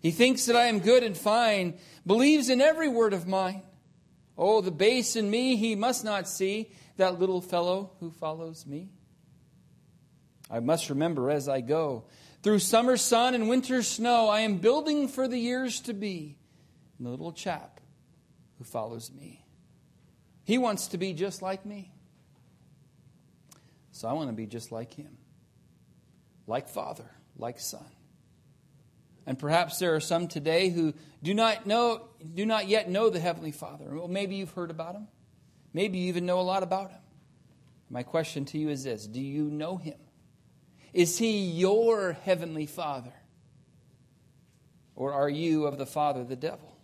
He 0.00 0.10
thinks 0.10 0.46
that 0.46 0.56
I 0.56 0.66
am 0.66 0.80
good 0.80 1.02
and 1.02 1.16
fine, 1.16 1.78
believes 2.06 2.50
in 2.50 2.60
every 2.60 2.88
word 2.88 3.12
of 3.12 3.26
mine. 3.26 3.62
Oh, 4.36 4.60
the 4.60 4.70
base 4.70 5.16
in 5.16 5.30
me 5.30 5.56
he 5.56 5.74
must 5.74 6.04
not 6.04 6.28
see, 6.28 6.70
that 6.96 7.18
little 7.18 7.40
fellow 7.40 7.92
who 8.00 8.10
follows 8.10 8.66
me. 8.66 8.90
I 10.50 10.60
must 10.60 10.90
remember 10.90 11.30
as 11.30 11.48
I 11.48 11.60
go. 11.60 12.04
Through 12.42 12.58
summer 12.60 12.96
sun 12.96 13.34
and 13.34 13.48
winter 13.48 13.82
snow, 13.82 14.28
I 14.28 14.40
am 14.40 14.58
building 14.58 15.08
for 15.08 15.26
the 15.26 15.38
years 15.38 15.80
to 15.82 15.94
be 15.94 16.36
the 17.00 17.08
little 17.08 17.32
chap 17.32 17.76
who 18.58 18.64
follows 18.64 19.10
me. 19.12 19.44
He 20.44 20.58
wants 20.58 20.88
to 20.88 20.98
be 20.98 21.12
just 21.12 21.42
like 21.42 21.66
me. 21.66 21.92
So 23.92 24.08
I 24.08 24.12
want 24.12 24.28
to 24.28 24.34
be 24.34 24.46
just 24.46 24.70
like 24.72 24.94
him. 24.94 25.16
Like 26.46 26.68
Father 26.68 27.10
like 27.38 27.60
Son. 27.60 27.84
And 29.26 29.38
perhaps 29.38 29.78
there 29.78 29.94
are 29.94 30.00
some 30.00 30.28
today 30.28 30.70
who 30.70 30.94
do 31.22 31.34
not 31.34 31.66
know, 31.66 32.08
do 32.34 32.46
not 32.46 32.68
yet 32.68 32.88
know 32.88 33.10
the 33.10 33.18
Heavenly 33.18 33.50
Father. 33.50 33.86
Well, 33.90 34.08
maybe 34.08 34.36
you've 34.36 34.52
heard 34.52 34.70
about 34.70 34.94
him. 34.94 35.08
Maybe 35.72 35.98
you 35.98 36.08
even 36.08 36.26
know 36.26 36.40
a 36.40 36.42
lot 36.42 36.62
about 36.62 36.90
him. 36.90 37.00
My 37.90 38.02
question 38.02 38.44
to 38.46 38.58
you 38.58 38.68
is 38.68 38.84
this 38.84 39.06
Do 39.06 39.20
you 39.20 39.44
know 39.44 39.76
him? 39.76 39.98
Is 40.92 41.18
he 41.18 41.38
your 41.38 42.12
Heavenly 42.12 42.66
Father? 42.66 43.12
Or 44.94 45.12
are 45.12 45.28
you 45.28 45.66
of 45.66 45.76
the 45.76 45.86
Father, 45.86 46.24
the 46.24 46.36
devil? 46.36 46.75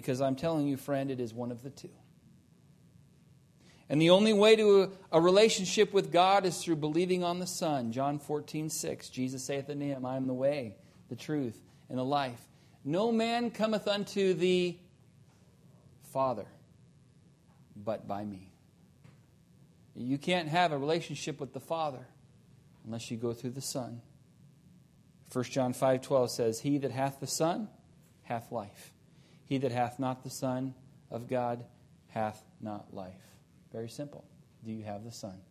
Because 0.00 0.22
I'm 0.22 0.34
telling 0.34 0.66
you, 0.66 0.78
friend, 0.78 1.10
it 1.10 1.20
is 1.20 1.34
one 1.34 1.50
of 1.52 1.62
the 1.62 1.68
two. 1.68 1.90
And 3.90 4.00
the 4.00 4.08
only 4.08 4.32
way 4.32 4.56
to 4.56 4.90
a, 5.12 5.20
relationship 5.20 5.92
with 5.92 6.10
God 6.10 6.46
is 6.46 6.56
through 6.56 6.76
believing 6.76 7.22
on 7.22 7.38
the 7.38 7.46
Son. 7.46 7.92
John 7.92 8.18
14, 8.18 8.70
6. 8.70 9.10
Jesus 9.10 9.44
saith 9.44 9.68
unto 9.68 9.84
him, 9.84 10.06
I 10.06 10.16
am 10.16 10.26
the 10.26 10.32
way, 10.32 10.74
the 11.10 11.16
truth, 11.16 11.60
and 11.90 11.98
the 11.98 12.04
life. 12.04 12.40
No 12.82 13.12
man 13.12 13.50
cometh 13.50 13.86
unto 13.86 14.32
the 14.32 14.78
Father 16.14 16.46
but 17.76 18.08
by 18.08 18.24
me. 18.24 18.50
You 19.94 20.16
can't 20.16 20.48
have 20.48 20.72
a 20.72 20.78
relationship 20.78 21.38
with 21.40 21.52
the 21.52 21.60
Father 21.60 22.06
unless 22.86 23.10
you 23.10 23.18
go 23.18 23.34
through 23.34 23.50
the 23.50 23.60
Son. 23.60 24.00
1 25.30 25.44
John 25.44 25.74
5:12 25.74 26.30
says, 26.30 26.60
"He 26.60 26.78
that 26.78 26.90
hath 26.90 27.20
the 27.20 27.26
Son 27.26 27.68
hath 28.22 28.50
life. 28.50 28.94
He 29.50 29.58
that 29.58 29.72
hath 29.72 29.98
not 29.98 30.22
the 30.22 30.30
Son 30.30 30.74
of 31.10 31.26
God 31.26 31.64
hath 32.06 32.46
not 32.60 32.94
life." 32.94 33.36
Very 33.72 33.88
simple. 33.88 34.24
Do 34.62 34.70
you 34.70 34.84
have 34.84 35.02
the 35.02 35.10
Son? 35.10 35.42